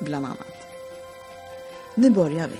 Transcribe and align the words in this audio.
bland 0.00 0.26
annat. 0.26 0.66
Nu 1.94 2.10
börjar 2.10 2.48
vi. 2.48 2.58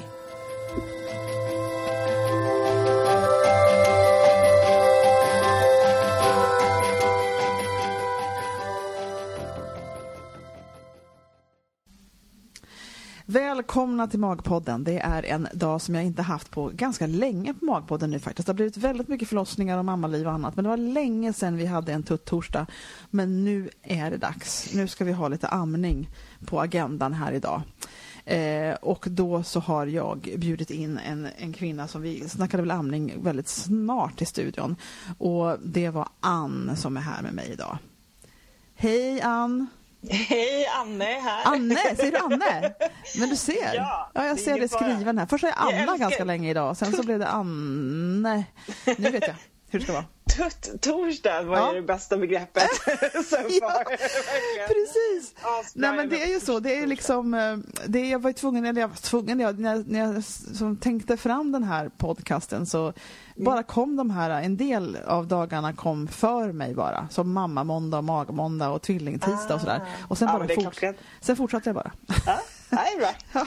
Välkomna 13.61 14.06
till 14.06 14.19
Magpodden. 14.19 14.84
Det 14.84 14.98
är 14.98 15.22
en 15.22 15.48
dag 15.53 15.80
som 15.80 15.94
jag 15.94 16.05
inte 16.05 16.22
haft 16.22 16.50
på 16.50 16.70
ganska 16.75 17.06
länge 17.06 17.55
på 17.55 17.64
Magpodden 17.64 18.11
nu 18.11 18.19
faktiskt. 18.19 18.47
Det 18.47 18.50
har 18.50 18.55
blivit 18.55 18.77
väldigt 18.77 19.08
mycket 19.08 19.28
förlossningar 19.28 19.78
och 19.78 19.84
mammaliv 19.84 20.27
och 20.27 20.33
annat. 20.33 20.56
Men 20.56 20.64
det 20.64 20.69
var 20.69 20.77
länge 20.77 21.33
sedan 21.33 21.56
vi 21.56 21.67
hade 21.67 21.92
en 21.92 22.02
tutt-torsdag. 22.02 22.67
Men 23.11 23.44
nu 23.44 23.70
är 23.83 24.11
det 24.11 24.17
dags. 24.17 24.75
Nu 24.75 24.89
ska 24.89 25.05
vi 25.05 25.12
ha 25.12 25.28
lite 25.28 25.48
amning 25.48 26.08
på 26.47 26.61
agendan 26.61 27.12
här 27.12 27.33
idag. 27.33 27.62
Eh, 28.25 28.75
och 28.75 29.06
då 29.11 29.42
så 29.42 29.61
har 29.61 29.86
jag 29.86 30.28
bjudit 30.39 30.70
in 30.70 30.98
en, 30.98 31.28
en 31.39 31.52
kvinna 31.52 31.89
som 31.89 32.02
vi 32.02 32.28
snackade 32.28 32.62
väl 32.62 32.70
amning 32.70 33.14
väldigt 33.22 33.48
snart 33.48 34.22
i 34.22 34.24
studion. 34.24 34.77
Och 35.19 35.56
det 35.64 35.91
var 35.91 36.08
Ann 36.20 36.70
som 36.77 36.97
är 36.97 37.00
här 37.00 37.22
med 37.22 37.34
mig 37.34 37.50
idag. 37.52 37.78
Hej 38.74 39.20
Ann! 39.20 39.67
Hej, 40.08 40.66
Anne 40.66 41.04
här. 41.04 41.44
Anne, 41.44 41.76
säger 41.96 42.12
du 42.12 42.18
Anne? 42.18 42.74
Men 43.18 43.28
du 43.28 43.36
ser. 43.36 43.74
Ja, 43.74 44.10
ja 44.14 44.26
jag 44.26 44.40
ser 44.40 44.54
är 44.54 44.60
det 44.60 44.68
skriven 44.68 45.18
här. 45.18 45.26
Först 45.26 45.44
jag 45.44 45.54
Anna 45.56 45.96
ganska 45.96 46.24
länge 46.24 46.50
idag, 46.50 46.76
sen 46.76 46.92
så 46.92 47.02
blev 47.02 47.18
det 47.18 47.28
Anne. 47.28 48.44
Nu 48.98 49.10
vet 49.10 49.26
jag 49.26 49.36
hur 49.70 49.78
det 49.78 49.84
ska 49.84 49.92
vara. 49.92 50.04
Tutt-torsdag 50.36 51.42
var 51.42 51.56
Ja. 51.56 51.74
ju 51.74 51.80
det 51.80 51.86
bästa 51.86 52.16
begreppet 52.16 52.70
Ja. 53.60 53.84
Precis. 54.68 55.34
Nej 55.74 55.92
men 55.96 56.08
det 56.08 56.22
är 56.22 56.27
ju 56.28 56.40
så, 56.40 56.60
det 56.60 56.74
är 56.74 56.86
liksom, 56.86 57.34
eh, 57.34 57.56
det 57.86 58.08
jag 58.08 58.18
var 58.22 58.30
ju 58.30 58.34
tvungen, 58.34 58.64
eller 58.64 58.80
jag 58.80 58.89
var 58.89 58.96
tvungen, 58.96 59.40
jag, 59.40 59.58
när 59.58 59.77
jag, 59.77 59.89
när 59.89 59.98
jag 60.14 60.24
som 60.24 60.77
tänkte 60.77 61.17
fram 61.17 61.52
den 61.52 61.64
här 61.64 61.89
podcasten 61.98 62.67
så 62.67 62.92
Mm. 63.36 63.45
bara 63.45 63.62
kom 63.62 63.96
de 63.96 64.11
här, 64.11 64.30
en 64.30 64.56
del 64.56 64.96
av 65.06 65.27
dagarna 65.27 65.72
kom 65.72 66.08
för 66.08 66.52
mig 66.52 66.74
bara. 66.74 67.08
Som 67.11 67.33
mamma 67.33 67.64
måndag 67.64 67.98
och 67.98 68.05
magmåndag 68.05 68.68
och 68.70 68.83
tvillingtisdag 68.83 69.55
och 69.55 69.61
sådär. 69.61 69.83
Och 70.08 70.18
sen 70.18 70.27
bara 70.27 70.48
fort, 70.48 70.80
sen 71.20 71.36
fortsatte 71.36 71.68
jag 71.68 71.74
bara. 71.77 71.92
Ja, 72.27 72.39
det 72.70 72.77
är 72.77 72.98
bra. 72.98 73.11
Ja. 73.33 73.46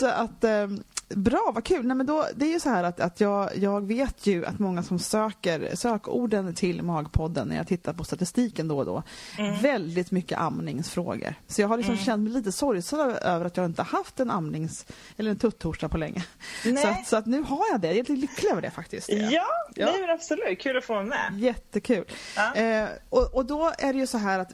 Så 0.00 0.06
att, 0.06 0.44
eh, 0.44 0.66
bra, 1.08 1.50
vad 1.54 1.64
kul. 1.64 1.86
Nej, 1.86 1.96
men 1.96 2.06
då, 2.06 2.24
det 2.36 2.44
är 2.46 2.50
ju 2.52 2.60
så 2.60 2.68
här 2.70 2.84
att, 2.84 3.00
att 3.00 3.20
jag, 3.20 3.56
jag 3.56 3.86
vet 3.86 4.26
ju 4.26 4.46
att 4.46 4.58
många 4.58 4.82
som 4.82 4.98
söker 4.98 5.76
sökorden 5.76 6.54
till 6.54 6.82
Magpodden 6.82 7.48
när 7.48 7.56
jag 7.56 7.66
tittar 7.66 7.92
på 7.92 8.04
statistiken 8.04 8.68
då 8.68 8.78
och 8.78 8.84
då, 8.84 9.02
Mm. 9.38 9.60
väldigt 9.62 10.10
mycket 10.10 10.38
amningsfrågor. 10.38 11.34
Så 11.46 11.60
jag 11.60 11.68
har 11.68 11.76
liksom 11.76 11.96
känt 11.96 12.22
mig 12.22 12.32
lite 12.32 12.52
sorgsen 12.52 13.00
över 13.00 13.44
att 13.44 13.56
jag 13.56 13.66
inte 13.66 13.82
haft 13.82 14.20
en 14.20 14.30
amnings 14.30 14.86
eller 15.16 15.30
en 15.30 15.38
tuttorsdag 15.38 15.88
på 15.88 15.98
länge. 15.98 16.24
Nej. 16.64 16.76
Så 16.76 16.88
att, 16.88 17.06
så 17.06 17.16
att 17.16 17.26
nu 17.26 17.42
har 17.42 17.64
jag 17.72 17.80
det. 17.80 17.86
Jag 17.88 17.96
är 17.96 18.00
lite 18.00 18.12
lycklig 18.12 18.50
över 18.50 18.62
det 18.62 18.70
faktiskt. 18.70 19.06
det 19.06 19.12
är 19.18 19.22
jag. 19.22 19.32
Ja, 19.32 19.44
Ja. 19.74 19.86
nej 19.92 20.00
men 20.00 20.10
absolut. 20.10 20.60
Kul 20.60 20.76
att 20.76 20.84
få 20.84 20.92
vara 20.94 21.04
med. 21.04 21.32
Jättekul. 21.38 22.04
Ja. 22.36 22.54
Eh, 22.54 22.88
och, 23.10 23.34
och 23.34 23.44
då 23.46 23.72
är 23.78 23.92
det 23.92 23.98
ju 23.98 24.06
så 24.06 24.18
här 24.18 24.38
att 24.38 24.50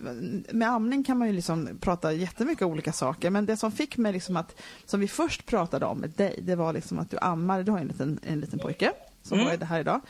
med 0.52 0.68
amning 0.68 1.04
kan 1.04 1.18
man 1.18 1.28
ju 1.28 1.34
liksom 1.34 1.68
prata 1.80 2.12
jättemycket 2.12 2.62
olika 2.66 2.92
saker. 2.92 3.30
Men 3.30 3.46
det 3.46 3.56
som 3.56 3.72
fick 3.72 3.96
mig 3.96 4.12
liksom 4.12 4.36
att, 4.36 4.60
som 4.86 5.00
vi 5.00 5.08
först 5.08 5.46
pratade 5.46 5.86
om 5.86 5.98
med 5.98 6.10
dig, 6.10 6.40
det 6.46 6.56
var 6.56 6.72
liksom 6.72 6.98
att 6.98 7.10
du 7.10 7.18
ammar, 7.20 7.62
du 7.62 7.72
har 7.72 7.78
en 7.78 7.86
liten, 7.88 8.20
en 8.22 8.40
liten 8.40 8.58
pojke 8.58 8.92
som 9.22 9.38
Mm. 9.38 9.50
var 9.50 9.56
det 9.56 9.64
här 9.66 9.80
idag. 9.80 10.00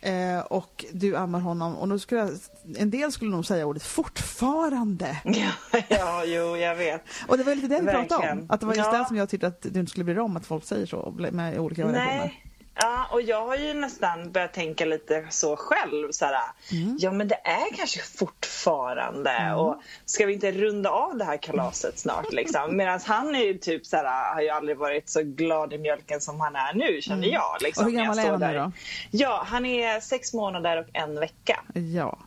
Eh, 0.00 0.38
och 0.40 0.84
du 0.92 1.16
ammar 1.16 1.40
honom 1.40 1.76
och 1.76 1.88
då 1.88 1.98
skulle 1.98 2.20
jag, 2.20 2.30
en 2.78 2.90
del 2.90 3.12
skulle 3.12 3.30
nog 3.30 3.46
säga 3.46 3.66
ordet 3.66 3.82
fortfarande. 3.82 5.16
Ja, 5.24 5.80
ja, 5.88 6.22
jo, 6.26 6.56
jag 6.56 6.74
vet. 6.76 7.02
Och 7.28 7.38
det 7.38 7.44
var 7.44 7.54
lite 7.54 7.68
det 7.68 7.80
vi 7.80 7.86
pratade 7.86 8.32
om. 8.32 8.46
Att 8.48 8.60
det 8.60 8.66
var 8.66 8.74
just 8.74 8.92
Ja. 8.92 8.98
det 8.98 9.04
som 9.04 9.16
jag 9.16 9.28
tyckte 9.28 9.46
att 9.46 9.62
du 9.62 9.80
inte 9.80 9.90
skulle 9.90 10.04
bry 10.04 10.14
dig 10.14 10.22
om 10.22 10.36
att 10.36 10.46
folk 10.46 10.64
säger 10.64 10.86
så 10.86 11.14
med 11.32 11.58
olika 11.58 11.84
variationer. 11.86 12.18
Nej. 12.18 12.44
Ja, 12.80 13.06
och 13.10 13.22
jag 13.22 13.46
har 13.46 13.56
ju 13.56 13.74
nästan 13.74 14.32
börjat 14.32 14.52
tänka 14.52 14.84
lite 14.84 15.26
så 15.30 15.56
själv. 15.56 16.10
Så 16.10 16.24
här, 16.24 16.34
Mm. 16.72 16.96
Ja, 17.00 17.12
men 17.12 17.28
det 17.28 17.40
är 17.44 17.76
kanske 17.76 18.00
fortfarande. 18.00 19.54
Och 19.54 19.82
ska 20.04 20.26
vi 20.26 20.32
inte 20.32 20.52
runda 20.52 20.90
av 20.90 21.16
det 21.18 21.24
här 21.24 21.36
kalaset 21.36 21.98
snart? 21.98 22.32
Liksom? 22.32 22.76
Medan 22.76 23.00
han 23.06 23.34
är 23.34 23.44
ju 23.44 23.58
typ 23.58 23.86
så 23.86 23.96
här, 23.96 24.34
har 24.34 24.40
ju 24.42 24.48
aldrig 24.48 24.76
varit 24.76 25.08
så 25.08 25.22
glad 25.22 25.72
i 25.72 25.78
mjölken 25.78 26.20
som 26.20 26.40
han 26.40 26.56
är 26.56 26.72
nu, 26.74 27.00
känner 27.02 27.28
jag. 27.28 27.56
Liksom, 27.60 27.86
Mm. 27.88 27.94
Och 27.94 28.00
hur 28.00 28.06
gammal 28.24 28.40
är 28.40 28.46
han 28.46 28.52
nu 28.54 28.58
då? 28.58 28.72
Ja, 29.10 29.42
han 29.46 29.64
är 29.66 30.00
sex 30.00 30.34
månader 30.34 30.76
och 30.80 30.86
en 30.92 31.20
vecka. 31.20 31.60
Ja. 31.74 32.18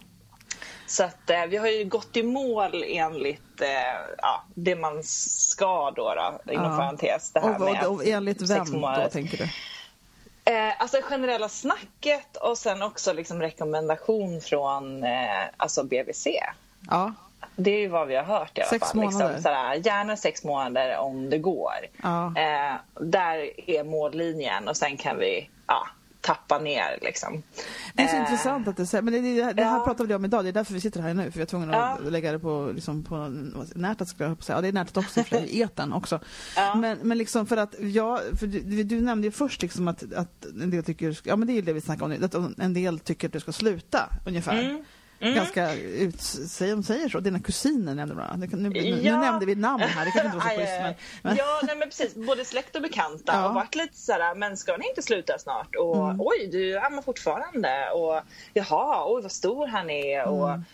Så 0.87 1.03
att 1.03 1.29
eh, 1.29 1.45
vi 1.45 1.57
har 1.57 1.67
ju 1.67 1.85
gått 1.85 2.17
i 2.17 2.23
mål 2.23 2.83
enligt 2.87 3.61
eh, 3.61 3.67
ja, 4.17 4.43
det 4.55 4.75
man 4.75 5.03
ska 5.03 5.91
då, 5.91 6.13
då 6.45 6.53
inom 6.53 6.65
Ja. 6.71 6.77
parentes. 6.77 7.31
Det 7.31 7.39
här 7.39 7.55
Och, 7.55 7.61
med 7.61 7.83
och, 7.85 7.93
och 7.95 8.05
enligt 8.05 8.41
vem 8.49 8.81
då 8.81 9.07
tänker 9.11 9.37
du? 9.37 9.47
Eh, 10.45 10.81
alltså 10.81 10.97
generella 11.03 11.49
snacket 11.49 12.37
och 12.37 12.57
sen 12.57 12.81
också 12.81 13.13
liksom 13.13 13.41
rekommendation 13.41 14.41
från 14.41 15.03
eh, 15.03 15.43
alltså 15.57 15.83
BVC. 15.83 16.27
Ja. 16.89 17.13
Det 17.55 17.71
är 17.71 17.79
ju 17.79 17.87
vad 17.87 18.07
vi 18.07 18.15
har 18.15 18.23
hört 18.23 18.57
i 18.57 18.61
alla 18.61 18.69
Sex 18.69 18.87
fall. 18.87 18.95
månader. 19.01 19.27
Liksom, 19.27 19.43
sådär, 19.43 19.73
gärna 19.73 20.17
sex 20.17 20.43
månader 20.43 20.97
om 20.97 21.29
det 21.29 21.37
går. 21.37 21.73
Ja. 22.03 22.25
Eh, 22.37 22.75
där 22.99 23.69
är 23.69 23.83
mållinjen 23.83 24.67
och 24.67 24.77
sen 24.77 24.97
kan 24.97 25.17
vi 25.17 25.49
ja, 25.67 25.87
tappa 26.21 26.59
ner 26.59 26.99
liksom. 27.01 27.43
Det 27.93 28.03
är 28.03 28.07
så 28.07 28.15
Eh, 28.15 28.21
intressant 28.21 28.67
att 28.67 28.77
du 28.77 28.85
säger, 28.85 29.01
men 29.01 29.13
det, 29.13 29.19
det, 29.21 29.53
det 29.53 29.63
här 29.63 29.77
ja. 29.77 29.83
pratade 29.85 30.07
vi 30.07 30.13
om 30.15 30.25
idag, 30.25 30.45
det 30.45 30.49
är 30.49 30.53
därför 30.53 30.73
vi 30.73 30.81
sitter 30.81 31.01
här 31.01 31.13
nu, 31.13 31.31
för 31.31 31.37
vi 31.37 31.41
är 31.41 31.45
tvungna 31.45 31.77
att 31.77 31.99
Ja. 32.03 32.09
lägga 32.09 32.31
det 32.31 32.39
på, 32.39 32.71
liksom, 32.75 33.03
på 33.03 33.27
nätet, 33.75 34.07
skulle 34.07 34.29
jag 34.29 34.43
säga. 34.43 34.57
Ja, 34.57 34.61
det 34.61 34.67
är 34.67 34.73
nätet 34.73 34.97
också, 34.97 35.19
i 35.19 35.23
för 35.23 35.45
etern 35.63 35.93
också. 35.93 36.19
Ja. 36.55 36.75
Men, 36.75 36.97
men 37.01 37.17
liksom 37.17 37.45
för 37.45 37.57
att 37.57 37.75
jag, 37.79 38.19
för 38.39 38.47
du, 38.47 38.83
du 38.83 39.01
nämnde 39.01 39.27
ju 39.27 39.31
först 39.31 39.61
liksom 39.61 39.87
att, 39.87 40.13
att 40.13 40.45
en 40.61 40.69
del 40.69 40.83
tycker, 40.83 41.19
ja 41.23 41.35
men 41.35 41.47
det 41.47 41.57
är 41.57 41.61
det 41.61 41.73
vi 41.73 41.81
snackar 41.81 42.05
om 42.05 42.11
nu, 42.11 42.25
att 42.25 42.35
en 42.59 42.73
del 42.73 42.99
tycker 42.99 43.27
att 43.27 43.33
du 43.33 43.39
ska 43.39 43.51
sluta, 43.51 44.09
ungefär. 44.25 44.63
Mm. 44.63 44.83
Mm. 45.21 45.35
Ganska 45.35 45.73
ut, 45.75 46.21
säger 46.21 46.75
de 46.75 46.83
säger 46.83 47.09
så, 47.09 47.19
dina 47.19 47.39
kusiner 47.39 47.95
nämnde 47.95 48.15
bland 48.15 48.31
annat. 48.31 48.51
Nu, 48.51 48.57
nu, 48.57 48.69
nu 48.69 49.01
Ja. 49.01 49.19
nämnde 49.21 49.45
vi 49.45 49.55
namn 49.55 49.83
här, 49.83 50.05
det 50.05 50.11
kanske 50.11 50.25
inte 50.25 50.37
var 50.37 50.43
så 50.43 50.49
schysst. 50.59 50.71
Men, 50.81 50.93
men, 51.21 51.35
Ja, 51.35 51.59
nej, 51.63 51.75
men 51.75 51.87
precis. 51.89 52.15
Både 52.15 52.45
släkt 52.45 52.75
och 52.75 52.81
bekanta 52.81 53.33
Ja. 53.33 53.47
och 53.49 53.55
varit 53.55 53.75
lite 53.75 53.97
sådär, 53.97 54.35
men 54.35 54.57
ska 54.57 54.77
ni 54.77 54.89
inte 54.89 55.01
sluta 55.01 55.39
snart? 55.39 55.75
Och 55.75 55.95
Mm. 56.09 56.21
oj, 56.21 56.49
du 56.51 56.77
ammar 56.79 57.01
fortfarande. 57.01 57.89
Och 57.91 58.21
jaha, 58.53 59.03
oj 59.13 59.21
vad 59.21 59.31
stor 59.31 59.67
han 59.67 59.89
är. 59.89 60.25
Och, 60.27 60.49
Mm. 60.49 60.65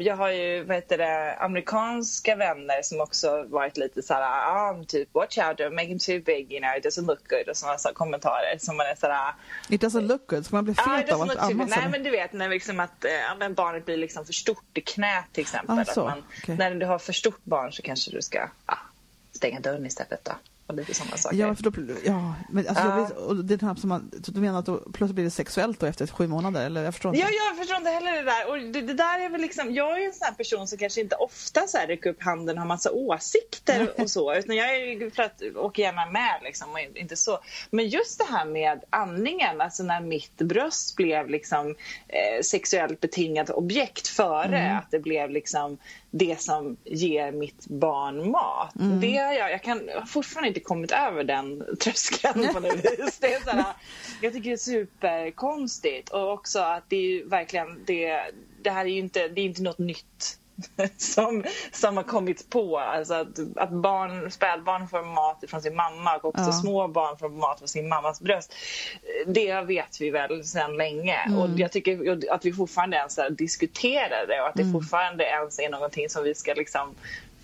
Jag 0.00 0.16
har 0.16 0.30
ju 0.30 0.64
vad 0.64 0.76
heter 0.76 0.98
det, 0.98 1.36
amerikanska 1.36 2.36
vänner 2.36 2.82
som 2.82 3.00
också 3.00 3.44
varit 3.48 3.76
lite 3.76 4.02
såhär, 4.02 4.22
ah, 4.22 4.84
typ 4.88 5.08
watch 5.14 5.38
out, 5.38 5.58
don't 5.58 5.74
make 5.74 5.86
him 5.86 5.98
too 5.98 6.20
big, 6.20 6.52
you 6.52 6.60
know, 6.60 6.76
it 6.76 6.84
doesn't 6.84 7.06
look 7.06 7.28
good 7.28 7.48
och 7.48 7.56
sådana 7.56 7.78
så 7.78 7.88
kommentarer 7.94 8.58
som 8.58 8.76
man 8.76 8.86
är 8.86 8.94
såhär, 8.94 9.34
it 9.68 9.82
doesn't 9.82 10.06
look 10.06 10.26
good, 10.26 10.46
ska 10.46 10.56
man 10.56 10.64
bli 10.64 10.74
ah, 10.78 10.98
fet 10.98 11.12
av 11.12 11.20
doesn't 11.20 11.32
att 11.32 11.50
amma 11.50 11.68
sig? 11.68 11.78
Nej 11.78 11.88
men 11.90 12.02
du 12.02 12.10
vet 12.10 12.32
när 12.32 12.48
liksom 12.48 12.80
att 12.80 13.04
men 13.38 13.54
barnet 13.54 13.84
blir 13.84 13.96
liksom 13.96 14.26
för 14.26 14.32
stort 14.32 14.78
i 14.78 14.80
knät 14.80 15.24
till 15.32 15.42
exempel. 15.42 15.78
Ah, 15.78 15.80
att 15.80 15.94
så. 15.94 16.04
man, 16.04 16.22
Okej. 16.42 16.56
När 16.56 16.74
du 16.74 16.86
har 16.86 16.98
för 16.98 17.12
stort 17.12 17.44
barn 17.44 17.72
så 17.72 17.82
kanske 17.82 18.10
du 18.10 18.22
ska 18.22 18.48
ah, 18.66 18.78
stänga 19.32 19.60
dörren 19.60 19.86
istället 19.86 20.24
då. 20.24 20.32
Och 20.68 20.74
lite 20.74 20.94
sådana 20.94 21.16
saker. 21.16 21.36
Ja, 21.36 21.54
för 21.54 21.62
då, 21.62 21.94
ja 22.04 22.34
men 22.48 22.68
alltså, 22.68 22.84
jag 22.84 22.96
vet, 22.96 23.16
och 23.16 23.36
det 23.36 23.62
är 23.62 23.74
som 23.74 23.88
man, 23.88 24.10
så 24.22 24.30
du 24.30 24.40
menar 24.40 24.58
att 24.58 24.66
då 24.66 24.76
plötsligt 24.78 25.14
blir 25.14 25.24
det 25.24 25.30
sexuellt 25.30 25.80
då 25.80 25.86
efter 25.86 26.06
sju 26.06 26.26
månader? 26.26 26.66
Eller 26.66 26.84
jag 26.84 26.94
förstår 26.94 27.14
inte. 27.14 27.26
Ja, 27.26 27.46
jag 27.48 27.58
förstår 27.58 27.76
inte 27.76 27.90
heller 27.90 28.12
det 28.12 28.22
där. 28.22 28.50
Och 28.50 28.58
det, 28.58 28.80
det 28.80 28.94
där 28.94 29.20
är 29.20 29.28
väl 29.28 29.40
liksom, 29.40 29.74
jag 29.74 30.02
är 30.02 30.06
en 30.06 30.12
sån 30.12 30.24
här 30.24 30.34
person 30.34 30.68
som 30.68 30.78
kanske 30.78 31.00
inte 31.00 31.16
ofta 31.16 31.66
så 31.66 31.78
här 31.78 31.86
räcker 31.86 32.10
upp 32.10 32.22
handen 32.22 32.56
och 32.56 32.60
har 32.60 32.68
massa 32.68 32.90
åsikter 32.92 34.00
och 34.00 34.10
så. 34.10 34.34
Utan 34.34 34.56
jag 34.56 34.76
är 34.76 35.10
för 35.10 35.22
att 35.22 35.42
åka 35.56 35.82
gärna 35.82 36.06
med 36.06 36.40
liksom 36.42 36.72
och 36.72 36.80
inte 36.96 37.16
så. 37.16 37.38
Men 37.70 37.88
just 37.88 38.18
det 38.18 38.26
här 38.30 38.44
med 38.44 38.84
andningen, 38.90 39.60
alltså 39.60 39.82
när 39.82 40.00
mitt 40.00 40.36
bröst 40.36 40.96
blev 40.96 41.28
liksom 41.28 41.74
eh, 42.08 42.42
sexuellt 42.42 43.00
betingat 43.00 43.50
objekt 43.50 44.08
före 44.08 44.76
att 44.76 44.90
det 44.90 44.98
blev 44.98 45.30
liksom 45.30 45.78
det 46.10 46.40
som 46.40 46.76
ger 46.84 47.32
mitt 47.32 47.66
barn 47.66 48.30
mat. 48.30 48.72
Det 49.00 49.16
har 49.16 49.32
jag, 49.32 49.52
jag, 49.52 49.62
kan, 49.62 49.86
jag 49.86 50.00
har 50.00 50.06
fortfarande 50.06 50.48
inte 50.48 50.60
kommit 50.60 50.92
över 50.92 51.24
den 51.24 51.64
tröskeln 51.80 52.48
på 52.54 52.60
något 52.60 52.74
vis. 52.84 53.18
Det 53.20 53.34
är 53.34 53.40
så 53.40 53.50
här, 53.50 53.74
jag 54.22 54.32
tycker 54.32 54.50
det 54.50 54.54
är 54.54 54.56
superkonstigt 54.56 56.08
och 56.08 56.32
också 56.32 56.58
att 56.58 56.84
det 56.88 56.96
är 56.96 57.24
verkligen 57.24 57.84
det, 57.86 58.20
det 58.62 58.70
här 58.70 58.84
är 58.84 58.88
ju 58.88 58.98
inte, 58.98 59.28
det 59.28 59.40
är 59.40 59.44
inte 59.44 59.62
något 59.62 59.78
nytt 59.78 60.38
som, 60.96 61.44
som 61.72 61.96
har 61.96 62.04
kommit 62.04 62.50
på. 62.50 62.78
Alltså 62.78 63.14
att, 63.14 63.38
att 63.56 63.70
barn, 63.70 64.30
spädbarn 64.30 64.88
får 64.88 65.02
mat 65.02 65.44
från 65.48 65.62
sin 65.62 65.76
mamma 65.76 66.16
och 66.16 66.24
också 66.24 66.44
Ja. 66.44 66.52
små 66.52 66.88
barn 66.88 67.18
får 67.18 67.28
mat 67.28 67.58
från 67.58 67.68
sin 67.68 67.88
mammas 67.88 68.20
bröst. 68.20 68.54
Det 69.26 69.60
vet 69.60 70.00
vi 70.00 70.10
väl 70.10 70.44
sedan 70.44 70.76
länge 70.76 71.18
och 71.36 71.48
jag 71.60 71.72
tycker 71.72 72.32
att 72.34 72.44
vi 72.44 72.52
fortfarande 72.52 72.96
ens 72.96 73.18
diskuterar 73.38 74.26
det 74.26 74.40
och 74.40 74.48
att 74.48 74.54
det 74.54 74.72
fortfarande 74.72 75.24
ens 75.24 75.58
är 75.58 75.70
någonting 75.70 76.08
som 76.08 76.24
vi 76.24 76.34
ska 76.34 76.54
liksom 76.54 76.96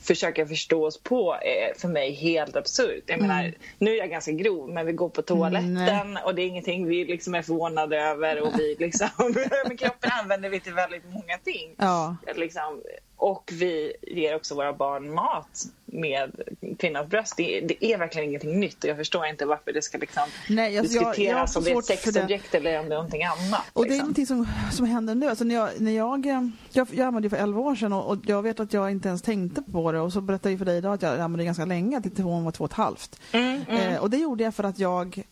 försöka 0.04 0.46
förstå 0.46 0.86
oss 0.86 0.98
på 0.98 1.34
är 1.34 1.78
för 1.78 1.88
mig 1.88 2.12
helt 2.12 2.56
absurt. 2.56 3.04
Jag 3.06 3.20
menar, 3.20 3.54
nu 3.78 3.90
är 3.90 3.98
jag 3.98 4.10
ganska 4.10 4.32
grov 4.32 4.70
men 4.70 4.86
vi 4.86 4.92
går 4.92 5.08
på 5.08 5.22
toaletten 5.22 6.18
och 6.24 6.34
det 6.34 6.42
är 6.42 6.46
ingenting 6.46 6.86
vi 6.86 7.04
liksom 7.04 7.34
är 7.34 7.42
förvånade 7.42 8.00
över 8.00 8.42
och 8.42 8.58
vi 8.58 8.76
liksom, 8.78 9.08
kroppen 9.78 10.10
använder 10.20 10.48
vi 10.48 10.60
till 10.60 10.74
väldigt 10.74 11.04
många 11.04 11.38
ting. 11.44 11.74
Ja. 11.76 12.16
Liksom, 12.36 12.82
och 13.16 13.50
vi 13.54 13.92
ger 14.02 14.36
också 14.36 14.54
våra 14.54 14.72
barn 14.72 15.14
mat 15.14 15.64
med 15.86 16.40
kvinnans 16.78 17.08
bröst. 17.08 17.36
Det, 17.36 17.60
det 17.60 17.84
är 17.84 17.98
verkligen 17.98 18.28
ingenting 18.28 18.60
nytt 18.60 18.84
och 18.84 18.90
jag 18.90 18.96
förstår 18.96 19.26
inte 19.26 19.46
varför 19.46 19.72
det 19.72 19.82
ska 19.82 19.98
liksom 19.98 20.22
Nej, 20.48 20.78
alltså, 20.78 20.94
jag- 20.94 21.04
jag 21.04 21.10
diskuteras 21.12 21.52
så 21.52 21.58
om 21.58 21.64
det 21.64 21.70
är 21.70 21.74
det. 21.76 21.82
sexobjekt 21.82 22.54
eller 22.54 22.80
om 22.80 22.88
det 22.88 22.94
är 22.94 22.96
någonting 22.96 23.24
annat. 23.24 23.60
Och 23.72 23.82
det 23.84 23.88
är 23.88 23.90
liksom. 23.90 23.98
någonting 23.98 24.26
som, 24.26 24.46
som 24.72 24.86
händer 24.86 25.14
nu. 25.14 25.28
Alltså 25.28 25.44
när 25.44 25.54
jag, 25.54 25.68
när 25.78 25.92
jag, 25.92 26.26
eh, 26.26 26.48
jag, 26.72 26.88
jag 26.90 27.06
ammade 27.06 27.26
ju 27.26 27.30
för 27.30 27.36
11 27.36 27.60
år 27.60 27.74
sedan 27.74 27.92
och, 27.92 28.10
och 28.10 28.18
jag 28.26 28.42
vet 28.42 28.60
att 28.60 28.72
jag 28.72 28.90
inte 28.90 29.08
ens 29.08 29.22
tänkte 29.22 29.62
på 29.72 29.92
det 29.92 30.00
och 30.00 30.12
så 30.12 30.20
berättade 30.20 30.50
jag 30.50 30.58
för 30.58 30.66
dig 30.66 30.76
idag 30.78 30.94
att 30.94 31.02
jag 31.02 31.20
ammade 31.20 31.44
ganska 31.44 31.64
länge, 31.64 32.02
till 32.02 32.24
hon 32.24 32.44
var 32.44 32.52
två 32.52 32.64
och 32.64 32.70
ett 32.70 32.76
halvt. 32.76 33.20
Mm, 33.32 33.60
Eh, 33.68 33.98
och 34.02 34.10
det 34.10 34.16
gjorde 34.16 34.44
jag 34.44 34.54
för 34.54 34.64
att 34.64 34.78
jag 34.78 35.22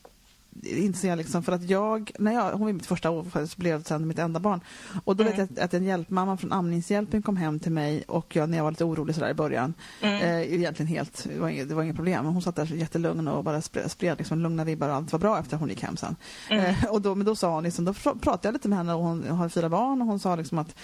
inser 0.62 1.08
jag 1.08 1.16
liksom 1.16 1.42
för 1.42 1.52
att 1.52 1.70
jag, 1.70 2.12
när 2.18 2.32
jag, 2.32 2.50
hon 2.50 2.60
var 2.60 2.72
mitt 2.72 2.86
första 2.86 3.10
år 3.10 3.46
så 3.46 3.60
blev 3.60 3.78
det 3.78 3.88
sen 3.88 4.08
mitt 4.08 4.18
enda 4.18 4.40
barn. 4.40 4.60
Och 5.04 5.16
då 5.16 5.24
vet 5.24 5.38
jag 5.38 5.44
att, 5.52 5.58
att 5.58 5.74
en 5.74 5.84
hjälpmamma 5.84 6.36
från 6.36 6.52
Amningshjälpen 6.52 7.22
kom 7.22 7.36
hem 7.36 7.60
till 7.60 7.72
mig 7.72 8.04
och 8.08 8.36
jag, 8.36 8.48
när 8.48 8.56
jag 8.56 8.64
var 8.64 8.70
lite 8.70 8.84
orolig 8.84 9.14
sådär 9.14 9.30
i 9.30 9.34
början, 9.34 9.74
eh, 10.00 10.54
egentligen 10.54 10.86
helt, 10.88 11.26
det 11.34 11.40
var, 11.40 11.48
inget, 11.48 11.68
det 11.68 11.74
var 11.74 11.82
inget 11.82 11.96
problem. 11.96 12.24
Hon 12.24 12.42
satt 12.42 12.56
där 12.56 12.66
jättelugn 12.66 13.28
och 13.28 13.44
bara 13.44 13.60
spred, 13.62 13.90
spred 13.90 14.18
liksom 14.18 14.38
lugna 14.38 14.64
vibbar 14.64 14.88
och 14.88 14.94
allt 14.94 15.12
var 15.12 15.18
bra 15.18 15.38
efter 15.38 15.56
hon 15.56 15.68
gick 15.68 15.82
hem 15.82 15.96
sen. 15.96 16.16
Eh, 16.50 16.84
och 16.84 17.02
då, 17.02 17.14
men 17.14 17.26
då 17.26 17.36
sa 17.36 17.54
hon 17.54 17.64
liksom, 17.64 17.84
då 17.84 17.92
pr- 17.92 18.18
pratade 18.18 18.48
jag 18.48 18.52
lite 18.52 18.68
med 18.68 18.78
henne 18.78 18.94
och 18.94 19.02
hon 19.02 19.28
har 19.28 19.48
fyra 19.48 19.68
barn 19.68 20.00
och 20.02 20.06
hon 20.08 20.18
sa 20.18 20.36
liksom 20.36 20.58
att 20.58 20.74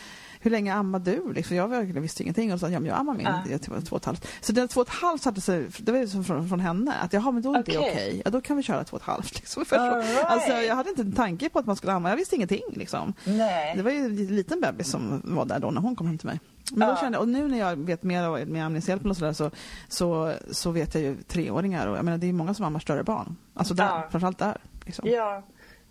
hur 0.40 0.50
länge 0.50 0.75
ammar 0.75 0.99
du? 0.99 1.32
Liksom, 1.32 1.56
jag 1.56 1.69
verkligen 1.69 2.02
visste 2.02 2.23
ingenting 2.23 2.52
och 2.52 2.61
sa 2.61 2.69
ja, 2.69 2.81
men 2.81 2.88
jag 2.88 2.99
ammar 2.99 3.14
min 3.14 3.26
Ja. 3.26 3.43
jag 3.50 3.61
två 3.62 3.75
och 3.90 3.96
ett 3.96 4.05
halvt. 4.05 4.26
Så 4.40 4.52
det 4.52 4.69
två 4.69 4.81
och 4.81 4.87
ett 4.88 4.94
halvt 4.94 5.23
satte 5.23 5.40
sig, 5.40 5.67
det 5.79 5.93
var 5.93 5.99
ju 5.99 6.08
som 6.08 6.25
från, 6.25 6.49
från 6.49 6.61
henne 6.61 6.93
att 7.02 7.12
jaha 7.12 7.31
men 7.31 7.43
då 7.43 7.50
är 7.55 7.55
det 7.55 7.79
Okej. 7.79 7.79
okej. 7.79 8.23
Ja 8.25 8.31
då 8.31 8.40
kan 8.40 8.56
vi 8.56 8.62
köra 8.62 8.85
två 8.85 8.94
och 8.96 9.00
ett 9.02 9.06
halvt. 9.08 9.35
Liksom. 9.35 9.64
För, 9.64 9.76
All 9.76 9.99
right. 10.02 10.25
Alltså 10.25 10.52
jag 10.52 10.76
hade 10.76 10.90
inte 10.90 11.02
en 11.02 11.12
tanke 11.12 11.49
på 11.49 11.58
att 11.58 11.67
man 11.67 11.76
skulle 11.76 11.93
amma, 11.93 12.08
jag 12.11 12.17
visste 12.17 12.37
ingenting 12.37 12.62
liksom. 12.73 13.14
Nej. 13.25 13.76
Det 13.76 13.82
var 13.82 13.90
ju 13.90 13.99
en 13.99 14.17
liten 14.37 14.61
bebis 14.61 14.90
som 14.90 15.23
var 15.25 15.44
där 15.44 15.58
då 15.58 15.70
när 15.70 15.81
hon 15.81 15.96
kom 15.96 16.06
hem 16.06 16.19
till 16.19 16.26
mig. 16.29 16.40
Men 16.73 16.88
då 16.88 16.96
kände 16.96 17.17
jag, 17.17 17.23
och 17.23 17.29
nu 17.29 17.49
när 17.49 17.58
jag 17.58 17.76
vet 17.76 18.02
mer 18.02 18.44
med 18.46 18.67
Amningshjälpen 18.67 19.11
och 19.11 19.17
sådär 19.17 19.32
så, 19.32 19.50
så, 19.88 20.32
så 20.50 20.70
vet 20.70 20.94
jag 20.94 21.02
ju 21.05 21.17
treåringar 21.23 21.87
och 21.87 21.96
jag 21.96 22.05
menar 22.05 22.19
det 22.19 22.29
är 22.29 22.32
många 22.32 22.55
som 22.55 22.64
ammar 22.64 22.81
större 22.81 23.02
barn. 23.05 23.37
Alltså 23.55 23.75
där, 23.75 23.85
Ja. 23.85 24.08
framförallt 24.11 24.38
där. 24.38 24.56
Liksom. 24.87 25.08
Ja. 25.08 25.43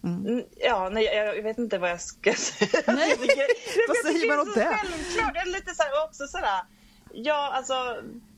Mm, 0.04 0.44
Ja, 0.58 0.90
nej, 0.90 1.04
jag, 1.04 1.44
vet 1.44 1.58
inte 1.58 1.78
vad 1.78 1.90
jag 1.90 2.02
ska 2.02 2.34
säga. 2.38 2.84
Nej, 2.88 3.16
vad 3.88 3.98
säger 3.98 4.28
man 4.28 4.40
åt 4.40 4.56
det? 4.56 4.78
Självklart. 4.82 5.46
Lite 5.48 5.76
så 5.76 5.84
här, 5.84 6.04
också 6.06 6.28
sådär. 6.28 6.62
Ja, 7.14 7.52
alltså 7.54 7.74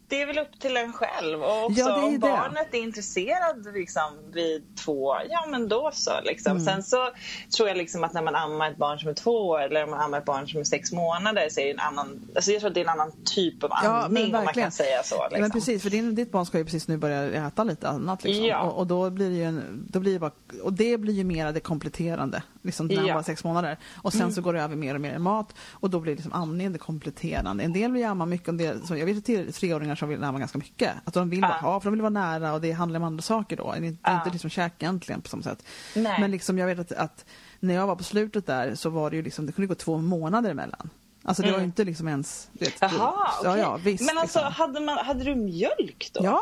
det 0.10 0.22
är 0.22 0.26
väl 0.28 0.38
upp 0.38 0.60
till 0.60 0.78
en 0.78 0.94
själv. 0.94 1.44
Och 1.44 1.66
också 1.66 1.80
Ja, 1.80 2.04
om 2.04 2.12
det. 2.14 2.20
barnet 2.20 2.68
är 2.74 2.78
intresserad 2.78 3.68
liksom, 3.74 4.12
vid 4.34 4.64
två, 4.86 5.16
ja 5.30 5.46
men 5.50 5.68
då 5.68 5.90
så. 5.94 6.12
Liksom. 6.24 6.52
Mm. 6.52 6.66
Sen 6.66 6.84
så 6.84 7.10
tror 7.58 7.68
jag 7.68 7.78
liksom 7.78 8.04
att 8.04 8.14
när 8.14 8.22
man 8.22 8.36
ammar 8.36 8.72
ett 8.72 8.78
barn 8.78 9.00
som 9.00 9.10
är 9.10 9.14
två 9.14 9.32
år 9.48 9.62
eller 9.62 9.84
om 9.84 9.90
man 9.90 10.00
ammar 10.02 10.18
ett 10.18 10.26
barn 10.26 10.48
som 10.48 10.60
är 10.60 10.64
sex 10.64 10.92
månader 10.92 11.48
så 11.50 11.60
är 11.60 11.66
det 11.66 11.72
en 11.72 11.80
annan, 11.80 12.28
alltså 12.36 12.52
jag 12.52 12.60
tror 12.60 12.68
att 12.70 12.74
det 12.74 12.80
är 12.80 12.86
en 12.86 12.90
annan 12.90 13.12
typ 13.26 13.64
av 13.64 13.70
Ja, 13.74 13.82
men 13.84 13.94
andning 14.04 14.36
om 14.36 14.44
man 14.46 14.54
kan 14.54 14.72
säga 14.72 15.04
så. 15.04 15.16
Ja, 15.16 15.24
Liksom. 15.28 15.42
men 15.42 15.52
precis, 15.52 15.84
för 15.84 15.90
din, 15.90 16.16
ditt 16.16 16.32
barn 16.32 16.46
ska 16.46 16.58
ju 16.58 16.66
precis 16.66 16.88
nu 16.88 16.98
börja 16.98 17.48
äta 17.48 17.64
lite 17.64 17.88
annat. 17.90 18.24
Liksom. 18.24 18.46
Ja. 18.46 18.62
Och, 18.62 18.78
och 18.78 18.88
då 18.88 19.10
blir 19.10 19.30
det 19.30 19.36
ju 19.36 19.44
en, 19.44 19.86
då 19.90 20.00
blir 20.00 20.14
det 20.14 20.20
bara, 20.20 20.32
och 20.64 20.74
det 20.74 20.98
blir 20.98 21.14
ju 21.14 21.24
mer 21.24 21.52
det 21.52 21.60
kompletterande, 21.60 22.44
liksom 22.62 22.88
när 22.88 22.96
han 22.98 23.06
Ja. 23.08 23.16
var 23.16 23.24
sex 23.24 23.44
månader. 23.44 23.78
Och 23.96 24.14
sen 24.14 24.34
så 24.34 24.42
går 24.42 24.54
det 24.54 24.62
över 24.62 24.76
mer 24.76 24.96
och 24.96 25.02
mer 25.02 25.16
i 25.16 25.20
mat 25.20 25.56
och 25.72 25.90
då 25.90 26.00
blir 26.00 26.16
liksom 26.16 26.34
amningen 26.34 26.74
det 26.74 26.80
kompletterande. 26.80 27.64
En 27.64 27.74
del 27.74 27.92
vill 27.92 28.06
amma 28.06 28.26
mycket, 28.26 28.48
en 28.48 28.58
del, 28.58 28.88
så 28.88 28.96
jag 28.98 29.06
vet 29.06 29.26
till 29.26 29.54
treåringar 29.54 29.96
som 29.96 30.10
vill 30.10 30.24
amma 30.24 30.40
ganska 30.40 30.58
mycket. 30.58 30.94
Att 31.06 31.14
de 31.14 31.30
vill, 31.30 31.40
Ja. 31.42 31.48
vara, 31.48 31.74
ja, 31.74 31.80
för 31.80 31.86
de 31.86 31.92
vill 31.94 32.02
vara 32.02 32.10
nära 32.10 32.54
och 32.54 32.62
det 32.62 32.72
handlar 32.72 33.00
om 33.00 33.04
andra 33.04 33.22
saker 33.22 33.58
då. 33.58 33.72
Det 33.72 33.78
är 33.78 33.84
inte, 33.84 34.00
Ja. 34.04 34.18
inte 34.18 34.30
liksom 34.30 34.50
käk 34.50 34.74
egentligen 34.84 35.22
på 35.22 35.30
samma 35.30 35.44
sätt. 35.44 35.64
Nej. 35.96 36.22
Men 36.22 36.32
liksom 36.32 36.58
jag 36.58 36.68
vet 36.68 36.80
att, 36.80 36.92
att 36.92 37.26
när 37.60 37.74
jag 37.74 37.88
var 37.88 37.96
på 37.96 38.04
slutet 38.04 38.46
där 38.46 38.76
så 38.76 38.90
var 38.90 39.10
det 39.10 39.16
ju 39.16 39.22
liksom, 39.24 39.46
det 39.46 39.52
kunde 39.52 39.68
gå 39.68 39.76
två 39.76 39.98
månader 39.98 40.52
emellan. 40.52 40.90
Alltså 41.24 41.44
det 41.44 41.52
var 41.52 41.60
ju 41.60 41.66
inte 41.66 41.84
liksom 41.84 42.08
ens... 42.08 42.50
du 42.54 42.66
Vet, 42.66 42.76
Jaha, 42.82 42.92
ja, 43.00 43.34
okej. 43.40 43.60
ja, 43.62 43.78
visst, 43.84 44.06
Men 44.06 44.18
alltså, 44.18 44.40
liksom. 44.40 44.54
hade, 44.54 44.80
man, 44.80 44.98
hade 44.98 45.24
du 45.24 45.36
mjölk 45.36 46.10
då? 46.14 46.24
Ja, 46.24 46.40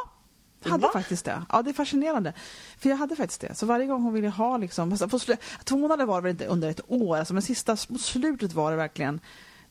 hade 0.64 0.84
Va? 0.84 0.90
faktiskt 0.94 1.26
det. 1.26 1.42
Ja, 1.52 1.62
det 1.62 1.70
är 1.70 1.74
fascinerande. 1.74 2.34
För 2.80 2.90
jag 2.90 2.98
hade 2.98 3.16
faktiskt 3.16 3.42
det. 3.42 3.56
Så 3.56 3.66
varje 3.66 3.86
gång 3.86 4.04
hon 4.04 4.14
ville 4.14 4.30
ha 4.30 4.58
liksom, 4.58 4.92
alltså, 4.92 5.10
på 5.10 5.20
två 5.64 5.78
månader 5.78 6.06
var 6.06 6.22
det 6.22 6.30
inte 6.30 6.46
under 6.46 6.70
ett 6.70 6.82
år, 6.88 7.18
alltså, 7.18 7.34
men 7.34 7.44
sista 7.44 7.78
mot 7.90 8.02
slutet 8.02 8.54
var 8.54 8.72
det 8.72 8.78
verkligen 8.78 9.20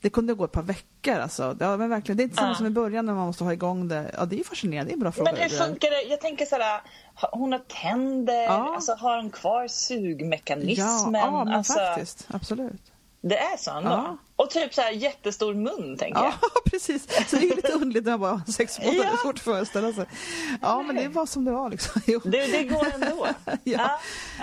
det 0.01 0.11
kunde 0.11 0.35
gå 0.35 0.45
ett 0.45 0.53
par 0.53 0.63
veckor 0.63 1.15
alltså. 1.15 1.57
Ja, 1.61 1.77
men 1.77 1.91
verkligen. 1.91 2.17
Det 2.17 2.23
är 2.23 2.25
inte 2.25 2.37
samma 2.37 2.49
Ja. 2.49 2.55
som 2.55 2.67
i 2.67 2.71
början 2.71 3.07
när 3.07 3.15
man 3.15 3.27
måste 3.27 3.45
ha 3.45 3.53
igång 3.53 3.89
det. 3.89 4.15
Ja, 4.19 4.25
det 4.25 4.41
är 4.41 4.45
fascinerande. 4.45 4.91
Det 4.91 4.93
är 4.93 4.95
en 4.97 5.01
bra 5.01 5.13
fråga. 5.13 5.33
Men 5.33 5.43
hur 5.43 5.49
funkar 5.49 5.91
det? 5.91 6.03
Jag 6.11 6.21
tänker 6.21 6.47
såhär, 6.47 6.81
hon 7.33 7.53
har 7.53 7.59
tänder, 7.59 8.43
Ja. 8.43 8.75
alltså 8.75 8.93
har 8.95 9.17
hon 9.17 9.31
kvar 9.31 9.69
sugmekanismen? 9.69 11.15
Ja, 11.15 11.21
ja 11.21 11.45
men 11.45 11.55
alltså, 11.55 11.73
faktiskt. 11.73 12.27
Absolut. 12.31 12.93
Det 13.29 13.39
är 13.39 13.57
så 13.57 13.71
ändå? 13.71 13.91
Ja. 13.91 14.17
Och 14.37 14.51
typ 14.51 14.75
så 14.75 14.81
här 14.81 14.91
jättestor 14.91 15.55
mun 15.55 15.97
tänker 15.99 16.21
Ja, 16.21 16.33
jag. 16.43 16.65
precis. 16.73 17.09
Så 17.29 17.37
det 17.37 17.51
är 17.51 17.57
lite 17.57 17.73
underligt 17.73 18.05
när 18.05 18.13
man 18.13 18.21
bara 18.21 18.31
har 18.31 18.53
sex 18.53 18.79
månader. 18.79 18.99
Det 18.99 19.09
Ja. 19.13 19.17
svårt 19.23 19.35
att 19.35 19.41
föreställa 19.41 19.93
sig. 19.93 20.07
Ja, 20.63 20.83
men 20.83 20.97
det 20.97 21.09
var 21.09 21.27
som 21.27 21.45
det 21.45 21.51
var 21.51 21.71
liksom. 21.71 22.03
Jo. 22.07 22.21
Det, 22.25 22.47
det 22.47 22.65
går 22.65 22.87
ändå. 22.95 23.27
Ja, 23.47 23.55
ja, 23.65 23.99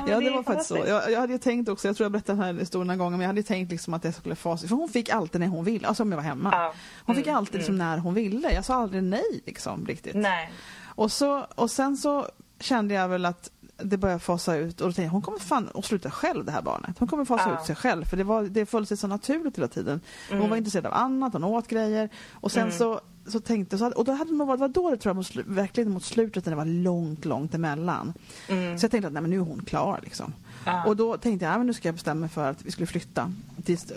ja 0.07 0.19
det 0.19 0.27
är 0.27 0.31
var 0.31 0.43
faktiskt 0.43 0.67
så. 0.69 0.77
Jag, 0.77 1.11
jag 1.11 1.19
hade 1.19 1.33
ju 1.33 1.39
tänkt 1.39 1.69
också, 1.69 1.87
jag 1.87 1.97
tror 1.97 2.05
jag 2.05 2.11
berättade 2.11 2.37
den 2.37 2.45
här 2.55 2.59
historien 2.59 2.87
någon 2.87 2.97
gång, 2.97 3.11
men 3.11 3.19
jag 3.21 3.27
hade 3.27 3.43
tänkt 3.43 3.71
liksom 3.71 3.93
att 3.93 4.03
jag 4.03 4.15
skulle 4.15 4.35
fasa 4.35 4.67
För 4.67 4.75
hon 4.75 4.89
fick 4.89 5.09
alltid 5.09 5.41
när 5.41 5.47
hon 5.47 5.65
ville, 5.65 5.87
alltså 5.87 6.03
om 6.03 6.11
jag 6.11 6.17
var 6.17 6.23
hemma. 6.23 6.49
Ja. 6.51 6.73
Hon 7.05 7.15
fick 7.15 7.27
Mm, 7.27 7.37
alltid 7.37 7.55
liksom 7.55 7.77
när 7.77 7.97
hon 7.97 8.13
ville. 8.13 8.53
Jag 8.53 8.65
sa 8.65 8.75
aldrig 8.75 9.03
nej 9.03 9.41
liksom 9.45 9.85
riktigt. 9.85 10.15
Nej. 10.15 10.51
Och, 10.95 11.11
så, 11.11 11.45
och 11.55 11.71
sen 11.71 11.97
så 11.97 12.27
kände 12.59 12.93
jag 12.93 13.07
väl 13.07 13.25
att 13.25 13.49
det 13.83 13.97
började 13.97 14.19
fasa 14.19 14.55
ut 14.55 14.81
och 14.81 14.87
då 14.87 14.93
tänkte 14.93 15.01
jag 15.01 15.09
hon 15.09 15.21
kommer 15.21 15.39
fan 15.39 15.69
att 15.75 15.85
sluta 15.85 16.11
själv 16.11 16.45
det 16.45 16.51
här 16.51 16.61
barnet. 16.61 16.99
Hon 16.99 17.07
kommer 17.07 17.25
fasa 17.25 17.49
Ja. 17.49 17.59
ut 17.59 17.65
sig 17.65 17.75
själv 17.75 18.05
för 18.05 18.17
det, 18.17 18.23
var, 18.23 18.43
det 18.43 18.65
föll 18.65 18.85
sig 18.85 18.97
så 18.97 19.07
naturligt 19.07 19.57
hela 19.57 19.67
tiden. 19.67 20.01
Hon 20.29 20.37
Mm. 20.37 20.49
var 20.49 20.57
intresserad 20.57 20.85
av 20.85 20.93
annat, 20.93 21.33
hon 21.33 21.43
åt 21.43 21.67
grejer 21.67 22.09
och 22.31 22.51
sen 22.51 22.71
så, 22.71 23.01
så 23.27 23.39
tänkte 23.39 23.77
så 23.77 23.85
att, 23.85 23.93
och 23.93 24.05
då 24.05 24.11
hade 24.11 24.31
nog 24.33 24.47
varit, 24.47 24.59
var 24.59 24.67
då 24.67 24.89
det 24.91 24.97
tror 24.97 25.09
jag 25.09 25.15
mot, 25.15 25.35
verkligen 25.35 25.91
mot 25.91 26.03
slutet 26.03 26.45
när 26.45 26.51
det 26.51 26.55
var 26.57 26.65
långt, 26.65 27.25
långt 27.25 27.53
emellan. 27.53 28.13
Mm. 28.49 28.79
Så 28.79 28.83
jag 28.83 28.91
tänkte 28.91 29.07
att 29.07 29.13
nej, 29.13 29.21
men 29.21 29.31
nu 29.31 29.35
är 29.37 29.41
hon 29.41 29.61
klar 29.65 29.99
liksom. 30.03 30.33
Ja. 30.65 30.83
Och 30.85 30.95
då 30.97 31.17
tänkte 31.17 31.45
jag, 31.45 31.53
ja, 31.53 31.57
men 31.57 31.67
nu 31.67 31.73
ska 31.73 31.87
jag 31.87 31.95
bestämma 31.95 32.19
mig 32.19 32.29
för 32.29 32.49
att 32.49 32.65
vi 32.65 32.71
skulle 32.71 32.87
flytta. 32.87 33.31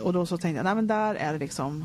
Och 0.02 0.12
då 0.12 0.26
så 0.26 0.38
tänkte 0.38 0.56
jag, 0.56 0.64
nej 0.64 0.74
men 0.74 0.86
där 0.86 1.14
är 1.14 1.32
det 1.32 1.38
liksom, 1.38 1.84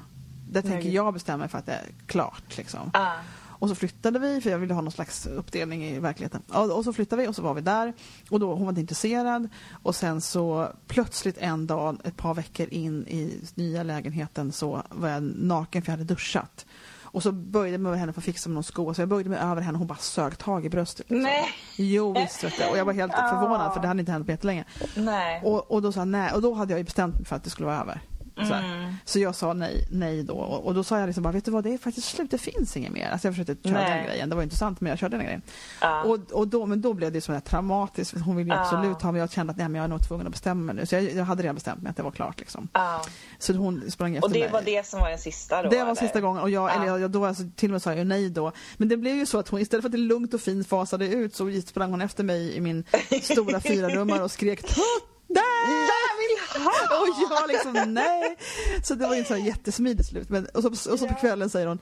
där 0.51 0.61
tänker 0.61 0.77
Nej. 0.77 0.93
jag 0.93 1.13
bestämma 1.13 1.37
mig 1.37 1.47
för 1.49 1.57
att 1.57 1.65
det 1.65 1.73
är 1.73 1.85
klart 2.05 2.57
liksom. 2.57 2.91
Ja. 2.93 3.13
Och 3.61 3.69
så 3.69 3.75
flyttade 3.75 4.19
vi, 4.19 4.41
för 4.41 4.49
jag 4.49 4.57
ville 4.57 4.73
ha 4.73 4.81
någon 4.81 4.91
slags 4.91 5.27
uppdelning 5.27 5.85
i 5.85 5.99
verkligheten. 5.99 6.41
Och 6.49 6.83
så 6.83 6.93
flyttade 6.93 7.21
vi 7.21 7.27
och 7.27 7.35
så 7.35 7.41
var 7.41 7.53
vi 7.53 7.61
där. 7.61 7.93
Och 8.29 8.39
då, 8.39 8.53
hon 8.53 8.61
var 8.63 8.69
inte 8.69 8.81
intresserad. 8.81 9.49
Och 9.83 9.95
sen 9.95 10.21
så 10.21 10.67
plötsligt 10.87 11.37
en 11.37 11.67
dag, 11.67 11.97
ett 12.03 12.17
par 12.17 12.33
veckor 12.33 12.67
in 12.71 13.07
i 13.07 13.41
nya 13.55 13.83
lägenheten 13.83 14.51
så 14.51 14.83
var 14.89 15.09
jag 15.09 15.23
naken 15.23 15.81
för 15.81 15.91
jag 15.91 15.97
hade 15.97 16.13
duschat. 16.13 16.65
Och 17.01 17.23
så 17.23 17.31
böjde 17.31 17.71
jag 17.71 17.81
mig 17.81 17.89
över 17.89 17.99
henne 17.99 18.13
för 18.13 18.21
att 18.21 18.25
fixa 18.25 18.49
med 18.49 18.53
någon 18.53 18.63
sko. 18.63 18.93
Så 18.93 19.01
jag 19.01 19.09
böjde 19.09 19.29
mig 19.29 19.39
över 19.39 19.61
henne 19.61 19.75
och 19.75 19.79
hon 19.79 19.87
bara 19.87 19.97
sög 19.97 20.37
tag 20.37 20.65
i 20.65 20.69
bröstet. 20.69 21.09
liksom. 21.09 21.23
Nej. 21.23 21.45
Jo 21.77 22.13
visst 22.13 22.43
vet 22.43 22.53
du. 22.57 22.65
Och 22.71 22.77
jag 22.77 22.85
var 22.85 22.93
helt 22.93 23.13
förvånad 23.13 23.73
för 23.73 23.81
det 23.81 23.87
hade 23.87 23.99
inte 23.99 24.11
hänt 24.11 24.25
på 24.25 24.31
jättelänge. 24.31 24.65
Nej. 24.95 25.41
Och, 25.43 25.71
och 25.71 25.81
då 25.81 25.91
sa 25.91 25.99
han 25.99 26.11
nej. 26.11 26.33
Och 26.33 26.41
då 26.41 26.53
hade 26.53 26.73
jag 26.73 26.77
ju 26.77 26.83
bestämt 26.83 27.15
mig 27.15 27.25
för 27.25 27.35
att 27.35 27.43
det 27.43 27.49
skulle 27.49 27.65
vara 27.65 27.79
över. 27.81 28.01
Så, 28.47 28.53
här. 28.53 28.95
så 29.05 29.19
jag 29.19 29.35
sa 29.35 29.53
nej, 29.53 29.87
nej 29.91 30.23
då 30.23 30.33
och, 30.33 30.73
då 30.73 30.83
sa 30.83 30.99
jag 30.99 31.07
liksom 31.07 31.23
bara, 31.23 31.33
vet 31.33 31.45
du 31.45 31.51
vad, 31.51 31.63
det 31.63 31.73
är 31.73 31.77
faktiskt 31.77 32.07
slut, 32.07 32.31
det 32.31 32.37
finns 32.37 32.77
inget 32.77 32.91
mer. 32.91 33.09
Alltså 33.09 33.27
jag 33.27 33.35
försökte 33.35 33.69
köra 33.69 33.79
Nej. 33.79 33.97
den 33.97 34.05
grejen, 34.07 34.29
det 34.29 34.35
var 34.35 34.43
intressant 34.43 34.81
men 34.81 34.89
jag 34.89 34.99
körde 34.99 35.17
den 35.17 35.25
grejen. 35.25 35.41
Ja. 35.81 36.03
Och, 36.03 36.31
och 36.31 36.47
då, 36.47 36.65
men 36.65 36.81
då 36.81 36.93
blev 36.93 37.11
det 37.11 37.21
så 37.21 37.33
här 37.33 37.39
traumatiskt, 37.39 38.17
hon 38.25 38.35
ville 38.35 38.49
ju 38.49 38.55
Ja. 38.55 38.61
absolut 38.63 39.01
ha 39.01 39.11
mig, 39.11 39.19
jag 39.21 39.31
kände 39.31 39.51
att 39.51 39.57
nej, 39.57 39.67
men 39.69 39.75
jag 39.75 39.83
är 39.83 39.87
nog 39.89 40.07
tvungen 40.07 40.27
att 40.27 40.31
bestämma 40.33 40.61
mig 40.61 40.75
nu. 40.75 40.85
Så 40.85 40.95
jag, 40.95 41.03
jag 41.03 41.25
hade 41.25 41.43
redan 41.43 41.55
bestämt 41.55 41.81
mig 41.81 41.89
att 41.89 41.97
det 41.97 42.03
var 42.03 42.11
klart 42.11 42.39
liksom. 42.39 42.67
Ja. 42.73 43.01
Så 43.39 43.53
hon 43.53 43.91
sprang 43.91 44.15
efter 44.15 44.27
Och 44.27 44.33
det 44.33 44.39
mig. 44.39 44.49
var 44.51 44.61
det 44.61 44.85
som 44.85 44.99
var 44.99 45.09
den 45.09 45.19
sista 45.19 45.63
då? 45.63 45.69
Det 45.69 45.75
var 45.77 45.83
eller? 45.83 45.95
sista 45.95 46.21
gången 46.21 46.41
och 46.41 46.49
jag, 46.49 46.69
Ja. 46.69 46.75
eller 46.75 46.97
jag, 46.97 47.11
då 47.11 47.25
alltså, 47.25 47.43
till 47.55 47.69
och 47.69 47.71
med 47.71 47.81
sa 47.81 47.93
jag 47.93 48.07
nej 48.07 48.29
då. 48.29 48.51
Men 48.77 48.87
det 48.89 48.97
blev 48.97 49.15
ju 49.15 49.25
så 49.25 49.39
att 49.39 49.47
hon 49.49 49.59
istället 49.59 49.83
för 49.83 49.87
att 49.87 49.91
det 49.91 49.97
lugnt 49.97 50.33
och 50.33 50.41
fint 50.41 50.67
fasade 50.67 51.07
ut 51.07 51.35
så 51.35 51.61
sprang 51.67 51.91
hon 51.91 52.01
efter 52.01 52.23
mig 52.23 52.55
i 52.55 52.61
min 52.61 52.83
stora 53.21 53.59
fyrarummare 53.61 54.23
och 54.23 54.31
skrek 54.31 54.61
Tutte! 54.61 54.81
Jag 55.27 56.10
vill 56.53 56.63
ha! 56.63 57.01
Och 57.01 57.07
jag 57.29 57.47
liksom 57.47 57.93
nej. 57.93 58.37
Så 58.83 58.95
det 58.95 59.07
var 59.07 59.13
ju 59.13 59.19
inte 59.19 59.33
så 59.33 59.39
jättesmidigt 59.39 60.09
slut. 60.09 60.29
Men, 60.29 60.45
och, 60.45 60.63
så, 60.63 60.91
och 60.91 60.99
så 60.99 61.07
på 61.07 61.15
kvällen 61.15 61.49
säger 61.49 61.67
hon 61.67 61.79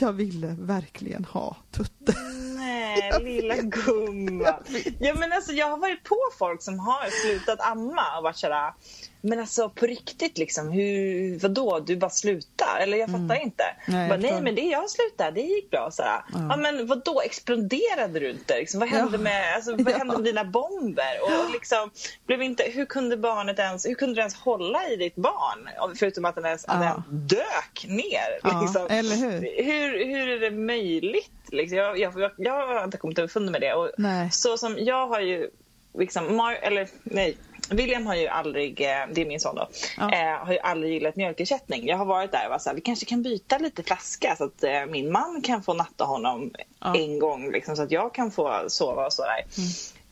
jag 0.00 0.12
ville 0.12 0.56
verkligen 0.58 1.24
ha 1.24 1.56
Tutte. 1.70 2.14
Nej, 2.56 3.12
lilla 3.20 3.56
gumman. 3.56 4.54
Ja, 4.98 5.14
men 5.14 5.32
alltså, 5.32 5.52
jag 5.52 5.66
har 5.70 5.76
varit 5.78 6.04
på 6.04 6.16
folk 6.38 6.62
som 6.62 6.78
har 6.78 7.10
slutat 7.10 7.60
amma 7.60 8.16
och 8.16 8.22
varit 8.22 8.36
sådär, 8.36 8.74
men 9.22 9.40
alltså 9.40 9.68
på 9.70 9.86
riktigt 9.86 10.38
liksom, 10.38 10.68
hur, 10.70 11.38
vadå, 11.38 11.80
du 11.80 11.96
bara 11.96 12.10
slutar? 12.10 12.78
Eller 12.80 12.96
jag 12.98 13.10
fattar 13.10 13.42
inte. 13.42 13.64
Mm. 13.64 14.00
Nej, 14.00 14.08
bara, 14.08 14.14
jag 14.14 14.20
nej 14.20 14.30
förstår. 14.30 14.44
men 14.44 14.54
det 14.54 14.60
jag 14.62 14.90
slutade, 14.90 15.30
det 15.30 15.40
gick 15.40 15.70
bra. 15.70 15.90
Sådär. 15.92 16.22
Ja. 16.32 16.56
men 16.56 16.86
vadå, 16.86 17.20
exploderade 17.24 18.20
du 18.20 18.30
inte? 18.30 18.56
Liksom, 18.58 18.80
vad 18.80 18.88
hände, 18.88 19.16
Ja. 19.16 19.22
med, 19.22 19.54
alltså, 19.54 19.70
vad 19.76 19.80
Ja. 19.92 19.98
hände 19.98 20.14
med 20.16 20.24
dina 20.24 20.44
bomber? 20.44 21.18
Och 21.22 21.52
liksom, 21.52 21.90
blev 22.26 22.42
inte, 22.42 22.62
hur 22.64 22.84
kunde 22.86 23.16
barnet 23.16 23.58
ens, 23.58 23.86
hur 23.86 23.94
kunde 23.94 24.14
du 24.14 24.20
ens 24.20 24.34
hålla 24.34 24.88
i 24.88 24.96
ditt 24.96 25.16
barn? 25.16 25.68
Förutom 25.98 26.24
att 26.24 26.34
den 26.34 26.46
ens, 26.46 26.64
Ja. 26.68 26.74
den 27.08 27.26
dök 27.26 27.84
ner. 27.88 28.38
Ja, 28.42 28.60
liksom. 28.62 28.86
eller 28.90 29.16
hur? 29.16 29.64
Hur, 29.64 30.04
hur 30.04 30.28
är 30.28 30.40
det 30.40 30.50
möjligt? 30.50 31.30
Liksom, 31.52 31.78
jag, 31.78 31.98
jag, 31.98 32.20
jag, 32.20 32.30
jag 32.36 32.66
har 32.66 32.84
inte 32.84 32.96
kommit 32.96 33.18
underfund 33.18 33.50
med 33.50 33.60
det. 33.60 33.74
Och 33.74 33.90
Nej. 33.98 34.28
Så 34.32 34.56
som 34.56 34.76
jag 34.78 35.06
har 35.06 35.20
ju, 35.20 35.50
liksom, 35.98 36.36
Mar 36.36 36.52
eller 36.62 36.88
nej, 37.02 37.36
William 37.70 38.06
har 38.06 38.14
ju 38.14 38.26
aldrig, 38.28 38.80
eh, 38.80 38.86
det 39.12 39.20
är 39.20 39.26
min 39.26 39.40
son 39.40 39.54
då, 39.54 39.68
Ja. 39.98 40.12
eh, 40.12 40.44
har 40.46 40.52
ju 40.52 40.58
aldrig 40.58 40.92
gillat 40.92 41.16
mjölkersättning. 41.16 41.86
Jag 41.88 41.96
har 41.96 42.04
varit 42.04 42.32
där 42.32 42.44
och 42.44 42.50
varit 42.50 42.62
såhär, 42.62 42.74
vi 42.76 42.80
kanske 42.82 43.06
kan 43.06 43.22
byta 43.22 43.58
lite 43.58 43.82
flaska 43.82 44.36
så 44.38 44.44
att 44.44 44.64
eh, 44.64 44.86
min 44.88 45.12
man 45.12 45.42
kan 45.42 45.62
få 45.62 45.74
natta 45.74 46.04
honom 46.04 46.50
Ja. 46.80 46.96
en 46.96 47.18
gång 47.18 47.50
liksom, 47.52 47.76
så 47.76 47.82
att 47.82 47.90
jag 47.90 48.14
kan 48.14 48.30
få 48.30 48.64
sova 48.68 49.06
och 49.06 49.12
sådär. 49.12 49.44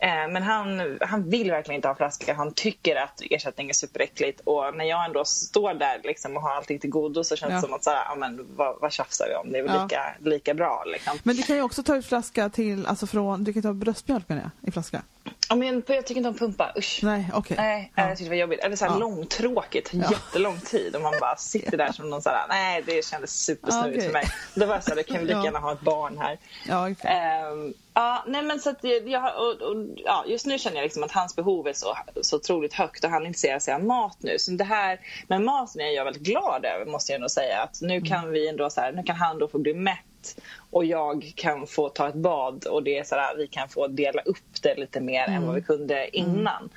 Eh, 0.00 0.08
men 0.32 0.42
han, 0.42 0.98
han 1.00 1.30
vill 1.30 1.50
verkligen 1.50 1.76
inte 1.76 1.88
ha 1.88 1.94
flaska. 1.94 2.34
Han 2.34 2.52
tycker 2.54 2.96
att 2.96 3.22
ersättning 3.30 3.68
är 3.68 3.72
superäckligt. 3.74 4.40
Och 4.44 4.76
när 4.76 4.84
jag 4.84 5.04
ändå 5.04 5.24
står 5.24 5.74
där 5.74 6.00
liksom, 6.04 6.36
och 6.36 6.42
har 6.42 6.50
allting 6.54 6.78
till 6.78 6.90
godo 6.90 7.24
så 7.24 7.36
känns 7.36 7.50
det 7.50 7.54
Ja. 7.56 7.60
som 7.60 7.72
att 7.74 7.84
så 7.84 7.90
här, 7.90 8.16
men, 8.16 8.46
vad, 8.56 8.80
vad 8.80 8.92
tjafsar 8.92 9.26
vi 9.28 9.34
om? 9.34 9.52
Det 9.52 9.58
är 9.58 9.62
väl 9.62 9.82
lika, 9.82 10.02
lika 10.20 10.54
bra. 10.54 10.84
Liksom. 10.86 11.18
Men 11.22 11.36
du 11.36 11.42
kan 11.42 11.56
ju 11.56 11.62
också 11.62 11.82
ta 11.82 11.96
ut 11.96 12.06
flaska 12.06 12.48
till, 12.50 12.86
alltså 12.86 13.06
från, 13.06 13.44
du 13.44 13.52
kan 13.52 13.62
ta 13.62 13.72
bröstmjölk 13.72 14.28
menar 14.28 14.42
jag, 14.42 14.68
i 14.68 14.72
flaska. 14.72 15.02
Ja, 15.48 15.54
men 15.54 15.68
jag 15.86 16.06
tycker 16.06 16.16
inte 16.16 16.28
om 16.28 16.34
pumpa, 16.34 16.72
usch. 16.78 17.00
Nej, 17.02 17.30
okej. 17.34 17.56
Nej, 17.56 17.92
Ja. 17.94 18.08
jag 18.08 18.10
tyckte 18.18 18.24
det 18.24 18.28
var 18.36 18.40
jobbigt. 18.40 18.60
Eller 18.60 18.76
så 18.76 18.84
här 18.84 18.92
Ja. 18.92 18.98
långtråkigt, 18.98 19.90
Ja. 19.92 20.10
jättelång 20.10 20.60
tid 20.60 20.96
och 20.96 21.02
man 21.02 21.14
bara 21.20 21.36
sitter 21.36 21.76
där 21.76 21.92
som 21.92 22.10
någon 22.10 22.22
så 22.22 22.28
här, 22.28 22.46
nej 22.48 22.82
det 22.86 23.04
kändes 23.04 23.44
supersnurrigt 23.44 23.96
okej. 23.98 24.06
för 24.06 24.12
mig. 24.12 24.26
Då 24.54 24.66
var 24.66 24.74
jag 24.74 24.84
så 24.84 24.94
här, 24.94 25.02
kan 25.02 25.18
vi 25.18 25.24
lika 25.24 25.44
gärna 25.44 25.58
ha 25.58 25.72
ett 25.72 25.80
barn 25.80 26.18
här. 26.18 26.38
Ja, 26.68 26.90
okej. 26.90 27.10
Ehm, 27.10 27.74
ja, 27.94 28.24
nej 28.26 28.42
men 28.42 28.60
så 28.60 28.70
att 28.70 28.84
jag, 29.06 29.24
och, 29.36 29.62
och, 29.62 29.86
ja, 29.96 30.24
just 30.26 30.46
nu 30.46 30.58
känner 30.58 30.76
jag 30.76 30.82
liksom 30.84 31.02
att 31.02 31.12
hans 31.12 31.36
behov 31.36 31.68
är 31.68 31.72
så, 31.72 31.96
så 32.22 32.36
otroligt 32.36 32.72
högt 32.74 33.04
och 33.04 33.10
han 33.10 33.26
intresserar 33.26 33.58
sig 33.58 33.74
av 33.74 33.84
mat 33.84 34.16
nu. 34.20 34.38
Så 34.38 34.50
det 34.50 34.64
här 34.64 35.00
med 35.28 35.40
maten 35.42 35.80
är 35.80 35.90
jag 35.90 36.04
väldigt 36.04 36.22
glad 36.22 36.64
över 36.64 36.86
måste 36.86 37.12
jag 37.12 37.20
nog 37.20 37.30
säga. 37.30 37.60
Att 37.62 37.78
nu 37.80 38.00
kan 38.00 38.30
vi 38.30 38.48
ändå 38.48 38.70
så 38.70 38.80
här, 38.80 38.92
nu 38.92 39.02
kan 39.02 39.16
han 39.16 39.38
då 39.38 39.48
få 39.48 39.58
bli 39.58 39.74
mätt 39.74 39.98
och 40.70 40.84
jag 40.84 41.32
kan 41.36 41.66
få 41.66 41.88
ta 41.88 42.08
ett 42.08 42.14
bad 42.14 42.64
och 42.64 42.82
det 42.82 42.98
är 42.98 43.04
så 43.04 43.14
här, 43.14 43.36
vi 43.36 43.46
kan 43.46 43.68
få 43.68 43.86
dela 43.86 44.22
upp 44.22 44.62
det 44.62 44.74
lite 44.74 45.00
mer 45.00 45.24
än 45.24 45.46
vad 45.46 45.54
vi 45.54 45.62
kunde 45.62 46.16
innan. 46.16 46.70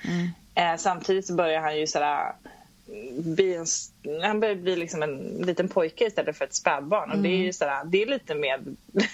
Eh, 0.56 0.76
samtidigt 0.78 1.28
så 1.28 1.34
börjar 1.34 1.62
han 1.62 1.80
ju 1.80 1.88
så 1.88 2.00
här, 2.00 2.34
bli 3.18 3.54
en, 3.56 3.66
han 4.22 4.40
börjar 4.40 4.56
bli 4.56 4.76
liksom 4.76 5.04
en 5.04 5.18
liten 5.46 5.68
pojke 5.68 6.06
istället 6.08 6.38
för 6.38 6.46
ett 6.46 6.56
spädbarn. 6.56 7.12
Och 7.12 7.18
det 7.18 7.30
är 7.30 7.38
ju 7.38 7.54
sådär, 7.54 7.82
det 7.86 8.02
är 8.02 8.06
lite 8.06 8.36
mer... 8.36 8.60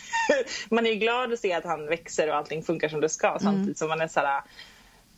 man 0.69 0.86
är 0.86 0.89
ju 0.89 0.96
glad 0.96 1.34
att 1.34 1.39
se 1.39 1.53
att 1.53 1.63
han 1.65 1.86
växer 1.86 2.29
och 2.29 2.36
allting 2.36 2.63
funkar 2.63 2.89
som 2.89 3.01
det 3.01 3.10
ska 3.10 3.38
samtidigt 3.41 3.77
som 3.77 3.89
man 3.89 4.01
är 4.01 4.07
sådär... 4.07 4.41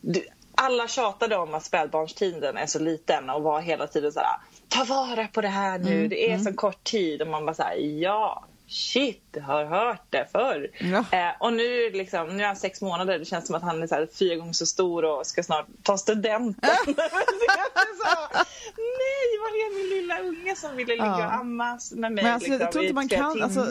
du- 0.00 0.26
Alla 0.54 0.88
tjatade 0.88 1.36
om 1.36 1.54
att 1.54 1.64
spädbarnstiden 1.64 2.56
är 2.56 2.66
så 2.66 2.78
liten 2.78 3.30
och 3.30 3.42
var 3.42 3.60
hela 3.60 3.86
tiden 3.86 4.12
sådär 4.12 4.36
ta 4.68 4.84
vara 4.84 5.26
på 5.26 5.40
det 5.40 5.48
här 5.48 5.78
nu, 5.78 6.08
det 6.08 6.32
är 6.32 6.38
så 6.38 6.52
kort 6.52 6.84
tid. 6.84 7.22
Och 7.22 7.28
man 7.28 7.46
bara 7.46 7.54
såhär 7.54 7.74
ja 7.76 8.44
Shit, 8.72 9.36
har 9.42 9.64
hört 9.64 10.02
det 10.10 10.28
förr. 10.32 10.68
Ja. 10.80 10.98
Eh, 11.18 11.34
och 11.40 11.52
nu, 11.52 11.90
liksom, 11.90 12.36
nu 12.36 12.42
är 12.42 12.46
han 12.46 12.56
sex 12.56 12.80
månader. 12.80 13.18
Det 13.18 13.24
känns 13.24 13.46
som 13.46 13.54
att 13.56 13.62
han 13.62 13.82
är 13.82 13.86
så 13.86 13.94
här 13.94 14.08
fyra 14.18 14.36
gånger 14.36 14.52
så 14.52 14.66
stor 14.66 15.04
och 15.04 15.26
ska 15.26 15.42
snart 15.42 15.66
ta 15.82 15.98
studenten. 15.98 16.70
Så 16.84 16.90
är 16.90 17.96
så, 18.04 18.44
Nej, 18.76 19.38
var 19.40 19.48
är 19.48 19.74
min 19.78 20.00
lilla 20.00 20.18
unge 20.20 20.56
som 20.56 20.76
ville 20.76 20.92
ligga 20.92 21.04
Ja. 21.06 21.26
och 21.26 21.32
ammas 21.34 21.92
med 21.92 22.12
mig 22.12 22.24
Men 22.24 22.34
alltså, 22.34 22.50
liksom, 22.50 22.64
jag 22.64 22.72
tror 22.72 22.84
inte 22.84 22.94
man 22.94 23.08
kan, 23.08 23.42
alltså, 23.42 23.66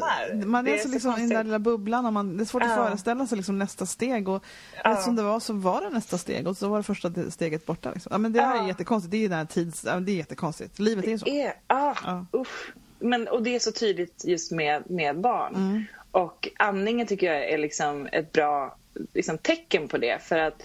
man 0.46 0.68
är 0.68 0.72
Det 0.72 0.80
så 0.80 0.88
liksom 0.90 1.14
i 1.18 1.20
den 1.20 1.30
där 1.30 1.44
lilla 1.44 1.60
bubblan 1.60 2.06
och 2.06 2.14
man, 2.14 2.38
det 2.38 2.44
är 2.44 2.46
svårt 2.46 2.64
att 2.64 2.70
Ja. 2.70 2.76
föreställa 2.76 3.28
sig 3.28 3.38
liksom 3.38 3.60
nästa 3.60 3.86
steg 3.86 4.30
och 4.30 4.44
Ja. 4.84 4.92
eftersom 4.92 5.16
det 5.16 5.24
var 5.24 5.40
så 5.40 5.54
var 5.54 5.82
det 5.82 5.90
nästa 5.90 6.18
steg 6.18 6.48
och 6.48 6.58
så 6.58 6.70
var 6.70 6.78
det 6.78 6.84
första 6.84 7.12
steget 7.30 7.66
borta. 7.66 7.92
Liksom. 7.92 8.10
Ja, 8.12 8.18
men 8.18 8.34
det 8.34 8.42
här 8.42 8.64
är 8.64 8.68
jättekonstigt, 8.68 9.12
det 9.12 9.26
är 9.26 9.30
den 9.30 9.38
här 9.38 9.46
tids, 9.46 9.82
det 9.82 9.90
är 9.92 10.00
jättekonstigt. 10.10 10.80
Livet 10.80 11.06
är 11.08 11.18
så. 11.18 11.28
är, 11.28 11.54
ah, 11.68 11.96
Ja. 12.06 12.26
usch. 12.40 12.74
Men, 13.00 13.28
och 13.28 13.44
det 13.44 13.56
är 13.56 13.60
så 13.60 13.72
tydligt 13.72 14.26
just 14.26 14.52
med, 14.52 14.84
med 14.90 15.20
barn. 15.20 15.56
Mm. 15.56 15.84
Och 16.12 16.50
andningen 16.58 17.08
tycker 17.08 17.34
jag 17.34 17.50
är 17.50 17.58
liksom 17.58 18.08
ett 18.12 18.32
bra 18.32 18.78
liksom, 19.14 19.38
tecken 19.38 19.88
på 19.88 19.98
det. 19.98 20.24
För 20.24 20.38
att 20.38 20.64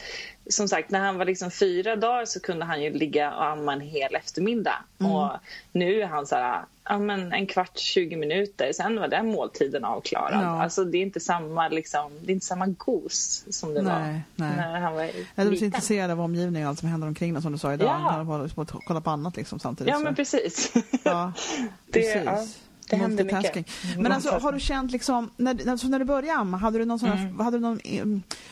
som 0.51 0.69
sagt, 0.69 0.91
när 0.91 1.01
han 1.01 1.19
var 1.19 1.25
liksom 1.25 1.51
fyra 1.51 1.97
dagar 1.97 2.25
så 2.25 2.41
kunde 2.41 2.65
han 2.65 2.83
ju 2.83 2.91
ligga 2.93 3.35
och 3.35 3.45
amma 3.47 3.73
en 3.73 3.81
hel 3.81 4.15
eftermiddag. 4.15 4.77
Mm. 5.01 5.13
Och 5.13 5.31
nu 5.73 6.01
är 6.03 6.07
han 6.07 6.27
så 6.27 6.37
här, 6.37 6.63
ja, 6.85 6.99
men 6.99 7.33
en 7.33 7.47
kvart, 7.47 7.79
20 7.79 8.17
minuter, 8.17 8.73
sen 8.73 9.01
var 9.01 9.09
den 9.09 9.27
måltiden 9.27 9.85
avklarad. 9.85 10.43
Ja. 10.45 10.63
Alltså 10.63 10.85
det 10.85 10.99
är 10.99 11.03
inte 11.03 11.21
samma, 11.21 11.69
liksom, 11.69 12.11
det 12.23 12.33
är 12.33 12.35
inte 12.35 12.47
samma 12.47 12.67
gos 12.67 13.45
som 13.51 13.75
det 13.75 13.83
var 13.83 13.99
Nej, 14.01 14.21
nej. 14.37 14.57
när 14.57 14.81
han 14.81 14.95
var 14.95 15.03
Jag 15.03 15.11
är 15.37 15.45
så 15.45 15.51
liten. 15.51 15.67
intresserad 15.67 16.11
av 16.11 16.21
omgivningen 16.21 16.63
och 16.67 16.69
allt 16.71 16.79
som 16.79 16.89
händer 16.89 17.09
omkring 17.09 17.37
en 17.37 17.43
som 17.43 17.53
du 17.53 17.59
sa 17.59 17.75
idag. 17.75 17.87
Ja. 17.89 17.93
Han 18.11 18.27
håller 18.27 18.49
på 18.49 18.61
att 18.61 18.71
kolla 18.87 19.01
på 19.01 19.11
annat 19.11 19.37
liksom 19.37 19.59
samtidigt. 19.59 19.93
Ja 19.93 19.99
men 19.99 20.15
precis. 20.15 20.73
Ja, 21.05 21.33
Det- 21.87 21.93
precis. 21.93 22.23
ja, 22.25 22.45
det 22.91 22.97
händer 22.97 23.25
mycket. 23.25 23.43
Multitasking. 23.55 23.65
Men 24.03 24.13
alltså, 24.13 24.31
har 24.31 24.53
du 24.53 24.61
känt 24.61 24.93
liksom, 24.93 25.31
när, 25.37 25.71
alltså, 25.71 25.87
när 25.89 25.99
du 25.99 26.05
började 26.05 26.39
amma, 26.41 26.57
hade 26.57 26.79
du 26.79 26.85
någon, 26.85 26.99
sån 26.99 27.09
här, 27.09 27.25
Mm. 27.27 27.41
hade 27.41 27.57
du 27.57 27.61
någon 27.61 27.81
eh, 27.85 28.05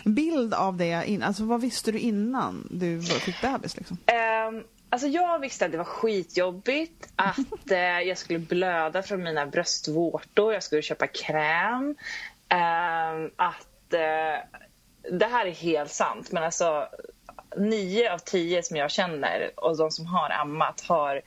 bild 0.04 0.54
av 0.54 0.76
det? 0.76 1.02
In, 1.06 1.22
alltså, 1.22 1.44
vad 1.44 1.60
visste 1.60 1.92
du 1.92 1.98
innan 1.98 2.68
du 2.70 3.02
fick 3.02 3.40
bebis? 3.40 3.76
Liksom? 3.76 3.96
Ehm, 4.06 4.62
alltså 4.90 5.06
jag 5.08 5.38
visste 5.38 5.64
att 5.66 5.72
det 5.72 5.78
var 5.78 5.84
skitjobbigt, 5.84 7.08
att 7.16 7.70
eh, 7.70 7.78
jag 7.78 8.18
skulle 8.18 8.38
blöda 8.38 9.02
från 9.02 9.22
mina 9.22 9.46
bröstvårtor, 9.46 10.52
jag 10.52 10.62
skulle 10.62 10.82
köpa 10.82 11.06
kräm. 11.06 11.94
Ehm, 12.48 13.30
att 13.36 13.92
eh, 13.92 14.38
Det 15.18 15.26
här 15.26 15.46
är 15.46 15.50
helt 15.54 15.90
sant, 15.90 16.32
men 16.32 16.42
alltså 16.44 16.86
nio 17.56 18.12
av 18.12 18.18
tio 18.18 18.62
som 18.62 18.76
jag 18.76 18.90
känner 18.90 19.50
och 19.56 19.76
de 19.76 19.90
som 19.90 20.06
har 20.06 20.30
ammat 20.30 20.80
har 20.88 21.20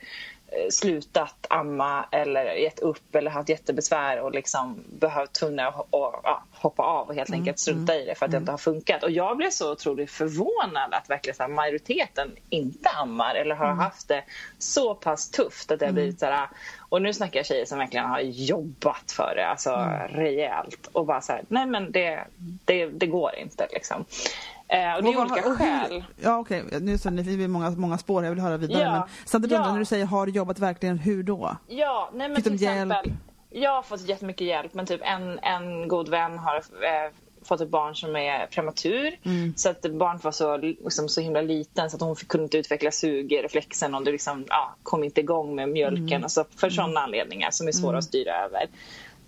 slutat 0.70 1.46
amma 1.50 2.04
eller 2.10 2.44
gett 2.44 2.78
upp 2.78 3.14
eller 3.14 3.30
haft 3.30 3.48
jättebesvär 3.48 4.20
och 4.20 4.32
liksom 4.32 4.84
behövt 4.86 5.32
tvungna 5.32 5.68
att 5.68 6.42
hoppa 6.52 6.82
av 6.82 7.08
och 7.08 7.14
helt 7.14 7.32
enkelt 7.32 7.58
strunta 7.58 7.94
i 7.96 8.04
det 8.04 8.14
för 8.14 8.24
att 8.24 8.30
det 8.30 8.36
inte 8.36 8.52
har 8.52 8.58
funkat. 8.58 9.02
Och 9.02 9.10
jag 9.10 9.36
blev 9.36 9.50
så 9.50 9.72
otroligt 9.72 10.10
förvånad 10.10 10.94
att 10.94 11.10
verkligen 11.10 11.36
så 11.36 11.42
här, 11.42 11.50
majoriteten 11.50 12.30
inte 12.50 12.88
ammar 12.88 13.34
eller 13.34 13.54
har 13.54 13.72
haft 13.72 14.08
det 14.08 14.24
så 14.58 14.94
pass 14.94 15.30
tufft 15.30 15.70
att 15.70 15.80
det 15.80 15.86
har 15.86 15.92
blivit 15.92 16.20
så 16.20 16.26
här, 16.26 16.48
och 16.88 17.02
nu 17.02 17.12
snackar 17.12 17.38
jag 17.38 17.46
tjejer 17.46 17.64
som 17.64 17.78
verkligen 17.78 18.06
har 18.06 18.20
jobbat 18.20 19.12
för 19.12 19.32
det, 19.36 19.46
alltså 19.46 19.70
rejält 20.08 20.88
och 20.92 21.06
bara 21.06 21.20
så 21.20 21.32
här, 21.32 21.42
nej 21.48 21.66
men 21.66 21.92
det, 21.92 22.24
det, 22.64 22.86
det 22.86 23.06
går 23.06 23.34
inte 23.34 23.68
liksom. 23.72 24.04
Eh, 24.68 24.94
och 24.96 25.02
det 25.02 25.08
är 25.12 25.16
Och 25.16 25.22
olika 25.22 25.34
och 25.48 25.56
hur- 25.56 25.56
skäl. 25.56 26.04
Ja 26.22 26.38
okej, 26.38 26.64
nu 26.80 26.92
är 26.92 27.22
det 27.38 27.44
är 27.44 27.48
många, 27.48 27.70
många 27.70 27.98
spår 27.98 28.24
jag 28.24 28.30
vill 28.30 28.40
höra 28.40 28.56
vidare. 28.56 28.82
Ja, 28.82 29.08
Men 29.24 29.44
undrar 29.44 29.66
ja. 29.66 29.72
när 29.72 29.78
du 29.78 29.84
säger 29.84 30.04
har 30.06 30.26
jobbat 30.26 30.58
verkligen, 30.58 30.98
hur 30.98 31.22
då? 31.22 31.56
Ja, 31.66 32.10
nej 32.14 32.28
men 32.28 32.36
Fick 32.36 32.44
till 32.44 32.62
hjälp? 32.62 32.92
exempel. 32.92 33.12
Jag 33.50 33.70
har 33.70 33.82
fått 33.82 34.08
jättemycket 34.08 34.46
hjälp 34.46 34.74
men 34.74 34.86
typ 34.86 35.00
en, 35.04 35.38
en 35.38 35.88
god 35.88 36.08
vän 36.08 36.38
har 36.38 36.56
eh, 36.56 37.12
fått 37.44 37.60
ett 37.60 37.68
barn 37.68 37.96
som 37.96 38.16
är 38.16 38.46
prematur. 38.46 39.18
Mm. 39.22 39.54
Så 39.56 39.68
att 39.68 39.82
barnet 39.82 40.24
var 40.24 40.32
så, 40.32 40.56
liksom, 40.56 41.08
så 41.08 41.20
himla 41.20 41.40
liten 41.40 41.90
så 41.90 41.96
att 41.96 42.02
hon 42.02 42.14
kunde 42.16 42.44
inte 42.44 42.58
utveckla 42.58 42.90
sugreflexen 42.90 43.94
och 43.94 44.04
det 44.04 44.12
liksom, 44.12 44.44
ja, 44.48 44.74
kom 44.82 45.04
inte 45.04 45.20
igång 45.20 45.54
med 45.54 45.68
mjölken. 45.68 46.06
Mm. 46.08 46.22
Alltså 46.22 46.44
för 46.56 46.70
sådana 46.70 47.00
anledningar 47.00 47.50
som 47.50 47.68
är 47.68 47.72
svåra 47.72 47.98
att 47.98 48.04
styra 48.04 48.44
över. 48.44 48.66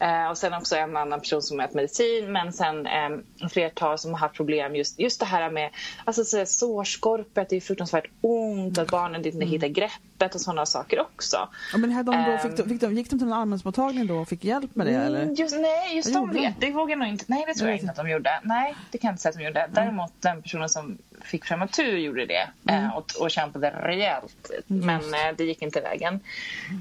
Eh, 0.00 0.30
och 0.30 0.38
sen 0.38 0.54
också 0.54 0.76
en 0.76 0.96
annan 0.96 1.20
person 1.20 1.42
som 1.42 1.60
äter 1.60 1.76
medicin 1.76 2.32
men 2.32 2.52
sen 2.52 2.86
eh, 2.86 3.48
flertal 3.48 3.98
som 3.98 4.12
har 4.12 4.18
haft 4.18 4.34
problem 4.34 4.76
just, 4.76 4.98
just 4.98 5.20
det 5.20 5.26
här 5.26 5.50
med 5.50 5.70
alltså, 6.04 6.24
så, 6.24 6.46
sårskorpet, 6.46 7.48
det 7.48 7.56
är 7.56 7.60
fruktansvärt 7.60 8.10
ont, 8.20 8.78
att 8.78 8.90
barnen 8.90 9.26
inte 9.26 9.36
mm. 9.36 9.48
hittar 9.48 9.68
greppet 10.18 10.34
och 10.34 10.40
sådana 10.40 10.66
saker 10.66 11.00
också. 11.00 11.48
Ja, 11.72 11.78
men 11.78 12.04
de 12.04 12.04
då, 12.04 12.38
fick 12.38 12.56
de, 12.56 12.68
fick 12.68 12.80
de, 12.80 12.94
gick 12.94 13.10
de 13.10 13.18
till 13.18 13.26
en 13.26 13.32
allmänmottagning 13.32 14.06
då 14.06 14.16
och 14.16 14.28
fick 14.28 14.44
hjälp 14.44 14.76
med 14.76 14.86
det? 14.86 14.94
Mm, 14.94 15.06
eller? 15.06 15.24
Just, 15.24 15.56
nej, 15.58 15.96
just 15.96 16.14
de 16.14 16.32
vet. 16.32 16.60
Det 16.60 16.70
vågar 16.70 16.96
nog 16.96 17.08
inte. 17.08 17.24
Nej, 17.28 17.44
det 17.46 17.54
tror 17.54 17.68
jag, 17.68 17.76
jag 17.76 17.80
inte 17.80 17.90
att 17.90 17.96
de 17.96 18.10
gjorde. 18.10 18.40
Nej, 18.42 18.74
det 18.90 18.98
kan 18.98 19.08
jag 19.08 19.12
inte 19.12 19.22
säga 19.22 19.30
att 19.30 19.38
de 19.38 19.44
gjorde. 19.44 19.60
Mm. 19.60 19.74
Däremot 19.74 20.12
den 20.20 20.42
personen 20.42 20.68
som 20.68 20.98
fick 21.22 21.44
prematur 21.44 21.98
gjorde 21.98 22.26
det 22.26 22.48
mm. 22.68 22.84
eh, 22.84 22.96
och, 22.96 23.12
och 23.20 23.30
kämpade 23.30 23.70
rejält. 23.70 24.50
Just. 24.50 24.68
Men 24.68 25.00
eh, 25.00 25.36
det 25.36 25.44
gick 25.44 25.62
inte 25.62 25.80
vägen. 25.80 26.20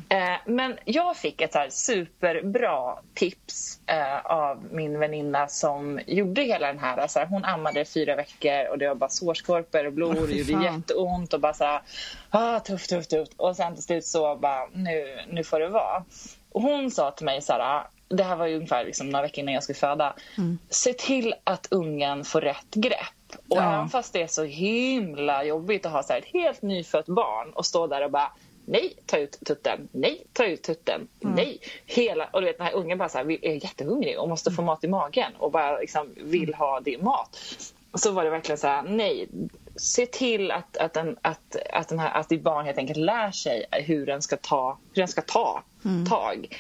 Eh, 0.10 0.18
men 0.46 0.78
jag 0.86 1.18
fick 1.18 1.42
ett 1.42 1.54
här 1.54 1.70
superbra 1.70 2.96
tips 3.14 3.80
av 4.24 4.64
min 4.72 5.00
väninna 5.00 5.48
som 5.48 6.00
gjorde 6.08 6.42
hela 6.42 6.68
den 6.68 6.80
här. 6.80 6.98
Alltså, 6.98 7.20
hon 7.30 7.46
ammade 7.46 7.86
fyra 7.86 8.16
veckor 8.16 8.70
och 8.72 8.78
det 8.78 8.88
var 8.88 8.96
bara 8.96 9.10
sårskorpor 9.10 9.88
och 9.88 9.94
blod 9.94 10.18
och 10.18 10.28
det 10.28 10.34
gjorde 10.34 10.64
jätteont 10.64 11.34
och 11.34 11.40
bara 11.40 11.54
så 11.54 11.64
här, 11.64 11.82
ah, 12.30 12.60
tufft, 12.60 12.90
tufft, 12.90 13.10
tufft. 13.10 13.34
Och 13.38 13.56
sen 13.56 13.74
till 13.74 13.84
slut 13.84 14.06
så 14.06 14.36
bara, 14.36 14.68
nu, 14.74 15.20
nu 15.30 15.44
får 15.44 15.60
det 15.60 15.70
vara. 15.70 16.04
Och 16.52 16.62
hon 16.62 16.92
sa 16.92 17.12
till 17.12 17.26
mig 17.26 17.42
så 17.42 17.54
här, 17.54 17.88
det 18.10 18.24
här 18.24 18.36
var 18.36 18.46
ju 18.46 18.56
ungefär 18.56 18.86
liksom 18.86 19.10
några 19.10 19.24
veckor 19.24 19.40
innan 19.40 19.54
jag 19.54 19.64
skulle 19.64 19.78
föda. 19.78 20.14
Mm. 20.38 20.60
Se 20.70 20.94
till 20.94 21.36
att 21.44 21.68
ungen 21.72 22.24
får 22.26 22.42
rätt 22.42 22.74
grepp. 22.74 23.38
Och 23.50 23.58
ja. 23.58 23.74
även 23.74 23.90
fast 23.90 24.14
det 24.14 24.22
är 24.22 24.28
så 24.28 24.44
himla 24.44 25.44
jobbigt 25.44 25.86
att 25.86 25.92
ha 25.92 26.04
så 26.04 26.14
ett 26.14 26.26
helt 26.26 26.62
nyfött 26.62 27.06
barn 27.06 27.54
och 27.54 27.66
stå 27.66 27.88
där 27.88 28.04
och 28.04 28.12
bara 28.12 28.32
nej, 28.68 28.94
ta 29.06 29.18
ut 29.18 29.40
tutten, 29.46 29.88
nej, 29.92 30.24
ta 30.34 30.46
ut 30.46 30.64
tutten, 30.64 31.08
mm. 31.24 31.36
nej. 31.36 31.60
Hela, 31.86 32.30
och 32.34 32.42
du 32.42 32.48
vet 32.48 32.58
den 32.58 32.68
här 32.68 32.74
ungen 32.74 32.98
bara 32.98 33.10
så 33.10 33.18
här, 33.18 33.46
är 33.46 33.64
jättehungrig 33.64 34.20
och 34.20 34.30
måste 34.30 34.52
få 34.52 34.62
mat 34.62 34.84
i 34.84 34.88
magen 34.88 35.32
och 35.38 35.52
bara 35.52 35.80
liksom 35.80 36.14
vill 36.18 36.54
ha 36.54 36.80
din 36.80 37.04
mat. 37.04 37.40
Så 37.94 38.12
var 38.12 38.24
det 38.24 38.30
verkligen 38.30 38.58
så 38.58 38.68
här, 38.68 38.84
nej, 38.84 39.28
se 39.78 40.06
till 40.06 40.52
att, 40.52 40.78
att, 40.78 40.94
den, 40.94 41.18
att, 41.22 41.56
att, 41.74 41.90
den 41.90 42.00
här, 42.00 42.12
att 42.20 42.30
ditt 42.30 42.44
barn 42.44 42.66
helt 42.66 42.78
enkelt 42.78 43.00
lär 43.00 43.32
sig 43.32 43.66
hur 43.72 44.06
den 44.06 44.22
ska 44.22 44.38
ta, 44.38 44.78
hur 44.94 45.02
den 45.02 45.08
ska 45.08 45.22
ta 45.22 45.64
mm. 45.86 46.06
tag. 46.06 46.58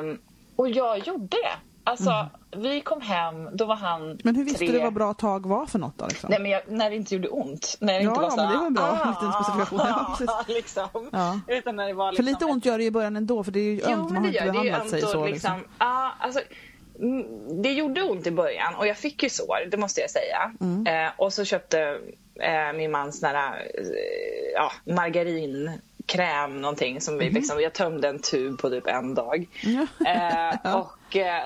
Um, 0.00 0.18
och 0.56 0.68
jag 0.68 0.98
gjorde 0.98 1.36
det. 1.36 1.56
Alltså, 1.86 2.10
mm. 2.10 2.28
vi 2.62 2.80
kom 2.80 3.00
hem, 3.00 3.56
då 3.56 3.64
var 3.64 3.76
han 3.76 4.18
Men 4.24 4.36
hur 4.36 4.44
visste 4.44 4.58
tre... 4.58 4.72
du 4.72 4.78
vad 4.78 4.92
bra 4.92 5.14
tag 5.14 5.46
var 5.46 5.66
för 5.66 5.78
något 5.78 5.98
då? 5.98 6.06
Liksom? 6.06 6.30
Nej, 6.30 6.40
men 6.40 6.50
jag, 6.50 6.62
när 6.68 6.90
det 6.90 6.96
inte 6.96 7.14
gjorde 7.14 7.28
ont. 7.28 7.76
När 7.80 7.92
det 7.92 8.00
ja, 8.00 8.10
inte 8.10 8.20
var 8.20 8.30
så 8.30 8.36
men 8.36 8.50
det 8.50 8.56
var 8.56 8.66
en 8.66 8.74
bra 8.74 8.98
ah, 9.02 9.08
liten 9.08 9.32
specifikation. 9.32 9.80
Ja, 10.26 10.44
liksom. 10.48 11.08
ja. 11.12 11.40
Utan 11.48 11.76
när 11.76 11.86
det 11.86 11.92
var 11.92 12.12
liksom 12.12 12.24
för 12.24 12.32
lite 12.32 12.44
ont 12.44 12.64
gör 12.64 12.78
det 12.78 12.84
i 12.84 12.90
början 12.90 13.16
ändå, 13.16 13.44
för 13.44 13.52
det 13.52 13.60
är 13.60 13.72
ju 13.72 13.82
ömt, 13.82 14.10
man 14.10 14.24
har 14.24 14.32
inte 14.32 14.44
behandlat 14.44 14.90
sig 14.90 15.00
så. 15.00 15.06
Liksom. 15.06 15.56
Liksom. 15.56 15.60
Ah, 15.78 16.10
alltså, 16.18 16.40
det 17.62 17.72
gjorde 17.72 18.02
ont 18.02 18.26
i 18.26 18.30
början 18.30 18.74
och 18.74 18.86
jag 18.86 18.96
fick 18.96 19.22
ju 19.22 19.28
sår, 19.28 19.70
det 19.70 19.76
måste 19.76 20.00
jag 20.00 20.10
säga. 20.10 20.52
Mm. 20.60 20.86
Eh, 20.86 21.12
och 21.16 21.32
så 21.32 21.44
köpte 21.44 21.98
eh, 22.40 22.72
min 22.74 22.90
man 22.90 23.12
sån 23.12 23.28
här, 23.28 23.70
eh, 23.74 24.52
ja, 24.54 24.72
margarin 24.84 25.70
kräm 26.06 26.60
någonting 26.60 27.00
som 27.00 27.18
vi 27.18 27.26
mhm. 27.26 27.34
liksom, 27.34 27.60
jag 27.60 27.72
tömde 27.72 28.08
en 28.08 28.18
tub 28.18 28.58
på 28.58 28.70
typ 28.70 28.86
en 28.86 29.14
dag. 29.14 29.46
Eh, 30.06 30.74
och, 30.76 30.90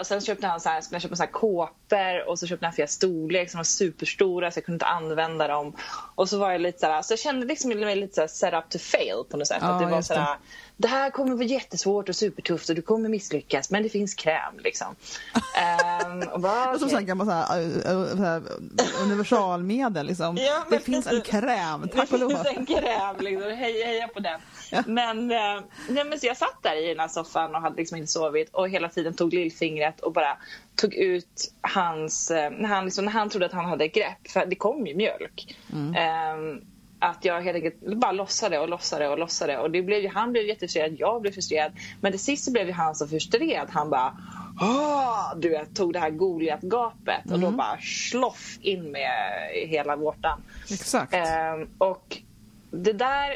och 0.00 0.06
sen 0.06 0.20
köpte 0.20 0.46
han 0.46 0.60
så 0.60 0.68
här, 0.68 0.82
jag 0.90 1.02
köpte 1.02 1.16
så 1.16 1.22
här 1.22 1.30
kåpor 1.30 2.28
och 2.28 2.38
så 2.38 2.46
köpte 2.46 2.66
han 2.66 2.72
flera 2.72 2.88
storlek 2.88 3.50
som 3.50 3.58
var 3.58 3.64
superstora 3.64 4.50
så 4.50 4.58
jag 4.58 4.64
kunde 4.64 4.74
inte 4.74 4.86
använda 4.86 5.48
dem. 5.48 5.72
Och 6.14 6.28
så 6.28 6.38
var 6.38 6.52
jag 6.52 6.60
lite 6.60 6.78
så 6.78 6.86
här, 6.86 7.02
så 7.02 7.12
jag 7.12 7.18
kände 7.18 7.46
liksom 7.46 7.70
mig 7.70 7.96
lite 7.96 8.14
så 8.14 8.20
här 8.20 8.28
set 8.28 8.54
up 8.54 8.70
to 8.70 8.78
fail 8.78 9.24
på 9.30 9.36
något 9.36 9.48
sätt. 9.48 9.58
Ja, 9.60 9.68
att 9.68 9.80
det 9.80 9.86
var 9.86 10.02
så 10.02 10.14
här, 10.14 10.36
det 10.76 10.88
här 10.88 11.10
kommer 11.10 11.34
vara 11.34 11.44
jättesvårt 11.44 12.08
och 12.08 12.16
supertufft 12.16 12.68
och 12.68 12.74
du 12.74 12.82
kommer 12.82 13.08
misslyckas 13.08 13.70
men 13.70 13.82
det 13.82 13.88
finns 13.88 14.14
kräm 14.14 14.58
liksom. 14.58 14.96
um, 16.06 16.28
och 16.32 16.40
bara, 16.40 16.74
okay. 16.74 16.88
Som 16.88 16.98
en 16.98 17.06
gammal 17.06 17.28
universalmedel 19.02 20.06
liksom. 20.06 20.36
Ja, 20.36 20.64
det 20.70 20.80
finns 20.80 21.06
en 21.06 21.20
kräm, 21.20 21.88
tack 21.88 22.12
och 22.12 22.18
lov. 22.18 22.28
Det 22.38 22.54
finns 22.54 22.58
en 22.58 22.66
kräm, 22.66 23.16
liksom. 23.20 23.50
heja, 23.50 23.86
heja 23.86 24.08
på 24.08 24.20
den. 24.20 24.40
Ja. 24.70 24.82
Men, 24.86 25.30
eh, 25.30 25.60
nej, 25.88 26.04
men 26.04 26.20
så 26.20 26.26
jag 26.26 26.36
satt 26.36 26.62
där 26.62 26.84
i 26.84 26.88
den 26.88 27.00
här 27.00 27.08
soffan 27.08 27.54
och 27.54 27.60
hade 27.60 27.76
liksom 27.76 27.98
inte 27.98 28.12
sovit 28.12 28.54
och 28.54 28.68
hela 28.68 28.88
tiden 28.88 29.14
tog 29.14 29.34
lillfingret 29.34 30.00
och 30.00 30.12
bara 30.12 30.36
tog 30.76 30.94
ut 30.94 31.52
hans, 31.60 32.30
eh, 32.30 32.50
när 32.50 32.68
han, 32.68 32.84
liksom, 32.84 33.04
när 33.04 33.12
han 33.12 33.30
trodde 33.30 33.46
att 33.46 33.52
han 33.52 33.64
hade 33.64 33.88
grepp, 33.88 34.30
för 34.30 34.46
det 34.46 34.56
kom 34.56 34.86
ju 34.86 34.94
mjölk. 34.94 35.56
Mm. 35.72 36.38
Um, 36.38 36.64
att 37.00 37.24
jag 37.24 37.40
helt 37.40 37.54
enkelt 37.54 37.96
bara 37.96 38.12
lossade 38.12 38.58
och 38.58 38.68
lossade 38.68 39.08
och 39.08 39.18
lossade. 39.18 39.58
Och 39.58 39.70
det 39.70 39.82
blev, 39.82 40.10
han 40.10 40.32
blev 40.32 40.44
jättefrustrerad, 40.44 40.96
jag 40.98 41.22
blev 41.22 41.32
frustrerad. 41.32 41.72
Men 42.00 42.12
till 42.12 42.20
sist 42.20 42.52
blev 42.52 42.66
ju 42.66 42.72
han 42.72 42.94
så 42.94 43.08
frustrerad. 43.08 43.68
Han 43.70 43.90
bara 43.90 44.16
Åh! 44.60 45.32
Du 45.36 45.48
vet, 45.48 45.76
tog 45.76 45.92
det 45.92 45.98
här 45.98 46.10
Goliat-gapet 46.10 47.24
mm. 47.24 47.34
och 47.34 47.40
då 47.40 47.46
mm. 47.46 47.56
bara 47.56 47.78
sloff 47.80 48.58
in 48.60 48.90
med 48.90 49.10
hela 49.52 49.96
vårtan. 49.96 50.42
Exakt. 50.70 51.14
Ehm, 51.14 51.68
och 51.78 52.18
det 52.70 52.92
där 52.92 53.34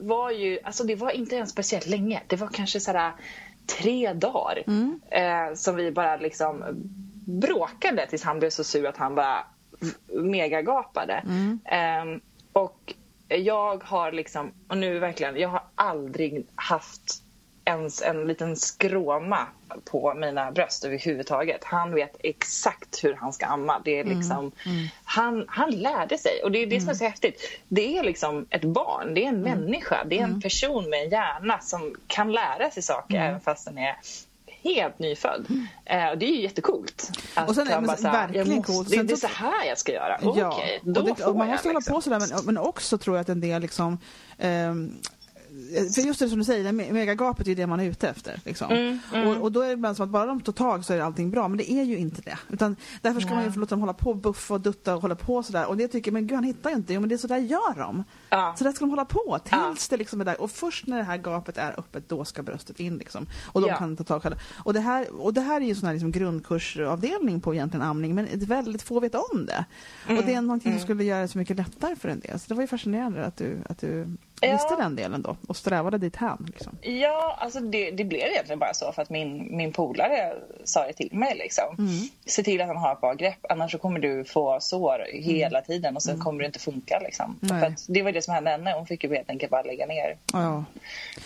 var 0.00 0.30
ju, 0.30 0.58
alltså 0.64 0.84
det 0.84 0.94
var 0.94 1.10
inte 1.10 1.36
ens 1.36 1.50
speciellt 1.50 1.86
länge. 1.86 2.22
Det 2.26 2.36
var 2.36 2.48
kanske 2.48 2.80
sådär 2.80 3.12
tre 3.66 4.12
dagar 4.12 4.62
mm. 4.66 5.00
eh, 5.10 5.54
som 5.54 5.76
vi 5.76 5.90
bara 5.90 6.16
liksom 6.16 6.64
bråkade 7.26 8.06
tills 8.06 8.22
han 8.22 8.38
blev 8.38 8.50
så 8.50 8.64
sur 8.64 8.86
att 8.86 8.96
han 8.96 9.14
bara 9.14 9.44
megagapade. 10.08 11.22
Mm. 11.26 11.60
Eh, 11.64 12.20
och 12.52 12.94
jag 13.28 13.84
har 13.84 14.12
liksom, 14.12 14.52
och 14.68 14.76
nu 14.76 14.98
verkligen, 14.98 15.36
jag 15.36 15.48
har 15.48 15.62
aldrig 15.74 16.46
haft 16.54 17.22
ens 17.64 18.02
en 18.02 18.26
liten 18.26 18.56
skråma 18.56 19.46
på 19.84 20.14
mina 20.14 20.52
bröst 20.52 20.84
överhuvudtaget. 20.84 21.64
Han 21.64 21.94
vet 21.94 22.16
exakt 22.22 23.04
hur 23.04 23.14
han 23.14 23.32
ska 23.32 23.46
amma. 23.46 23.80
Det 23.84 23.98
är 23.98 24.04
mm, 24.04 24.18
liksom, 24.18 24.36
mm. 24.36 24.52
Mm. 24.76 24.88
Han, 25.04 25.44
han 25.48 25.70
lärde 25.70 26.18
sig 26.18 26.42
och 26.44 26.52
det 26.52 26.58
är 26.58 26.66
det 26.66 26.80
som 26.80 26.90
är 26.90 26.94
så 26.94 27.04
mm. 27.04 27.12
häftigt. 27.12 27.60
Det 27.68 27.98
är 27.98 28.02
liksom 28.02 28.46
ett 28.50 28.64
barn, 28.64 29.14
det 29.14 29.24
är 29.24 29.28
en 29.28 29.46
mm. 29.46 29.58
människa, 29.58 30.04
det 30.04 30.18
är 30.18 30.24
en 30.24 30.40
person 30.40 30.90
med 30.90 31.02
en 31.02 31.10
hjärna 31.10 31.58
som 31.58 31.94
kan 32.06 32.32
lära 32.32 32.70
sig 32.70 32.82
saker 32.82 33.16
även 33.16 33.40
fast 33.40 33.64
den 33.64 33.78
är 33.78 33.96
helt 34.62 34.98
nyfödd. 34.98 35.46
Mm. 35.48 35.66
Eh, 35.84 36.18
det 36.18 36.26
är 36.26 36.30
ju 36.30 36.42
jättekult. 36.42 37.10
och 37.48 37.54
sen 37.54 37.68
är 37.68 37.80
det 37.80 38.02
verkligen 38.02 38.62
coolt. 38.62 38.90
Det, 38.90 39.02
det 39.02 39.12
är 39.12 39.16
så 39.16 39.26
här 39.26 39.66
jag 39.68 39.78
ska 39.78 39.92
göra. 39.92 40.18
Ja, 40.22 40.52
Okej, 40.52 40.80
då 40.82 41.00
och 41.00 41.06
det, 41.06 41.24
och 41.24 41.36
Man 41.36 41.48
måste 41.48 41.68
hålla 41.68 41.78
liksom. 41.78 41.94
på 41.94 42.00
sådär 42.00 42.20
men, 42.20 42.44
men 42.44 42.58
också 42.58 42.98
tror 42.98 43.16
jag 43.16 43.20
att 43.20 43.28
en 43.28 43.40
del 43.40 43.62
liksom 43.62 43.98
um, 44.38 44.98
för 45.94 46.00
just 46.00 46.20
det 46.20 46.28
som 46.28 46.38
du 46.38 46.44
säger, 46.44 46.72
megagapet 46.72 47.48
är 47.48 47.54
det 47.54 47.66
man 47.66 47.80
är 47.80 47.84
ute 47.84 48.08
efter. 48.08 48.40
Liksom. 48.44 48.70
Mm, 48.70 48.98
mm. 49.14 49.28
Och, 49.28 49.42
och, 49.42 49.52
då 49.52 49.60
är 49.60 49.66
det 49.66 49.72
ibland 49.72 49.96
som 49.96 50.04
att 50.04 50.10
bara 50.10 50.26
de 50.26 50.40
tar 50.40 50.52
tag 50.52 50.84
så 50.84 50.92
är 50.92 51.00
allting 51.00 51.30
bra, 51.30 51.48
men 51.48 51.58
det 51.58 51.72
är 51.72 51.82
ju 51.82 51.98
inte 51.98 52.22
det. 52.22 52.38
Utan 52.48 52.76
därför 53.02 53.20
ska 53.20 53.30
ja. 53.30 53.34
man 53.34 53.44
ju 53.44 53.60
låta 53.60 53.74
dem 53.74 53.80
hålla 53.80 53.94
på 53.94 54.10
och 54.10 54.16
buffa 54.16 54.54
och 54.54 54.60
dutta 54.60 54.94
och 54.94 55.02
hålla 55.02 55.14
på 55.14 55.42
sådär. 55.42 55.66
Och 55.66 55.76
det 55.76 55.88
tycker 55.88 56.12
men 56.12 56.26
gud 56.26 56.34
han 56.34 56.44
hittar 56.44 56.70
ju 56.70 56.76
inte. 56.76 56.94
Jo 56.94 57.00
men 57.00 57.08
det 57.08 57.14
är 57.14 57.16
så 57.16 57.26
där 57.26 57.38
gör 57.38 57.78
de. 57.78 58.04
Ja. 58.30 58.54
Så 58.58 58.64
där 58.64 58.72
ska 58.72 58.84
de 58.84 58.90
hålla 58.90 59.04
på 59.04 59.38
tills 59.44 59.52
ja. 59.52 59.74
det 59.90 59.96
liksom 59.96 60.20
är 60.20 60.24
där. 60.24 60.40
Och 60.40 60.50
först 60.50 60.86
när 60.86 60.96
det 60.96 61.04
här 61.04 61.16
gapet 61.16 61.58
är 61.58 61.74
öppet, 61.78 62.08
då 62.08 62.24
ska 62.24 62.42
bröstet 62.42 62.80
in 62.80 62.98
liksom. 62.98 63.26
Och 63.52 63.60
de 63.60 63.68
ja. 63.68 63.76
kan 63.76 63.96
ta 63.96 64.04
tag 64.04 64.22
själva. 64.22 64.40
Och 64.64 64.74
det 64.74 64.80
här, 64.80 65.20
och 65.20 65.34
det 65.34 65.40
här 65.40 65.60
är 65.60 65.64
ju 65.64 65.74
sån 65.74 65.86
här 65.86 65.92
liksom 65.92 66.12
grundkursavdelning 66.12 67.40
på 67.40 67.54
egentligen 67.54 67.86
amning, 67.86 68.14
men 68.14 68.28
väldigt 68.32 68.82
få 68.82 69.00
vet 69.00 69.14
om 69.14 69.46
det. 69.46 69.64
Mm. 70.06 70.18
Och 70.18 70.24
det 70.24 70.34
är 70.34 70.40
någonting 70.40 70.70
mm. 70.70 70.80
som 70.80 70.86
skulle 70.86 71.04
göra 71.04 71.20
det 71.20 71.28
så 71.28 71.38
mycket 71.38 71.56
lättare 71.56 71.96
för 71.96 72.08
en 72.08 72.20
del. 72.20 72.40
Så 72.40 72.48
det 72.48 72.54
var 72.54 72.62
ju 72.62 72.66
fascinerande 72.66 73.24
att 73.24 73.36
du, 73.36 73.58
att 73.68 73.78
du 73.78 74.06
visste 74.40 74.76
den 74.78 74.96
delen 74.96 75.22
då 75.22 75.36
och 75.48 75.56
strävade 75.56 75.98
dit 75.98 76.16
hem? 76.16 76.46
Liksom. 76.46 76.78
Ja, 76.82 77.36
alltså 77.40 77.60
det, 77.60 77.90
det, 77.90 78.04
blev 78.04 78.20
egentligen 78.20 78.58
bara 78.58 78.74
så 78.74 78.92
för 78.92 79.02
att 79.02 79.10
min, 79.10 79.56
min 79.56 79.72
polare 79.72 80.34
sa 80.64 80.86
det 80.86 80.92
till 80.92 81.08
mig. 81.12 81.36
Liksom. 81.36 81.64
Mm. 81.78 82.08
Se 82.26 82.42
till 82.42 82.60
att 82.60 82.66
han 82.66 82.76
har 82.76 82.92
ett 82.92 83.00
bra 83.00 83.14
grepp 83.14 83.46
annars 83.48 83.76
kommer 83.80 84.00
du 84.00 84.24
få 84.24 84.60
sår 84.60 85.06
hela 85.12 85.58
mm. 85.58 85.66
tiden 85.66 85.96
och 85.96 86.02
sen 86.02 86.14
mm. 86.14 86.24
kommer 86.24 86.38
det 86.38 86.46
inte 86.46 86.58
funka. 86.58 86.98
Liksom. 86.98 87.38
För 87.48 87.74
det 87.92 88.02
var 88.02 88.12
det 88.12 88.19
som 88.22 88.34
hände 88.34 88.50
henne. 88.50 88.72
Hon 88.72 88.86
fick 88.86 89.04
ju 89.04 89.14
helt 89.14 89.30
enkelt 89.30 89.50
bara 89.50 89.62
lägga 89.62 89.86
ner. 89.86 90.16
Ja. 90.32 90.64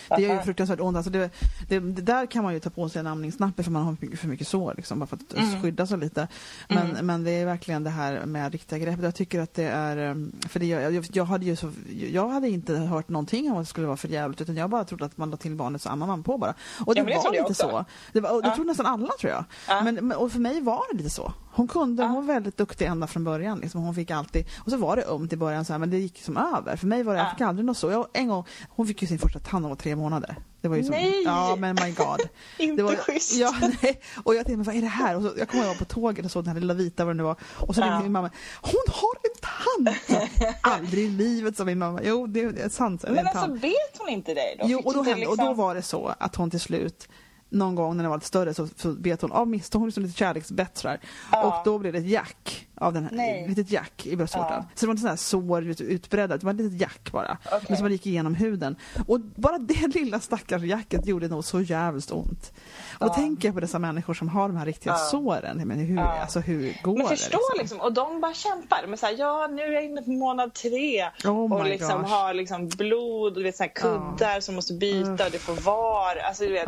Det 0.09 0.21
gör 0.21 0.33
ju 0.33 0.41
fruktansvärt 0.41 0.79
ont. 0.79 0.97
Alltså 0.97 1.11
det, 1.11 1.29
det, 1.69 1.79
det, 1.79 2.01
där 2.01 2.25
kan 2.25 2.43
man 2.43 2.53
ju 2.53 2.59
ta 2.59 2.69
på 2.69 2.89
sig 2.89 2.99
en 2.99 3.07
amningsnappe 3.07 3.63
för 3.63 3.71
man 3.71 3.83
har 3.83 4.15
för 4.15 4.27
mycket 4.27 4.47
sår. 4.47 4.73
Liksom, 4.77 4.99
bara 4.99 5.07
för 5.07 5.15
att 5.15 5.33
mm. 5.33 5.61
skydda 5.61 5.87
sig 5.87 5.97
lite. 5.97 6.27
Men, 6.67 6.89
mm. 6.89 7.05
men 7.05 7.23
det 7.23 7.31
är 7.31 7.45
verkligen 7.45 7.83
det 7.83 7.89
här 7.89 8.25
med 8.25 8.51
riktiga 8.51 8.79
grepp. 8.79 8.99
Jag 9.03 9.15
tycker 9.15 9.39
att 9.39 9.53
det 9.53 9.67
är... 9.67 9.97
Um, 9.97 10.31
för 10.49 10.59
det, 10.59 10.65
jag, 10.65 11.05
jag, 11.13 11.25
hade 11.25 11.45
ju 11.45 11.55
så, 11.55 11.71
jag 12.11 12.27
hade 12.27 12.49
inte 12.49 12.73
hört 12.73 13.09
någonting 13.09 13.51
om 13.51 13.57
att 13.57 13.63
det 13.63 13.69
skulle 13.69 13.87
vara 13.87 13.97
för 13.97 14.07
jävligt 14.07 14.41
utan 14.41 14.55
jag 14.55 14.69
bara 14.69 14.83
trodde 14.83 15.05
att 15.05 15.17
man 15.17 15.29
la 15.29 15.37
till 15.37 15.55
barnet 15.55 15.81
så 15.81 15.89
ammar 15.89 16.07
man 16.07 16.23
på 16.23 16.37
bara. 16.37 16.53
Och 16.85 16.95
det, 16.95 17.01
ja, 17.01 17.05
det 17.05 17.15
var 17.15 17.31
lite 17.31 17.53
så. 17.53 17.85
Det, 18.11 18.19
var, 18.19 18.41
det 18.41 18.47
ja. 18.47 18.55
trodde 18.55 18.67
nästan 18.67 18.85
alla 18.85 19.13
tror 19.19 19.31
jag. 19.31 19.45
Ja. 19.67 19.81
Men, 19.81 20.11
och 20.11 20.31
för 20.31 20.39
mig 20.39 20.61
var 20.61 20.81
det 20.91 20.97
lite 20.97 21.09
så. 21.09 21.33
Hon 21.55 21.67
kunde, 21.67 22.03
ja. 22.03 22.07
hon 22.07 22.15
var 22.15 22.33
väldigt 22.33 22.57
duktig 22.57 22.85
ända 22.85 23.07
från 23.07 23.23
början. 23.23 23.59
Liksom. 23.59 23.81
Hon 23.81 23.95
fick 23.95 24.11
alltid, 24.11 24.45
och 24.65 24.71
så 24.71 24.77
var 24.77 24.95
det 24.95 25.03
ömt 25.03 25.33
i 25.33 25.37
början 25.37 25.65
så 25.65 25.73
här, 25.73 25.79
men 25.79 25.89
det 25.89 25.97
gick 25.97 26.21
som 26.21 26.37
över. 26.37 26.75
För 26.75 26.87
mig 26.87 27.03
var 27.03 27.13
det, 27.13 27.19
jag 27.19 27.31
fick 27.31 27.41
aldrig 27.41 27.65
något 27.65 27.77
så. 27.77 27.91
Jag, 27.91 28.07
en 28.13 28.27
gång, 28.27 28.45
hon 28.69 28.87
fick 28.87 29.01
ju 29.01 29.07
sin 29.07 29.19
första 29.19 29.39
tand 29.39 29.61
när 29.61 29.69
hon 29.69 29.69
var 29.69 29.75
tre 29.75 29.95
månader. 29.95 30.35
Det 30.61 30.67
var 30.67 30.75
ju 30.75 30.83
som, 30.83 30.91
nej! 30.91 31.23
Ja 31.25 31.55
men 31.59 31.75
my 31.83 31.91
god. 31.91 32.21
Inte 32.57 32.75
det 32.75 32.83
var, 32.83 32.95
schysst. 32.95 33.35
Ja, 33.35 33.53
nej. 33.81 34.01
Och 34.23 34.35
jag 34.35 34.45
tänkte, 34.45 34.67
vad 34.67 34.75
är 34.75 34.81
det 34.81 34.87
här? 34.87 35.15
Och 35.15 35.21
så, 35.21 35.31
jag 35.37 35.49
kommer 35.49 35.65
ihåg 35.65 35.77
på 35.77 35.85
tåget 35.85 36.25
och 36.25 36.31
såg 36.31 36.43
den 36.43 36.53
här 36.53 36.59
lilla 36.59 36.73
vita 36.73 37.05
vad 37.05 37.15
det 37.15 37.17
nu 37.17 37.23
var. 37.23 37.35
Och 37.55 37.75
så 37.75 37.81
ringde 37.81 37.99
min 38.03 38.11
mamma, 38.11 38.31
hon 38.61 38.83
har 38.87 39.15
en 39.23 39.41
tand! 39.41 40.19
aldrig 40.61 41.05
i 41.05 41.09
livet 41.09 41.57
sa 41.57 41.65
min 41.65 41.79
mamma. 41.79 41.99
Jo 42.03 42.27
det 42.27 42.39
är 42.39 42.69
sant. 42.69 43.05
Men 43.07 43.27
alltså 43.27 43.53
vet 43.53 43.97
hon 43.97 44.09
inte 44.09 44.33
dig 44.33 44.57
då? 44.59 44.65
Jo 44.67 44.81
och 44.85 44.93
då, 44.93 45.03
hände, 45.03 45.19
liksom... 45.19 45.31
och 45.31 45.45
då 45.45 45.53
var 45.53 45.75
det 45.75 45.81
så 45.81 46.13
att 46.19 46.35
hon 46.35 46.51
till 46.51 46.59
slut 46.59 47.07
någon 47.55 47.75
gång 47.75 47.97
när 47.97 48.03
den 48.03 48.09
var 48.09 48.17
lite 48.17 48.27
större 48.27 48.53
så, 48.53 48.67
så 48.75 48.89
bet 48.91 49.21
hon 49.21 49.31
av 49.31 49.47
misstag, 49.47 49.79
hon 49.79 49.87
liksom 49.87 50.03
lite 50.03 50.17
kärleksbett 50.17 50.77
sådär. 50.77 50.99
Ja. 51.31 51.43
Och 51.43 51.65
då 51.65 51.77
blev 51.79 51.93
det 51.93 51.99
ett 51.99 52.07
jack 52.09 52.67
av 52.77 52.93
den 52.93 53.03
här, 53.03 53.11
Nej. 53.11 53.45
litet 53.47 53.71
jack 53.71 54.05
i 54.05 54.15
bröstvårtan. 54.15 54.51
Ja. 54.53 54.65
Så 54.75 54.85
det 54.85 54.87
var 54.87 54.91
inte 54.93 55.01
sådana 55.01 55.11
här 55.11 55.17
sår 55.17 55.63
ut- 55.63 55.81
utbredda, 55.81 56.37
det 56.37 56.43
var 56.45 56.53
ett 56.53 56.57
litet 56.59 56.81
jack 56.81 57.11
bara. 57.11 57.37
Okej. 57.45 57.59
Men 57.69 57.77
som 57.77 57.91
gick 57.91 58.05
igenom 58.07 58.35
huden. 58.35 58.75
Och 59.07 59.19
bara 59.19 59.57
det 59.57 59.87
lilla 59.95 60.19
stackars 60.19 60.61
jacket 60.63 61.05
gjorde 61.07 61.27
nog 61.27 61.45
så 61.45 61.61
jävligt 61.61 62.11
ont. 62.11 62.53
Och 62.99 63.07
Ja. 63.07 63.13
tänker 63.13 63.47
jag 63.47 63.55
på 63.55 63.61
dessa 63.61 63.79
människor 63.79 64.13
som 64.13 64.29
har 64.29 64.47
de 64.47 64.57
här 64.57 64.65
riktiga 64.65 64.93
Ja. 64.93 64.97
såren. 64.97 65.61
Men 65.67 65.79
hur, 65.79 65.97
Ja. 65.97 66.21
alltså, 66.21 66.39
hur 66.39 66.77
går 66.83 66.93
Men 66.93 67.01
det? 67.01 67.09
förstå 67.09 67.39
liksom? 67.59 67.81
och 67.81 67.93
de 67.93 68.21
bara 68.21 68.33
kämpar. 68.33 68.85
Men 68.87 68.97
så 68.97 69.05
här, 69.05 69.15
ja 69.17 69.47
nu 69.51 69.61
är 69.61 69.71
jag 69.71 69.85
inne 69.85 70.01
på 70.01 70.11
månad 70.11 70.53
tre. 70.53 71.05
Oh 71.25 71.53
och 71.53 71.65
liksom 71.65 72.01
gosh. 72.01 72.11
har 72.11 72.33
liksom 72.33 72.67
blod 72.69 73.37
och 73.37 73.45
vet, 73.45 73.57
så 73.57 73.63
här 73.63 73.71
kuddar 73.75 74.39
som 74.39 74.55
måste 74.55 74.73
byta 74.73 75.25
och 75.25 75.31
det 75.31 75.39
får 75.39 75.53
var. 75.61 76.15
Alltså, 76.27 76.43
du 76.43 76.51
vet. 76.51 76.67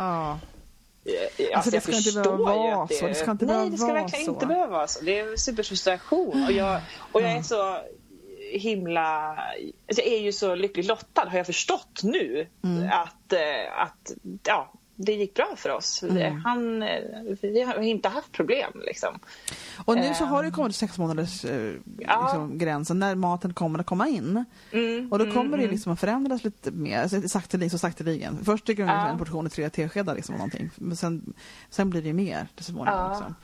Alltså, 1.08 1.54
Alltså, 1.54 1.70
det 1.70 1.80
ska 1.80 1.96
inte 1.96 2.12
behöva 2.12 2.36
vara 2.44 2.86
det, 2.86 2.94
så. 2.94 3.06
Det 3.06 3.14
ska 3.14 3.30
inte 3.30 3.46
Nej, 3.46 3.70
det 3.70 3.78
ska 3.78 3.92
verkligen 3.92 4.24
så. 4.24 4.30
inte 4.32 4.46
behöva 4.46 4.66
vara 4.66 4.86
så. 4.86 5.04
Det 5.04 5.18
är 5.18 5.36
superfrustration. 5.36 6.44
Och 6.44 6.52
jag, 6.52 6.80
och 7.12 7.22
jag 7.22 7.30
är 7.32 7.42
så 7.42 7.78
himla... 8.52 9.36
Alltså, 9.88 10.02
jag 10.04 10.06
är 10.06 10.18
ju 10.20 10.32
så 10.32 10.54
lyckligt 10.54 10.86
lottad, 10.86 11.28
har 11.28 11.36
jag 11.36 11.46
förstått 11.46 12.00
nu, 12.02 12.48
Mm. 12.64 12.88
att, 12.92 13.32
eh, 13.32 13.82
att 13.82 14.12
ja, 14.42 14.72
det 15.00 15.12
gick 15.12 15.34
bra 15.34 15.54
för 15.56 15.70
oss. 15.70 16.02
Mm. 16.02 16.40
Han, 16.44 16.82
eh, 16.82 17.00
vi 17.42 17.62
har 17.62 17.80
inte 17.82 18.08
haft 18.08 18.32
problem. 18.32 18.72
Liksom. 18.86 19.18
Och 19.84 19.96
nu 19.96 20.14
så 20.14 20.24
Ehm. 20.24 20.30
har 20.30 20.42
det 20.42 20.50
kommit 20.50 20.76
sex 20.76 20.98
månaders 20.98 21.44
eh, 21.44 21.72
Ja. 21.98 22.22
liksom, 22.22 22.58
gränsen 22.58 22.98
när 22.98 23.14
maten 23.14 23.54
kommer 23.54 23.78
att 23.78 23.86
komma 23.86 24.08
in. 24.08 24.44
Mm, 24.72 25.12
Och 25.12 25.18
då 25.18 25.24
kommer 25.24 25.44
mm, 25.44 25.60
det 25.60 25.66
liksom 25.66 25.92
att 25.92 26.00
förändras 26.00 26.44
lite 26.44 26.70
mer, 26.70 27.28
sakteligen, 27.28 27.70
så 27.70 27.78
sakteligen. 27.78 28.44
Först 28.44 28.64
tycker 28.64 28.82
jag 28.82 28.92
Ja. 28.92 29.08
en 29.08 29.18
portion 29.18 29.46
i 29.46 29.50
tre 29.50 29.70
teskedar 29.70 30.14
liksom, 30.14 30.34
någonting. 30.34 30.70
Men 30.76 30.96
sen, 30.96 31.32
sen 31.70 31.90
blir 31.90 32.02
det 32.02 32.12
mer 32.12 32.48
till 32.56 32.64
småningom. 32.64 32.98
Ja. 32.98 33.06
Mm. 33.06 33.18
Liksom. 33.18 33.34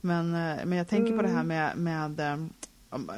Men, 0.00 0.34
eh, 0.34 0.64
men 0.64 0.78
jag 0.78 0.88
tänker 0.88 1.16
på 1.16 1.22
det 1.22 1.28
här 1.28 1.42
med, 1.44 1.76
med 1.76 2.04
om- 2.32 2.50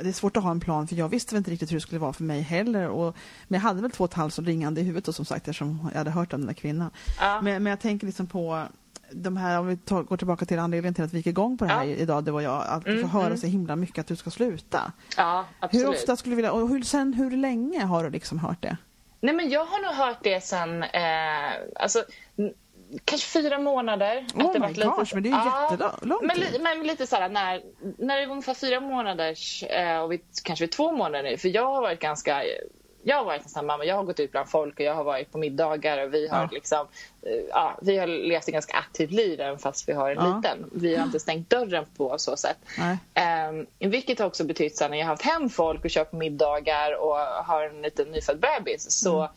det 0.03 0.09
är 0.09 0.13
svårt 0.13 0.37
att 0.37 0.43
ha 0.43 0.51
en 0.51 0.61
plan 0.61 0.87
för 0.89 0.97
jag 0.97 1.09
visste 1.09 1.35
väl 1.35 1.39
inte 1.39 1.51
riktigt 1.51 1.71
hur 1.71 1.77
det 1.77 1.81
skulle 1.81 1.99
vara 1.99 2.13
för 2.13 2.25
mig 2.25 2.41
heller. 2.41 2.89
Och, 2.89 3.17
men 3.49 3.61
jag 3.61 3.63
hade 3.69 3.83
väl 3.83 3.91
två 3.91 4.05
och 4.05 4.11
ett 4.11 4.17
halvt 4.17 4.35
som 4.35 4.45
ringande 4.45 4.81
i 4.81 4.85
huvudet 4.85 5.05
då, 5.05 5.13
som 5.13 5.25
sagt 5.25 5.49
eftersom 5.49 5.89
jag 5.93 5.99
hade 5.99 6.11
hört 6.11 6.33
om 6.33 6.41
den 6.41 6.47
där 6.47 6.55
kvinnan. 6.55 6.91
Ja. 7.21 7.41
Men, 7.43 7.63
men 7.63 7.71
jag 7.71 7.81
tänker 7.81 8.07
liksom 8.07 8.27
på 8.27 8.67
de 9.13 9.37
här, 9.37 9.59
om 9.59 9.67
vi 9.67 9.77
tar, 9.77 10.03
går 10.03 10.17
tillbaka 10.17 10.45
till 10.45 10.59
anledningen 10.59 10.95
till 10.95 11.05
att 11.05 11.13
vi 11.13 11.17
gick 11.17 11.27
igång 11.27 11.59
på 11.59 11.65
det 11.65 11.71
här 11.71 11.85
Ja. 11.85 11.97
idag, 11.97 12.25
det 12.25 12.31
var 12.31 12.41
jag, 12.41 12.65
att 12.69 12.87
Mm, 12.87 13.01
få 13.03 13.07
höra 13.09 13.27
mm. 13.27 13.39
så 13.39 13.47
himla 13.47 13.77
mycket 13.77 13.99
att 13.99 14.07
du 14.07 14.17
ska 14.17 14.31
sluta. 14.31 14.93
Ja, 15.17 15.47
absolut. 15.61 15.87
Hur 15.87 15.93
ofta 15.93 16.17
skulle 16.17 16.33
du 16.33 16.37
vilja, 16.37 16.53
och 16.53 16.69
hur, 16.69 16.83
sen 16.83 17.15
hur 17.15 17.31
länge 17.31 17.85
har 17.85 18.05
du 18.05 18.11
liksom 18.11 18.39
hört 18.39 18.63
det? 18.63 18.77
Nej, 19.21 19.35
men 19.35 19.51
jag 19.51 19.65
har 19.65 19.83
nog 19.83 19.95
hört 20.07 20.19
det 20.23 20.45
sen, 20.45 20.83
eh, 20.83 21.53
alltså, 21.77 22.05
kanske 23.05 23.27
fyra 23.29 23.59
månader. 23.59 24.27
Oh 24.35 24.53
det 24.53 24.59
my 24.59 24.59
varit 24.59 24.77
lite- 24.77 24.89
gosh, 24.89 25.15
men 25.15 25.23
det 25.23 25.29
är 25.29 25.31
ju 25.31 25.37
Ja, 25.37 25.69
jättelång 25.93 26.19
men, 26.23 26.63
men 26.63 26.87
lite 26.87 27.07
så 27.07 27.17
här, 27.17 27.29
när, 27.29 27.63
när 27.99 28.17
det 28.17 28.23
är 28.23 28.29
ungefär 28.31 28.55
fyra 28.55 28.81
månaders, 28.81 29.63
eh, 29.63 29.99
och 30.03 30.13
vi, 30.13 30.21
kanske 30.45 30.63
vid 30.65 30.73
två 30.73 30.93
månader 30.93 31.31
nu, 31.31 31.37
för 31.37 31.49
jag 31.49 31.67
har 31.67 31.83
varit 31.83 32.01
ganska 32.01 32.43
jag 33.05 33.17
har 33.17 33.25
varit 33.25 33.43
en 33.43 33.49
sån 33.49 33.61
här 33.61 33.67
mamma, 33.67 33.85
jag 33.85 33.97
har 33.97 34.03
gått 34.05 34.21
ut 34.21 34.31
bland 34.33 34.49
folk 34.49 34.75
och 34.75 34.81
jag 34.81 34.95
har 34.95 35.05
varit 35.05 35.33
på 35.33 35.39
middagar 35.39 36.07
och 36.07 36.15
vi 36.15 36.29
har 36.29 36.39
Ja. 36.43 36.49
liksom, 36.53 36.87
eh, 37.27 37.33
ja, 37.51 37.79
vi 37.83 37.99
har 37.99 38.07
levt 38.07 38.49
ett 38.49 38.53
ganska 38.55 38.77
aktivt 38.79 39.11
liv 39.11 39.41
även 39.41 39.59
fast 39.59 39.89
vi 39.89 39.93
har 39.93 40.11
en 40.11 40.17
Ja. 40.17 40.37
liten. 40.37 40.71
Vi 40.73 40.97
har 40.97 41.05
inte 41.07 41.21
stängt 41.21 41.51
dörren 41.51 41.85
på 41.97 42.19
så 42.19 42.37
sätt. 42.37 42.57
Um, 43.51 43.67
vilket 43.91 44.19
har 44.19 44.27
också 44.27 44.45
betytt 44.45 44.77
så 44.77 44.85
här, 44.85 44.89
när 44.91 44.99
jag 44.99 45.05
har 45.05 45.11
haft 45.11 45.23
hem 45.23 45.49
folk 45.51 45.85
och 45.85 45.91
kört 45.91 46.11
på 46.11 46.17
middagar 46.17 46.93
och 47.01 47.17
har 47.45 47.63
en 47.63 47.83
liten 47.83 48.09
nyfödd 48.11 48.41
bebis 48.41 48.91
så 48.91 49.21
vid 49.21 49.29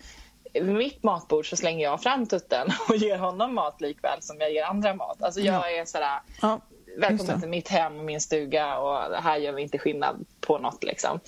mitt 0.62 1.04
matbord 1.04 1.50
så 1.50 1.56
slänger 1.56 1.84
jag 1.84 2.02
fram 2.04 2.26
tutten 2.26 2.68
och 2.90 2.96
ger 2.96 3.18
honom 3.18 3.56
mat 3.56 3.82
likväl 3.82 4.22
som 4.22 4.38
jag 4.40 4.52
ger 4.54 4.64
andra 4.64 4.94
mat. 4.94 5.22
Alltså 5.24 5.40
jag 5.42 5.56
Ja. 5.56 5.70
är 5.70 5.86
sådär, 5.86 6.20
Ja, 6.42 6.60
välkommen 6.98 7.40
till 7.40 7.50
mitt 7.50 7.68
hem 7.70 8.00
och 8.00 8.06
min 8.06 8.22
stuga 8.22 8.78
och 8.78 9.16
här 9.24 9.38
gör 9.38 9.52
vi 9.52 9.62
inte 9.62 9.78
skillnad 9.78 10.26
på 10.42 10.58
något. 10.58 10.84
Liksom. 10.84 11.20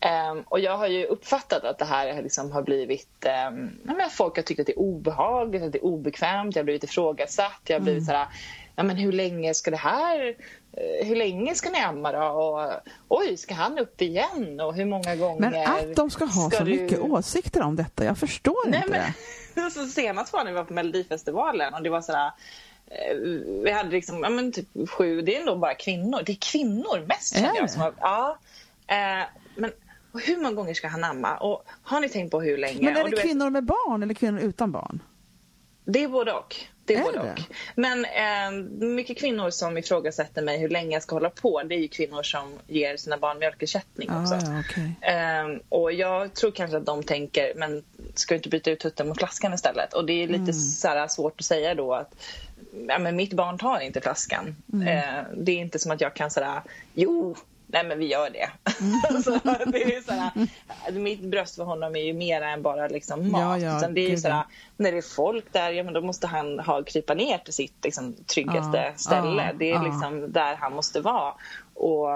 Mm. 0.00 0.36
Ehm, 0.36 0.44
och 0.48 0.60
jag 0.60 0.76
har 0.76 0.86
ju 0.86 1.04
uppfattat 1.06 1.64
att 1.64 1.78
det 1.78 1.84
här 1.84 2.22
liksom 2.22 2.52
har 2.52 2.62
blivit... 2.62 3.26
Um, 3.48 3.70
folk 4.10 4.36
har 4.36 4.42
tyckt 4.42 4.60
att 4.60 4.66
det 4.66 4.72
är 4.72 4.78
obehagligt, 4.78 5.62
att 5.62 5.72
det 5.72 5.78
är 5.78 5.84
obekvämt, 5.84 6.56
jag 6.56 6.60
har 6.62 6.64
blivit 6.64 6.84
ifrågasatt. 6.84 7.60
Jag 7.66 7.74
har 7.76 7.80
blivit 7.80 8.02
Mm. 8.02 8.06
sådär, 8.06 8.26
ja, 8.76 8.82
men 8.82 8.96
hur 8.96 9.12
länge 9.12 9.54
ska 9.54 9.70
det 9.70 9.76
här... 9.76 10.28
eh, 10.72 11.06
Hur 11.06 11.16
länge 11.16 11.54
ska 11.54 11.70
ni 11.70 11.78
amma 11.80 12.12
då? 12.12 12.22
Och, 12.24 12.72
oj, 13.08 13.36
ska 13.36 13.54
han 13.54 13.78
upp 13.78 14.02
igen? 14.02 14.60
Och 14.60 14.74
hur 14.74 14.84
många 14.84 15.16
gånger... 15.16 15.40
Men 15.50 15.66
att 15.90 15.96
de 15.96 16.10
ska 16.10 16.24
ha 16.24 16.50
så 16.50 16.64
du- 16.64 16.70
mycket 16.82 16.98
åsikter 17.00 17.62
om 17.62 17.76
detta, 17.76 18.04
jag 18.04 18.18
förstår 18.18 18.68
Nej, 18.70 18.78
inte 18.86 18.90
men, 18.90 19.64
det. 19.64 19.70
så 19.70 19.86
senast 19.86 20.32
var 20.32 20.44
när 20.44 20.50
vi 20.50 20.56
var 20.56 20.64
på 20.64 20.72
Melodifestivalen 20.72 21.74
och 21.74 21.82
det 21.82 21.90
var 21.90 22.00
sådär 22.00 22.30
eh, 22.86 23.16
vi 23.64 23.70
hade 23.70 23.90
liksom, 23.90 24.22
ja 24.22 24.30
men 24.30 24.52
typ 24.52 24.68
sju, 24.90 25.22
det 25.22 25.36
är 25.36 25.40
ändå 25.40 25.56
bara 25.56 25.74
kvinnor. 25.74 26.22
Det 26.26 26.32
är 26.32 26.36
kvinnor 26.52 27.06
mest 27.06 27.34
känner 27.36 27.56
jag. 27.56 27.70
Som 27.70 27.80
har, 27.82 27.92
ja. 28.00 28.38
Eh, 28.86 29.24
men 29.56 29.70
och 30.12 30.20
hur 30.20 30.36
många 30.36 30.54
gånger 30.54 30.74
ska 30.74 30.88
han 30.88 31.04
amma? 31.04 31.36
Och 31.36 31.64
har 31.82 32.00
ni 32.00 32.08
tänkt 32.08 32.30
på 32.30 32.40
hur 32.40 32.58
länge? 32.58 32.78
Men 32.84 32.96
är 32.96 33.04
det 33.04 33.10
du 33.10 33.16
vet, 33.16 33.24
kvinnor 33.24 33.50
med 33.50 33.64
barn 33.64 34.02
eller 34.02 34.14
kvinnor 34.14 34.40
utan 34.40 34.72
barn? 34.72 35.02
det 35.84 36.02
är 36.04 36.08
både 36.08 36.32
och. 36.32 36.56
Det 36.86 36.94
är, 36.94 37.02
både 37.02 37.20
och. 37.20 37.40
Men 37.74 38.04
eh, 38.04 38.50
mycket 38.86 39.18
kvinnor 39.18 39.50
som 39.50 39.78
ifrågasätter 39.78 40.42
mig 40.42 40.58
hur 40.58 40.68
länge 40.68 40.92
jag 40.96 41.02
ska 41.02 41.16
hålla 41.16 41.30
på, 41.30 41.62
det 41.62 41.74
är 41.74 41.78
ju 41.78 41.88
kvinnor 41.88 42.22
som 42.22 42.58
ger 42.66 42.96
sina 42.96 43.18
barn 43.18 43.38
mjölkersättning 43.38 44.08
Ah, 44.10 44.22
också. 44.22 44.34
okej. 44.70 44.92
Ehm, 45.00 45.60
och 45.68 45.92
jag 45.92 46.34
tror 46.34 46.50
kanske 46.50 46.76
att 46.76 46.86
de 46.86 47.02
tänker, 47.02 47.52
men 47.56 47.84
ska 48.14 48.34
du 48.34 48.36
inte 48.36 48.48
byta 48.48 48.70
ut 48.70 48.80
tutten 48.80 49.08
mot 49.08 49.18
flaskan 49.18 49.54
istället? 49.54 49.92
Och 49.94 50.04
det 50.04 50.12
är 50.22 50.26
lite 50.26 50.42
Mm. 50.42 50.52
så 50.52 50.88
här 50.88 51.08
svårt 51.08 51.40
att 51.40 51.46
säga 51.46 51.74
då 51.74 51.94
att 51.94 52.14
ja, 52.88 52.98
men 52.98 53.16
mitt 53.16 53.32
barn 53.32 53.58
tar 53.58 53.80
inte 53.80 54.00
flaskan. 54.00 54.56
Mm. 54.72 54.88
Ehm, 54.88 55.44
det 55.44 55.52
är 55.52 55.56
inte 55.56 55.78
som 55.78 55.90
att 55.90 56.00
jag 56.00 56.14
kan 56.14 56.30
säga, 56.30 56.62
jo, 56.94 57.36
nej 57.74 57.84
men 57.84 57.98
vi 57.98 58.06
gör 58.06 58.30
det. 58.30 58.50
så 59.24 59.30
det 59.70 59.96
är 59.96 60.00
så 60.00 60.12
här, 60.12 60.48
mitt 60.92 61.20
bröst 61.20 61.56
för 61.56 61.64
honom 61.64 61.96
är 61.96 62.00
ju 62.00 62.12
mer 62.12 62.42
än 62.42 62.62
bara 62.62 62.88
liksom 62.88 63.32
mat. 63.32 63.40
Ja, 63.40 63.58
ja, 63.58 63.78
Utan 63.78 63.94
det 63.94 64.00
är 64.00 64.02
ju 64.02 64.08
gud, 64.10 64.20
så 64.20 64.28
här, 64.28 64.36
ja. 64.36 64.46
när 64.76 64.92
det 64.92 64.98
är 64.98 65.14
folk 65.16 65.52
där, 65.52 65.70
ja, 65.70 65.84
men 65.84 65.94
då 65.94 66.00
måste 66.00 66.26
han 66.26 66.58
ha, 66.58 66.82
krypa 66.82 67.14
ner 67.14 67.38
till 67.38 67.54
sitt 67.54 67.84
liksom, 67.84 68.16
tryggaste 68.34 68.78
Ja, 68.78 68.96
ställe. 68.96 69.50
det 69.58 69.70
är 69.70 69.82
liksom 69.82 70.32
där 70.32 70.56
han 70.56 70.72
måste 70.72 71.00
vara. 71.00 71.34
Och 71.74 72.08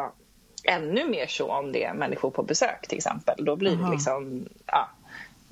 ännu 0.65 1.09
mer 1.09 1.27
så 1.27 1.53
om 1.53 1.73
det 1.73 1.85
är 1.85 1.95
människor 1.95 2.31
på 2.31 2.43
besök 2.43 2.89
till 2.89 2.99
exempel. 2.99 3.45
Då 3.45 3.57
blir 3.57 3.77
det 3.77 3.91
liksom, 3.91 4.49
ja, 4.67 4.89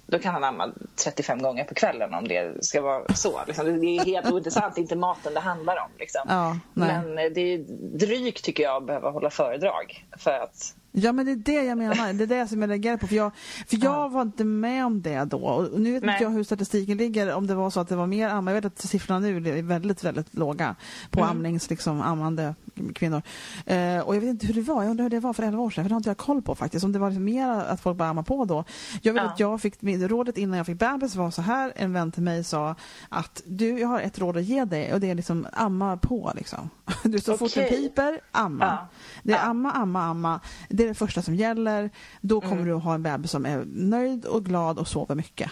då 0.07 0.19
kan 0.19 0.35
han 0.35 0.45
amma 0.45 0.73
35 1.05 1.43
gånger 1.43 1.65
på 1.65 1.75
kvällen 1.75 2.15
om 2.15 2.29
det 2.29 2.65
ska 2.65 2.81
vara 2.81 3.15
så. 3.15 3.41
Liksom. 3.47 3.81
Det 3.81 3.87
är 3.87 4.05
helt 4.05 4.33
ointressant, 4.33 4.75
det 4.75 4.79
är 4.79 4.83
inte 4.83 4.97
maten 4.97 5.35
det 5.35 5.41
handlar 5.41 5.77
om. 5.77 5.91
Liksom. 5.99 6.21
Ja. 6.29 6.59
Men 6.75 7.19
eh, 7.19 7.25
det 7.35 7.41
är 7.41 7.59
drygt 7.99 8.45
tycker 8.45 8.63
jag 8.63 8.77
att 8.77 8.87
behöva 8.87 9.11
hålla 9.11 9.31
föredrag 9.31 10.05
för 10.19 10.31
att 10.31 10.75
Ja 10.99 11.13
men 11.13 11.27
det 11.27 11.33
är 11.33 11.37
det 11.37 11.65
jag 11.65 11.79
menar, 11.79 12.13
det 12.13 12.25
är 12.25 12.27
det 12.27 12.49
som 12.49 12.61
jag 12.61 12.71
reagerar 12.71 12.97
på 12.97 13.07
för 13.07 13.15
jag, 13.17 13.33
för 13.69 13.85
jag 13.85 14.09
var 14.13 14.23
inte 14.23 14.45
med 14.45 14.87
om 14.87 15.03
det 15.03 15.25
då 15.25 15.39
och 15.39 15.81
nu 15.81 15.93
vet 15.93 16.03
Nej. 16.05 16.15
inte 16.15 16.25
jag 16.25 16.31
hur 16.31 16.45
statistiken 16.45 16.99
ligger 16.99 17.35
om 17.35 17.47
det 17.47 17.55
var 17.55 17.71
så 17.71 17.81
att 17.81 17.89
det 17.89 17.97
var 17.97 18.07
mer 18.07 18.29
amma, 18.29 18.51
jag 18.51 18.55
vet 18.55 18.65
att 18.65 18.79
siffrorna 18.89 19.19
nu 19.21 19.37
är 19.59 19.63
väldigt 19.63 20.05
väldigt 20.05 20.35
låga 20.35 20.75
på 21.11 21.21
Mm. 21.21 21.31
amnings 21.31 21.71
liksom 21.71 22.01
ammande 22.01 22.55
kvinnor 22.95 23.23
eh, 23.67 23.99
och 24.01 24.17
jag 24.17 24.21
vet 24.21 24.31
inte 24.31 24.47
hur 24.47 24.55
det 24.55 24.61
var, 24.63 24.83
jag 24.83 24.91
undrar 24.91 25.03
hur 25.03 25.11
det 25.11 25.21
var 25.21 25.33
för 25.33 25.43
11 25.43 25.63
år 25.63 25.71
sedan 25.71 25.85
för 25.85 25.89
det 25.89 25.95
har 25.95 26.01
inte 26.01 26.11
jag 26.11 26.17
koll 26.17 26.43
på 26.43 26.55
faktiskt 26.55 26.85
om 26.85 26.93
det 26.93 26.99
var 26.99 27.11
liksom 27.11 27.25
mer 27.25 27.49
att 27.49 27.81
folk 27.81 27.97
bara 27.99 28.09
ammar 28.09 28.23
på 28.23 28.45
då. 28.45 28.65
Jag 29.03 29.13
vet 29.13 29.23
Ja. 29.23 29.29
att 29.31 29.41
jag 29.41 29.61
fick, 29.61 29.75
rådet 29.83 30.39
innan 30.39 30.57
jag 30.57 30.67
fick 30.67 30.79
bebis 30.79 31.15
var 31.17 31.31
så 31.31 31.43
här, 31.43 31.73
en 31.77 31.93
vän 31.93 32.13
till 32.13 32.23
mig 32.23 32.45
sa 32.45 32.75
att 33.09 33.43
du 33.47 33.79
jag 33.79 33.89
har 33.89 34.01
ett 34.01 34.19
råd 34.19 34.37
att 34.37 34.45
ge 34.45 34.65
dig 34.65 34.93
och 34.95 35.01
det 35.01 35.11
är 35.11 35.15
liksom 35.15 35.47
amma 35.53 35.97
på 35.97 36.33
liksom. 36.37 36.71
Du 37.05 37.19
så 37.21 37.37
fort 37.37 37.55
det 37.55 37.69
piper, 37.69 38.21
amma. 38.33 38.65
Ja. 38.65 38.89
Det 39.23 39.33
är 39.33 39.37
Ja. 39.37 39.43
amma, 39.43 39.71
amma, 39.73 40.03
amma. 40.03 40.41
Det 40.69 40.86
är 40.87 40.89
det 40.89 40.95
första 40.95 41.23
som 41.23 41.35
gäller. 41.35 41.91
Då 42.21 42.41
kommer 42.41 42.55
Mm. 42.55 42.67
du 42.69 42.73
att 42.75 42.83
ha 42.83 42.95
en 42.95 43.03
bebis 43.03 43.31
som 43.31 43.47
är 43.47 43.65
nöjd 43.67 44.25
och 44.25 44.45
glad 44.45 44.79
och 44.79 44.89
sover 44.89 45.15
mycket. 45.15 45.51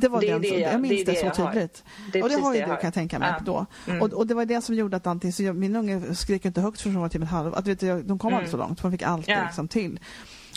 Det 0.00 0.08
var 0.08 0.20
Det 0.20 0.26
den 0.30 0.42
det 0.42 0.48
jag- 0.48 0.72
jag 0.72 0.80
minns 0.80 1.04
det 1.04 1.12
det, 1.12 1.18
så 1.18 1.26
jag 1.26 1.52
tydligt. 1.52 1.84
Det 2.12 2.22
och 2.22 2.28
det 2.28 2.34
har 2.34 2.54
ju 2.54 2.60
du 2.60 2.66
kan 2.66 2.78
jag 2.82 2.94
tänka 2.94 3.18
mig 3.18 3.34
Ja. 3.38 3.44
då. 3.44 3.66
Mm. 3.86 4.02
Och, 4.02 4.12
och 4.12 4.26
det 4.26 4.34
var 4.34 4.44
det 4.44 4.60
som 4.60 4.74
gjorde 4.74 4.96
att 4.96 5.06
allting, 5.06 5.32
så 5.32 5.42
jag, 5.42 5.56
min 5.56 5.76
unge 5.76 6.14
skrek 6.14 6.44
inte 6.44 6.60
högt 6.60 6.80
förrän 6.80 6.94
hon 6.94 7.02
var 7.02 7.08
typ 7.08 7.22
ett 7.22 7.28
halv, 7.28 7.54
att 7.54 7.66
vet 7.66 7.80
du, 7.80 8.02
de 8.02 8.18
kom 8.18 8.34
aldrig 8.34 8.50
så 8.50 8.56
långt, 8.56 8.80
för 8.80 8.88
de 8.88 8.92
fick 8.98 9.06
allt 9.06 9.28
Mm. 9.28 9.38
Ja. 9.40 9.44
liksom 9.46 9.68
till. 9.68 10.00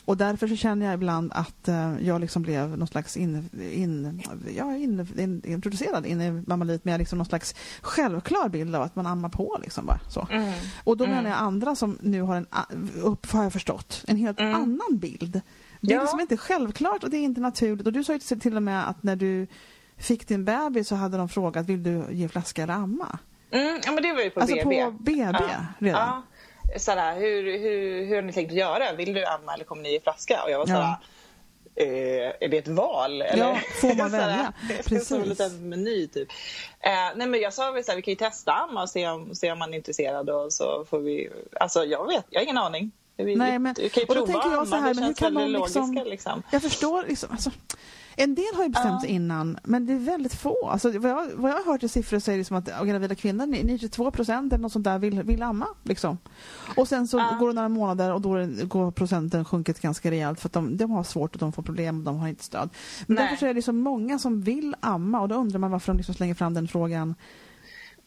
Och 0.07 0.17
därför 0.17 0.47
så 0.47 0.55
känner 0.55 0.85
jag 0.85 0.93
ibland 0.95 1.31
att 1.33 1.67
eh, 1.67 1.93
jag 2.01 2.21
liksom 2.21 2.41
blev 2.41 2.77
någon 2.77 2.87
slags 2.87 3.17
in, 3.17 3.49
in, 3.73 4.21
ja, 4.57 4.75
in, 4.75 5.07
in, 5.17 5.41
introducerad 5.45 6.05
in 6.05 6.21
i 6.21 6.31
mammalivet 6.47 6.85
med 6.85 6.99
liksom 6.99 7.17
någon 7.17 7.25
slags 7.25 7.55
självklar 7.81 8.49
bild 8.49 8.75
av 8.75 8.81
att 8.81 8.95
man 8.95 9.07
ammar 9.07 9.29
på 9.29 9.57
liksom 9.61 9.85
bara 9.85 9.99
så. 10.09 10.27
Mm. 10.31 10.53
Och 10.83 10.97
då 10.97 11.03
Mm. 11.03 11.15
menar 11.15 11.29
jag 11.29 11.39
andra 11.39 11.75
som 11.75 11.97
nu 12.01 12.21
har 12.21 12.35
en, 12.35 12.45
upp, 13.03 13.31
har 13.31 13.43
jag 13.43 13.53
förstått, 13.53 14.03
en 14.07 14.17
helt 14.17 14.39
Mm. 14.39 14.55
annan 14.55 14.97
bild. 14.97 15.41
Det 15.81 15.93
är 15.93 15.95
Ja. 15.95 16.01
liksom 16.01 16.19
inte 16.19 16.37
självklart 16.37 17.03
och 17.03 17.09
det 17.09 17.17
är 17.17 17.23
inte 17.23 17.41
naturligt. 17.41 17.87
Och 17.87 17.93
du 17.93 18.03
sa 18.03 18.13
ju 18.13 18.19
till 18.19 18.39
till 18.39 18.55
och 18.55 18.63
med 18.63 18.89
att 18.89 19.03
när 19.03 19.15
du 19.15 19.47
fick 19.97 20.27
din 20.27 20.45
bebis 20.45 20.87
så 20.87 20.95
hade 20.95 21.17
de 21.17 21.29
frågat, 21.29 21.65
vill 21.65 21.83
du 21.83 22.03
ge 22.11 22.27
flaska 22.27 22.63
eller 22.63 22.73
amma? 22.73 23.19
Mm, 23.51 23.79
ja, 23.85 23.91
men 23.91 24.03
det 24.03 24.13
var 24.13 24.21
ju 24.21 24.29
på 24.29 24.39
alltså 24.39 24.55
BB. 24.55 24.83
på 24.85 24.91
BB 24.91 25.11
ja. 25.21 25.65
redan? 25.79 25.99
Ja. 26.07 26.23
Sådär, 26.77 27.15
hur, 27.15 27.57
hur, 27.59 28.05
hur 28.05 28.15
har 28.15 28.21
ni 28.21 28.33
tänkt 28.33 28.49
att 28.51 28.57
göra? 28.57 28.93
Vill 28.93 29.13
du 29.13 29.25
amma 29.25 29.53
eller 29.53 29.65
kommer 29.65 29.83
ni 29.83 29.91
ge 29.91 29.99
flaska? 29.99 30.43
Och 30.43 30.51
jag 30.51 30.59
var 30.59 30.65
sådär, 30.65 30.95
Ja. 31.75 31.83
eh, 31.83 32.33
är 32.39 32.47
det 32.47 32.57
ett 32.57 32.67
val? 32.67 33.21
Eller? 33.21 33.43
Ja, 33.45 33.57
får 33.81 33.93
man 33.95 34.11
välja? 34.11 34.53
Precis. 34.85 35.07
Som 35.07 35.21
en 35.21 35.29
liten 35.29 35.69
meny 35.69 36.07
typ. 36.07 36.27
Eh, 36.79 36.91
nej 37.15 37.27
men 37.27 37.39
jag 37.39 37.53
sa 37.53 37.71
väl 37.71 37.83
så 37.83 37.91
här, 37.91 37.95
vi 37.95 38.01
kan 38.01 38.11
ju 38.11 38.15
testa 38.15 38.51
amma 38.53 38.81
och 38.81 38.89
se 38.89 39.07
om, 39.07 39.35
se 39.35 39.51
om 39.51 39.59
man 39.59 39.73
är 39.73 39.77
intresserad 39.77 40.29
och 40.29 40.53
så 40.53 40.85
får 40.89 40.99
vi, 40.99 41.29
alltså 41.59 41.85
jag 41.85 42.07
vet, 42.07 42.25
jag 42.29 42.39
har 42.39 42.43
ingen 42.43 42.57
aning. 42.57 42.91
Vi, 43.19 43.35
nej, 43.35 43.59
men, 43.59 43.75
vi 43.79 43.89
kan 43.89 44.01
ju 44.01 44.07
och 44.07 44.15
då 44.15 44.25
prova 44.25 44.41
tänker 44.41 44.57
jag 44.57 44.67
så 44.67 44.75
här, 44.75 44.81
amma, 44.81 44.93
det 44.93 44.95
men 44.99 45.03
hur 45.03 45.09
känns 45.13 45.19
kan 45.19 45.33
väldigt 45.35 45.59
man 45.59 45.67
liksom, 45.67 46.03
liksom. 46.05 46.43
Jag 46.51 46.61
förstår 46.61 47.03
liksom, 47.07 47.29
alltså, 47.31 47.51
en 48.19 48.35
del 48.35 48.45
har 48.55 48.63
ju 48.63 48.69
bestämt 48.69 49.01
sig 49.01 49.09
innan, 49.09 49.59
men 49.63 49.85
det 49.85 49.93
är 49.93 49.97
väldigt 49.97 50.33
få. 50.33 50.69
Alltså, 50.69 50.99
vad, 50.99 51.11
jag, 51.11 51.27
vad 51.35 51.51
jag 51.51 51.57
har 51.57 51.71
hört 51.71 51.83
i 51.83 51.87
siffror 51.87 52.19
så 52.19 52.31
är 52.31 52.37
det 52.37 52.43
som 52.43 52.57
att 52.57 52.65
gravida 52.65 53.15
kvinnor, 53.15 53.45
92 53.45 54.11
procent 54.11 54.53
eller 54.53 54.61
något 54.61 54.71
sånt 54.71 54.85
där, 54.85 54.99
vill, 54.99 55.23
vill 55.23 55.43
amma. 55.43 55.67
Liksom. 55.83 56.17
Och 56.75 56.87
sen 56.87 57.07
så 57.07 57.17
går 57.39 57.47
det 57.47 57.53
några 57.53 57.69
månader 57.69 58.13
och 58.13 58.21
då 58.21 58.29
går 58.67 58.91
procenten 58.91 59.45
sjunkit 59.45 59.79
ganska 59.79 60.11
rejält 60.11 60.39
för 60.39 60.49
att 60.49 60.53
de, 60.53 60.77
de 60.77 60.91
har 60.91 61.03
svårt 61.03 61.33
och 61.35 61.39
de 61.39 61.51
får 61.51 61.63
problem 61.63 61.97
och 61.97 62.03
de 62.03 62.17
har 62.17 62.27
inte 62.27 62.43
stöd. 62.43 62.69
Men 63.07 63.15
Nej. 63.15 63.23
därför 63.23 63.37
så 63.37 63.45
är 63.45 63.53
det 63.53 63.61
så 63.61 63.73
många 63.73 64.19
som 64.19 64.41
vill 64.41 64.75
amma 64.79 65.21
och 65.21 65.27
då 65.27 65.35
undrar 65.35 65.59
man 65.59 65.71
varför 65.71 65.93
de 65.93 65.97
liksom 65.97 66.15
slänger 66.15 66.35
fram 66.35 66.53
den 66.53 66.67
frågan. 66.67 67.15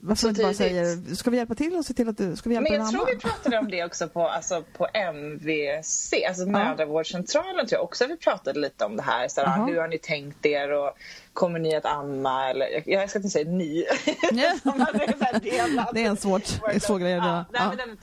Varför 0.02 0.28
inte 0.28 0.42
bara 0.42 0.54
säger, 0.54 1.14
ska 1.14 1.30
vi 1.30 1.36
hjälpa 1.36 1.54
till 1.54 1.76
och 1.76 1.84
se 1.84 1.94
till 1.94 2.08
att 2.08 2.18
du, 2.18 2.36
ska 2.36 2.48
vi 2.48 2.54
hjälpa 2.54 2.70
Men 2.70 2.80
jag 2.80 2.90
tror 2.90 3.06
vi 3.06 3.16
pratade 3.16 3.58
om 3.58 3.70
det 3.70 3.84
också 3.84 4.08
på, 4.08 4.28
alltså 4.28 4.64
på 4.76 4.86
MVC, 4.94 6.14
alltså 6.28 6.46
mödravårdscentralen 6.46 7.66
tror 7.66 7.78
jag 7.78 7.84
också 7.84 8.06
vi 8.06 8.16
pratade 8.16 8.60
lite 8.60 8.84
om 8.84 8.96
det 8.96 9.02
här. 9.02 9.28
Så 9.28 9.40
Jaha. 9.40 9.66
hur 9.66 9.80
har 9.80 9.88
ni 9.88 9.98
tänkt 9.98 10.46
er 10.46 10.72
och 10.72 10.90
kommer 11.32 11.58
ni 11.58 11.76
att 11.76 11.84
amma? 11.84 12.50
Eller, 12.50 12.82
jag, 12.86 13.10
ska 13.10 13.18
inte 13.18 13.28
säga 13.28 13.50
ni. 13.50 13.86
Att 14.22 14.30
det, 15.42 15.58
är. 15.58 15.94
Det 15.94 16.04
en 16.04 16.16
svårt, 16.16 16.46
svår 16.80 16.98
grej 16.98 17.10
ja, 17.12 17.44
nej, 17.52 17.62
Ja. 17.62 17.72
men. 17.76 17.96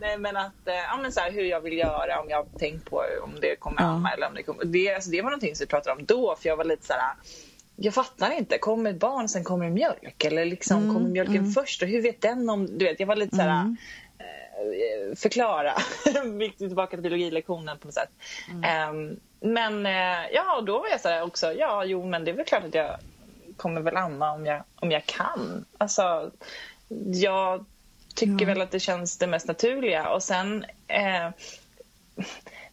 Nej 0.00 0.18
men 0.18 0.36
att, 0.36 0.66
eh, 0.68 0.74
ja 0.74 0.98
men 1.02 1.12
så 1.12 1.20
här, 1.20 1.32
hur 1.32 1.42
jag 1.42 1.60
vill 1.60 1.78
göra, 1.78 2.20
om 2.20 2.30
jag 2.30 2.36
har 2.36 2.58
tänkt 2.58 2.90
på 2.90 3.04
om 3.24 3.30
det 3.40 3.56
kommer 3.56 3.82
Ja. 3.82 3.86
amma 3.88 4.10
eller 4.10 4.26
om 4.28 4.34
det 4.34 4.42
kommer. 4.42 4.64
Det, 4.64 4.94
alltså, 4.94 5.10
det 5.10 5.22
var 5.22 5.30
någonting 5.30 5.56
som 5.56 5.64
vi 5.64 5.68
pratade 5.68 5.96
om 5.96 6.04
då 6.06 6.36
för 6.40 6.48
jag 6.48 6.56
var 6.56 6.64
lite 6.64 6.86
så 6.86 6.92
här. 6.92 7.14
Jag 7.84 7.94
fattar 7.94 8.30
inte, 8.30 8.58
kommer 8.58 8.90
ett 8.90 8.98
barn 9.00 9.28
sen 9.28 9.44
kommer 9.44 9.70
mjölk? 9.70 10.24
Eller 10.24 10.44
liksom 10.44 10.76
Mm, 10.76 10.94
kommer 10.94 11.08
mjölken 11.08 11.52
först? 11.52 11.82
Och 11.82 11.88
hur 11.88 12.02
vet 12.02 12.20
den 12.20 12.50
om, 12.50 12.78
du 12.78 12.84
vet 12.84 13.00
jag 13.00 13.06
var 13.06 13.16
lite 13.16 13.36
så 13.36 13.42
här 13.42 13.60
Mm. 13.60 13.76
eh, 14.18 15.16
förklara. 15.16 15.74
Viktigt 16.38 16.68
tillbaka 16.68 16.90
till 16.96 17.02
biologilektionen 17.02 17.78
på 17.78 17.86
något 17.86 17.94
sätt. 17.94 18.10
Ehm, 18.64 19.16
men 19.40 19.86
eh, 19.86 20.30
ja, 20.32 20.60
då 20.66 20.78
var 20.78 20.88
jag 20.88 21.00
så 21.00 21.08
här 21.08 21.22
också, 21.22 21.52
ja 21.52 21.84
jo 21.84 22.06
men 22.06 22.24
det 22.24 22.30
är 22.30 22.34
väl 22.34 22.44
klart 22.44 22.64
att 22.64 22.74
jag 22.74 22.96
kommer 23.56 23.80
väl 23.80 23.96
amma 23.96 24.32
om 24.32 24.46
jag, 24.46 24.64
om 24.74 24.90
jag 24.90 25.06
kan. 25.06 25.64
Alltså, 25.78 26.30
jag 27.14 27.66
tycker 28.14 28.46
väl 28.46 28.60
att 28.60 28.70
det 28.70 28.80
känns 28.80 29.18
det 29.18 29.26
mest 29.26 29.48
naturliga 29.48 30.08
och 30.10 30.22
sen 30.22 30.64
eh, 30.88 31.30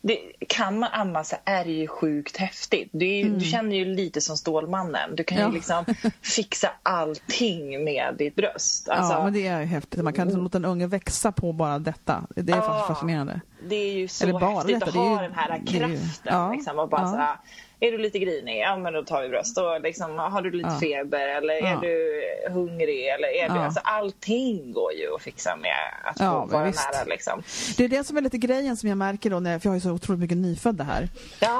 det, 0.01 0.19
kan 0.47 0.79
man 0.79 0.89
amma 0.93 1.23
så 1.23 1.35
är 1.45 1.65
det 1.65 1.71
ju 1.71 1.88
sjukt 1.88 2.38
häftigt. 2.38 2.89
Du, 2.91 3.05
ju- 3.05 3.29
du 3.35 3.45
känner 3.45 3.75
ju 3.75 3.85
lite 3.85 4.21
som 4.21 4.38
Stålmannen. 4.38 5.15
Du 5.15 5.23
kan 5.23 5.38
Mm. 5.38 5.47
Ja. 5.47 5.53
ju 5.53 5.57
liksom 5.57 6.12
fixa 6.21 6.69
allting 6.83 7.83
med 7.83 8.15
ditt 8.17 8.35
bröst. 8.35 8.89
Alltså, 8.89 9.13
ja, 9.13 9.23
men 9.23 9.33
det 9.33 9.47
är 9.47 9.59
ju 9.59 9.65
häftigt. 9.65 10.03
Man 10.03 10.13
kan 10.13 10.27
liksom 10.27 10.43
låta 10.43 10.57
en 10.57 10.65
unge 10.65 10.88
växa 10.88 11.31
på 11.31 11.53
bara 11.53 11.79
detta. 11.79 12.23
Det 12.35 12.51
är 12.51 12.55
Ja. 12.55 12.62
faktiskt 12.62 12.88
fascinerande. 12.88 13.41
Det 13.69 13.75
är 13.75 13.93
ju 13.93 14.07
så 14.07 14.23
Eller 14.23 14.39
bara 14.39 14.51
häftigt 14.55 14.79
detta, 14.79 14.85
att 14.89 14.95
ha 14.95 15.21
ju- 15.21 15.27
den 15.27 15.35
här 15.38 15.57
ju- 15.65 15.79
kraften. 15.79 15.99
ja, 16.23 16.51
liksom, 16.51 16.79
och 16.79 16.89
bara 16.89 17.01
ja. 17.01 17.07
så 17.07 17.15
här, 17.17 17.35
är 17.79 17.91
du 17.91 17.97
lite 17.97 18.19
grinig? 18.19 18.59
Ja, 18.59 18.77
men 18.77 18.93
då 18.93 19.03
tar 19.03 19.21
vi 19.23 19.29
bröst. 19.29 19.57
Och 19.57 19.81
liksom, 19.81 20.17
har 20.17 20.41
du 20.41 20.51
lite 20.51 20.69
Ja. 20.69 20.79
feber? 20.79 21.27
Eller 21.27 21.53
är 21.53 21.71
Ja. 21.71 21.79
du 21.81 22.21
hungrig? 22.53 23.07
Eller 23.07 23.27
är 23.27 23.49
du, 23.49 23.55
Ja. 23.55 23.65
alltså, 23.65 23.79
allting 23.83 24.71
går 24.73 24.93
ju 24.93 25.15
att 25.15 25.21
fixa 25.21 25.55
med 25.55 25.71
att 26.03 26.17
få 26.17 26.45
vara 26.53 26.65
visst. 26.65 26.89
nära. 26.93 27.03
Liksom. 27.05 27.43
Det 27.77 27.83
är 27.83 27.89
det 27.89 28.03
som 28.03 28.17
är 28.17 28.21
lite 28.21 28.37
grejen 28.37 28.77
som 28.77 28.89
jag 28.89 28.97
märker 28.97 29.29
då, 29.29 29.39
när 29.39 29.59
för 29.59 29.67
jag 29.67 29.71
har 29.71 29.75
ju 29.77 29.81
så 29.81 29.91
otroligt 29.91 30.19
mycket 30.19 30.37
nyfödda 30.37 30.83
här. 30.83 31.09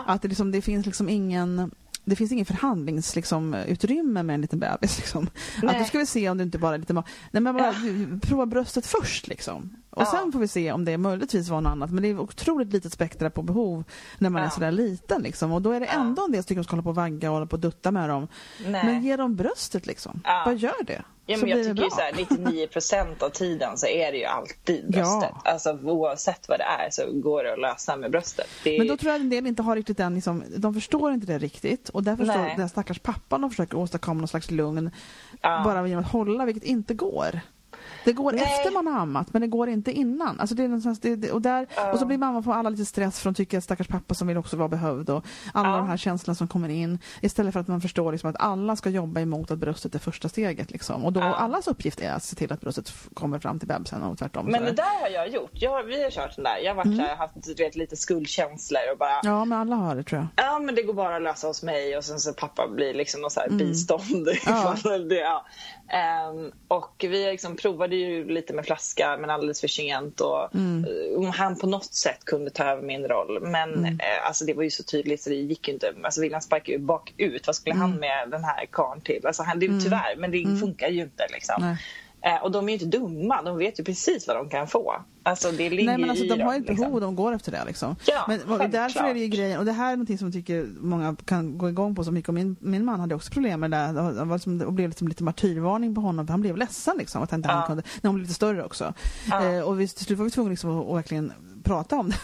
Att 0.08 0.22
det, 0.22 0.28
liksom, 0.28 0.52
det 0.52 0.62
finns 0.62 0.86
liksom 0.86 1.10
ingen 1.10 1.72
det 2.10 2.16
finns 2.16 2.32
ingen 2.32 2.46
förhandlingsutrymme 2.46 3.58
liksom, 3.66 4.26
med 4.28 4.34
en 4.34 4.42
liten 4.42 4.60
bebis. 4.60 4.98
Liksom. 4.98 5.28
Att 5.64 5.80
då 5.80 5.84
ska 5.86 5.98
vi 5.98 6.06
se 6.06 6.30
om 6.30 6.38
det 6.38 6.44
inte 6.44 6.58
bara 6.58 6.74
är 6.74 6.78
lite... 6.80 6.94
ma- 6.94 7.04
Nej, 7.32 7.42
men 7.44 7.54
bara 7.58 7.74
prova 8.22 8.46
bröstet 8.46 8.86
först. 8.86 9.28
Liksom. 9.28 9.70
Och 9.90 10.02
Ja. 10.02 10.06
sen 10.06 10.32
får 10.32 10.40
vi 10.40 10.48
se 10.48 10.72
om 10.72 10.86
det 10.86 10.98
möjligtvis 10.98 11.50
var 11.50 11.62
något 11.62 11.72
annat. 11.72 11.92
Men 11.92 12.02
det 12.04 12.10
är 12.10 12.20
otroligt 12.20 12.74
litet 12.74 12.94
spektra 12.94 13.30
på 13.30 13.42
behov 13.42 13.84
när 14.18 14.30
man 14.30 14.42
är 14.42 14.46
Ja. 14.46 14.52
sådär 14.52 14.72
liten. 14.72 15.22
Liksom. 15.22 15.52
Och 15.52 15.62
då 15.62 15.72
är 15.72 15.80
det 15.80 15.86
Ja. 15.86 15.92
ändå 16.02 16.26
en 16.26 16.32
del 16.32 16.44
som 16.44 16.64
ska 16.64 16.72
hålla 16.72 16.84
på 16.84 16.90
och 16.90 16.96
vagga 16.96 17.30
och 17.30 17.34
hålla 17.34 17.46
på 17.46 17.54
och 17.56 17.60
dutta 17.60 17.92
med 17.92 18.10
dem. 18.10 18.28
Nej. 18.68 18.86
Men 18.86 19.04
ge 19.04 19.16
dem 19.16 19.36
bröstet 19.36 19.86
liksom. 19.88 20.22
Ja. 20.24 20.42
Bara 20.46 20.54
gör 20.56 20.84
det. 20.86 21.02
Ja, 21.30 21.38
så 21.38 21.46
men 21.46 21.50
jag 21.50 21.60
blir 21.60 21.74
det 21.74 21.74
tycker 21.74 21.84
ju 21.84 21.90
så 21.90 22.36
här, 22.36 22.46
99 22.48 22.68
procent 22.68 23.24
av 23.24 23.30
tiden 23.30 23.78
så 23.78 23.88
är 23.88 24.12
det 24.12 24.18
ju 24.18 24.26
alltid 24.26 24.92
bröstet. 24.92 25.32
Ja. 25.44 25.52
Alltså 25.52 25.80
oavsett 25.84 26.50
vad 26.50 26.60
det 26.60 26.64
är 26.64 26.90
så 26.92 27.12
går 27.12 27.44
det 27.44 27.54
att 27.54 27.60
lösa 27.60 27.98
med 27.98 28.12
bröstet. 28.12 28.48
Är, 28.64 28.78
Men 28.78 28.88
då 28.88 28.98
tror 28.98 29.12
jag 29.12 29.16
att 29.16 29.22
en 29.24 29.30
del 29.30 29.48
inte 29.48 29.62
har 29.62 29.76
riktigt 29.76 29.98
den, 29.98 30.16
liksom, 30.16 30.44
de 30.58 30.74
förstår 30.74 31.12
inte 31.14 31.28
det 31.28 31.38
riktigt 31.38 31.90
och 31.90 32.04
därför 32.04 32.24
står 32.24 32.58
den 32.58 32.70
stackars 32.70 33.00
pappan 33.00 33.44
och 33.44 33.52
försöker 33.52 33.78
åstadkomma 33.78 34.18
någon 34.22 34.28
slags 34.28 34.52
lugn 34.52 34.92
Ja. 35.42 35.62
bara 35.64 35.88
genom 35.88 36.04
att 36.04 36.12
hålla, 36.12 36.46
vilket 36.46 36.64
inte 36.64 36.94
går. 36.94 37.40
Det 38.10 38.14
går 38.14 38.32
Nej. 38.32 38.42
efter 38.44 38.72
man 38.72 38.88
har 38.88 39.00
ammat 39.00 39.34
men 39.34 39.42
det 39.42 39.48
går 39.48 39.70
inte 39.70 39.92
innan. 39.92 40.40
Alltså 40.40 40.56
det 40.56 40.64
är 40.64 40.68
någonstans, 40.68 41.00
det, 41.00 41.16
det, 41.16 41.32
och, 41.32 41.42
där, 41.42 41.68
Ja. 41.76 41.92
och 41.94 42.00
så 42.00 42.06
blir 42.06 42.18
mamma 42.18 42.44
får 42.44 42.54
alla 42.54 42.70
lite 42.70 42.86
stress 42.86 43.20
för 43.20 43.26
de 43.30 43.34
tycker 43.36 43.58
att 43.58 43.64
stackars 43.64 43.88
pappa 43.88 44.14
som 44.14 44.28
vill 44.28 44.38
också 44.38 44.58
vara 44.58 44.68
behövd 44.68 45.10
och 45.10 45.26
alla 45.54 45.70
Ja. 45.70 45.78
de 45.78 45.88
här 45.88 45.98
känslorna 45.98 46.36
som 46.36 46.48
kommer 46.48 46.70
in 46.70 47.00
istället 47.22 47.54
för 47.54 47.60
att 47.60 47.68
man 47.68 47.82
förstår 47.82 48.12
liksom 48.12 48.30
att 48.30 48.36
alla 48.40 48.76
ska 48.76 48.90
jobba 48.90 49.22
emot 49.22 49.52
att 49.52 49.58
bröstet 49.60 49.96
är 49.96 50.00
första 50.00 50.30
steget. 50.30 50.72
Liksom. 50.72 51.06
Och 51.06 51.14
då 51.14 51.20
Ja. 51.20 51.36
allas 51.36 51.68
uppgift 51.68 52.02
är 52.02 52.12
att 52.14 52.24
se 52.24 52.36
till 52.36 52.54
att 52.54 52.62
bröstet 52.62 52.94
kommer 53.14 53.40
fram 53.40 53.60
till 53.60 53.68
bebisen 53.68 54.04
och 54.04 54.18
tvärtom. 54.18 54.46
Men 54.46 54.62
det 54.62 54.68
där. 54.68 54.74
där 54.76 55.02
har 55.02 55.10
jag 55.10 55.30
gjort. 55.30 55.52
Jag, 55.54 55.84
vi 55.84 56.04
har 56.04 56.10
kört 56.12 56.36
den 56.36 56.44
där. 56.44 56.58
Jag 56.64 56.76
har 56.76 56.76
varit 56.86 56.98
så 56.98 57.04
här, 57.04 57.16
haft 57.16 57.34
du 57.44 57.54
vet, 57.64 57.76
lite 57.76 57.96
skuldkänslor 57.96 58.82
och 58.92 58.98
bara 58.98 59.20
Ja, 59.24 59.46
men 59.46 59.60
alla 59.60 59.76
har 59.76 59.96
det 59.96 60.04
tror 60.04 60.22
jag. 60.22 60.46
Ja 60.46 60.60
men 60.60 60.76
det 60.76 60.84
går 60.84 60.94
bara 60.94 61.16
att 61.16 61.22
lösa 61.22 61.48
hos 61.48 61.64
mig 61.64 61.98
och 61.98 62.04
sen 62.04 62.20
så 62.20 62.34
pappa 62.34 62.68
blir 62.68 62.94
liksom 62.94 63.22
någon 63.22 63.32
så 63.32 63.40
här 63.40 63.50
bistånd. 63.50 64.02
Mm. 64.12 64.36
Ja. 64.46 64.74
ifall 64.78 65.10
det, 65.10 65.16
ja. 65.16 65.46
Ehm, 65.92 66.52
och 66.68 67.06
vi 67.10 67.26
liksom 67.32 67.56
provade 67.56 67.96
ju 67.96 68.30
lite 68.30 68.54
med 68.54 68.66
flaska 68.66 69.18
men 69.18 69.30
alldeles 69.30 69.62
för 69.62 69.68
sent 69.68 70.22
och 70.22 70.56
Mm. 70.56 70.86
om 71.18 71.30
han 71.30 71.60
på 71.60 71.68
något 71.68 71.94
sätt 71.94 72.26
kunde 72.26 72.50
ta 72.52 72.64
över 72.64 72.82
min 72.82 73.04
roll. 73.08 73.40
Men 73.42 73.74
Mm. 73.74 73.86
eh, 74.00 74.28
alltså 74.28 74.46
det 74.46 74.54
var 74.54 74.64
ju 74.64 74.70
så 74.70 74.84
tydligt 74.84 75.22
så 75.22 75.30
det 75.30 75.36
gick 75.36 75.68
ju 75.68 75.74
inte. 75.74 75.94
Alltså 76.04 76.22
William 76.22 76.42
sparkade 76.42 76.72
ju 76.72 76.78
bakut. 76.80 77.48
Vad 77.48 77.56
skulle 77.56 77.76
Mm. 77.76 77.82
han 77.92 78.00
med 78.00 78.30
den 78.30 78.44
här 78.44 78.66
karln 78.72 79.02
till? 79.02 79.26
Alltså 79.28 79.44
han, 79.44 79.60
det, 79.60 79.68
Tyvärr, 79.84 80.16
men 80.18 80.32
det 80.32 80.60
funkar 80.60 80.88
ju 80.90 81.02
inte 81.02 81.28
liksom. 81.34 81.76
Eh, 82.22 82.44
och 82.44 82.52
de 82.52 82.70
är 82.70 82.74
ju 82.74 82.74
inte 82.86 82.98
dumma. 82.98 83.42
De 83.42 83.58
vet 83.58 83.80
ju 83.80 83.84
precis 83.84 84.28
vad 84.28 84.36
de 84.36 84.50
kan 84.50 84.68
få. 84.68 84.96
Alltså 85.24 85.52
det 85.52 85.70
ligger 85.70 85.86
Nej 85.86 85.98
men 85.98 86.10
alltså 86.10 86.26
i 86.26 86.28
de 86.28 86.42
har 86.42 86.54
ju 86.54 86.60
ett 86.60 86.66
behov 86.66 86.78
liksom. 86.80 86.94
och 86.94 87.02
de 87.02 87.16
går 87.16 87.34
efter 87.34 87.52
det 87.52 87.64
liksom. 87.66 87.96
Ja, 88.06 88.26
men 88.28 88.40
självklart. 88.40 88.72
därför 88.72 89.04
är 89.04 89.14
det 89.14 89.20
ju 89.20 89.28
grejen, 89.28 89.60
och 89.60 89.66
det 89.66 89.72
här 89.72 89.88
är 89.92 89.96
någonting 89.96 90.18
som 90.18 90.28
jag 90.28 90.34
tycker 90.34 90.68
många 90.80 91.16
kan 91.26 91.58
gå 91.58 91.70
igång 91.70 91.96
på 91.96 92.04
så 92.04 92.12
mycket 92.12 92.28
och 92.30 92.34
min, 92.34 92.56
min 92.60 92.86
man 92.86 93.00
hade 93.00 93.16
också 93.16 93.32
problem 93.32 93.60
med 93.60 93.72
det 93.72 93.78
där. 93.78 94.26
Det 94.26 94.34
liksom, 94.34 94.62
och 94.62 94.74
blev 94.74 94.90
liksom 94.90 95.08
lite 95.08 95.24
martyrvarning 95.24 95.96
på 95.96 96.02
honom 96.02 96.28
han 96.28 96.42
blev 96.42 96.58
ledsen 96.58 96.98
liksom 96.98 97.24
att 97.24 97.34
inte 97.34 97.50
Ja. 97.50 97.56
han 97.56 97.68
kunde, 97.68 97.84
när 98.02 98.08
hon 98.10 98.16
blev 98.16 98.24
lite 98.24 98.34
större 98.34 98.64
också. 98.66 98.94
Ja. 99.30 99.46
Eh, 99.46 99.62
och 99.62 99.80
vi, 99.80 99.88
till 99.88 100.06
slut 100.06 100.18
var 100.18 100.26
vi 100.26 100.32
tvungna 100.32 100.50
liksom 100.50 100.80
att 100.80 100.96
verkligen 100.96 101.34
prata 101.64 101.96
om 102.00 102.10
det. 102.10 102.16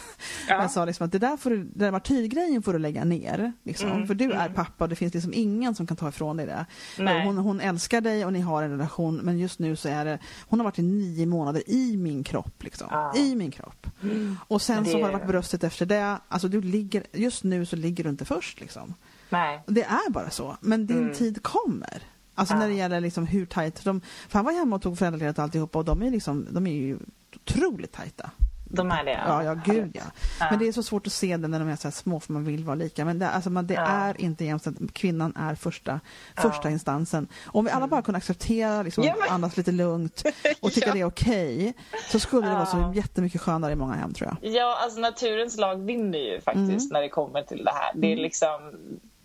Ja. 0.49 0.61
Jag 0.61 0.71
sa 0.71 0.85
liksom 0.85 1.05
att 1.05 1.11
det 1.11 1.19
där, 1.19 1.37
får 1.37 1.49
du, 1.49 1.57
den 1.57 1.71
där 1.73 1.91
martyrgrejen 1.91 2.63
får 2.63 2.73
du 2.73 2.79
lägga 2.79 3.03
ner. 3.03 3.53
Liksom. 3.63 3.91
Mm, 3.91 4.07
För 4.07 4.15
du 4.15 4.31
är 4.31 4.49
pappa 4.49 4.83
och 4.83 4.89
det 4.89 4.95
finns 4.95 5.13
liksom 5.13 5.33
ingen 5.33 5.75
som 5.75 5.87
kan 5.87 5.97
ta 5.97 6.09
ifrån 6.09 6.37
dig 6.37 6.45
det. 6.45 6.65
Nej. 6.99 7.25
Hon, 7.25 7.37
hon 7.37 7.59
älskar 7.61 8.01
dig 8.01 8.25
och 8.25 8.33
ni 8.33 8.39
har 8.41 8.63
en 8.63 8.71
relation 8.71 9.15
men 9.17 9.39
just 9.39 9.59
nu 9.59 9.75
så 9.75 9.89
är 9.89 10.05
det, 10.05 10.19
hon 10.47 10.59
har 10.59 10.63
varit 10.63 10.79
i 10.79 10.83
nio 10.83 11.25
månader 11.25 11.63
i 11.69 11.97
min 11.97 12.23
kropp. 12.23 12.63
Liksom. 12.63 12.87
Ja. 12.91 13.13
I 13.17 13.35
min 13.35 13.51
kropp. 13.51 13.87
Och 14.47 14.61
sen 14.61 14.83
Det- 14.83 14.89
så 14.89 15.01
har 15.01 15.07
det 15.07 15.13
varit 15.17 15.27
bröstet 15.27 15.63
efter 15.63 15.85
det. 15.85 16.17
Alltså 16.27 16.47
du 16.47 16.61
ligger, 16.61 17.03
just 17.13 17.43
nu 17.43 17.65
så 17.65 17.75
ligger 17.75 18.03
du 18.03 18.09
inte 18.09 18.25
först 18.25 18.59
liksom. 18.61 18.93
Nej. 19.29 19.63
Det 19.67 19.83
är 19.83 20.09
bara 20.11 20.29
så. 20.29 20.57
Men 20.61 20.85
din 20.87 21.13
tid 21.13 21.43
kommer. 21.43 22.03
Alltså 22.37 22.53
Ja. 22.53 22.59
när 22.59 22.67
det 22.67 22.73
gäller 22.73 22.99
liksom 23.01 23.27
hur 23.27 23.45
tajt, 23.45 23.83
de, 23.83 24.01
för 24.29 24.39
han 24.39 24.45
var 24.45 24.51
hemma 24.51 24.75
och 24.75 24.81
tog 24.81 24.97
föräldraledigt 24.97 25.39
alltihopa 25.39 25.79
och 25.79 25.85
de 25.85 26.01
är, 26.03 26.11
liksom, 26.11 26.47
de 26.51 26.67
är 26.67 26.71
ju 26.71 26.97
otroligt 27.35 27.91
tajta. 27.91 28.31
De 28.69 28.91
är 28.91 29.03
det? 29.03 29.19
Ja, 29.27 29.43
ja, 29.43 29.53
gud 29.65 29.91
ja. 29.93 30.01
Ja. 30.39 30.47
Men 30.49 30.59
det 30.59 30.67
är 30.67 30.71
så 30.71 30.83
svårt 30.83 31.07
att 31.07 31.13
se 31.13 31.37
det 31.37 31.47
när 31.47 31.59
de 31.59 31.69
är 31.69 31.75
så 31.75 31.91
små 31.91 32.19
för 32.19 32.33
man 32.33 32.43
vill 32.43 32.63
vara 32.63 32.75
lika. 32.75 33.05
Men 33.05 33.19
det, 33.19 33.29
alltså, 33.29 33.49
man, 33.49 33.67
det 33.67 33.73
Ja. 33.73 33.85
är 33.87 34.21
inte 34.21 34.45
jämställt. 34.45 34.93
Kvinnan 34.93 35.33
är 35.35 35.55
första, 35.55 35.99
första 36.37 36.69
instansen. 36.69 37.27
Om 37.47 37.65
vi 37.65 37.71
alla 37.71 37.87
bara 37.87 38.01
kunde 38.01 38.17
acceptera, 38.17 38.81
liksom, 38.83 39.03
Ja, 39.03 39.15
men- 39.19 39.29
andas 39.29 39.57
lite 39.57 39.71
lugnt 39.71 40.23
och 40.61 40.71
tycka 40.71 40.93
det 40.93 40.99
är 41.01 41.05
okej 41.05 41.73
så 42.11 42.19
skulle 42.19 42.47
det 42.47 42.53
vara 42.53 42.65
så 42.65 42.91
jättemycket 42.95 43.41
skönare 43.41 43.71
i 43.71 43.75
många 43.75 43.93
hem 43.93 44.13
tror 44.13 44.29
jag. 44.41 44.51
Ja, 44.51 44.77
alltså 44.83 44.99
naturens 44.99 45.57
lag 45.57 45.75
vinner 45.85 46.19
ju 46.19 46.41
faktiskt 46.41 46.69
Mm. 46.69 46.87
när 46.91 47.01
det 47.01 47.09
kommer 47.09 47.41
till 47.43 47.63
det 47.65 47.71
här. 47.71 47.91
Det 47.95 48.13
är 48.13 48.17
liksom, 48.17 48.71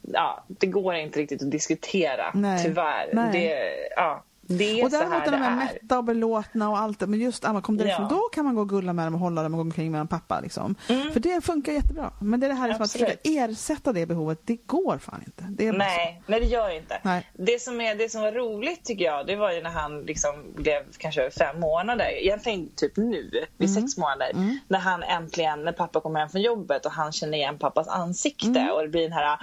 ja, 0.03 0.45
det 0.49 0.67
går 0.67 0.95
inte 0.95 1.19
riktigt 1.19 1.43
att 1.43 1.51
diskutera 1.51 2.31
Nej. 2.35 2.65
tyvärr. 2.65 3.11
Nej. 3.13 3.33
Det, 3.33 3.59
ja, 3.97 4.25
Det 4.59 4.81
är 4.81 4.85
och 4.85 4.91
däremot 4.91 5.25
när 5.27 5.33
de 5.33 5.43
är 5.43 5.51
är. 5.51 5.57
mätta 5.57 5.99
och 5.99 6.05
belåtna 6.05 6.71
och 6.71 6.79
allt 6.79 7.01
men 7.01 7.21
just 7.21 7.45
amma 7.45 7.61
kom 7.61 7.77
därifrån, 7.77 8.07
Ja. 8.11 8.17
då 8.17 8.21
kan 8.33 8.45
man 8.45 8.55
gå 8.55 8.61
och 8.61 8.69
gulla 8.69 8.93
med 8.93 9.07
dem 9.07 9.15
och 9.15 9.21
hålla 9.21 9.43
dem 9.43 9.55
och 9.55 9.59
gå 9.59 9.63
omkring 9.63 9.91
med 9.93 10.01
en 10.01 10.09
pappa. 10.09 10.41
Liksom. 10.41 10.75
För 11.13 11.21
det 11.21 11.45
funkar 11.45 11.73
jättebra. 11.73 12.11
Men 12.21 12.41
det 12.41 12.47
är 12.47 12.49
det 12.49 12.55
här 12.55 12.69
liksom 12.69 12.85
att 12.85 12.95
Mm. 12.95 13.07
Försöka 13.11 13.21
ersätta 13.45 13.93
det 13.93 14.07
behovet, 14.07 14.41
det 14.45 14.57
går 14.67 14.99
fan 14.99 15.23
inte. 15.27 15.45
Det. 15.65 15.73
Nej, 15.73 16.23
nej 16.27 16.41
det 16.41 16.47
gör 16.47 16.77
inte. 16.77 17.01
Nej. 17.03 17.31
Det, 17.39 17.61
som 17.63 17.81
är, 17.81 17.95
det 17.95 18.09
som 18.09 18.21
var 18.23 18.33
roligt 18.33 18.85
tycker 18.85 19.05
jag, 19.05 19.27
det 19.27 19.37
var 19.37 19.53
ju 19.53 19.63
när 19.63 19.71
han 19.71 20.01
liksom 20.03 20.35
blev 20.57 20.83
kanske 20.99 21.31
fem 21.31 21.61
månader. 21.61 22.05
Egentligen 22.23 22.69
typ 22.77 22.97
nu, 22.97 23.31
vid 23.57 23.69
Mm. 23.71 23.83
sex 23.83 23.97
månader. 23.99 24.33
När 24.69 24.79
han 24.79 25.03
äntligen, 25.03 25.65
när 25.65 25.73
pappa 25.73 26.01
kommer 26.01 26.21
hem 26.21 26.29
från 26.29 26.43
jobbet 26.43 26.87
och 26.87 26.93
han 26.93 27.13
känner 27.13 27.39
igen 27.39 27.59
pappas 27.59 27.89
ansikte 27.89 28.49
Mm. 28.61 28.71
och 28.75 28.83
det 28.83 28.89
blir 28.89 29.03
den 29.03 29.13
här 29.13 29.39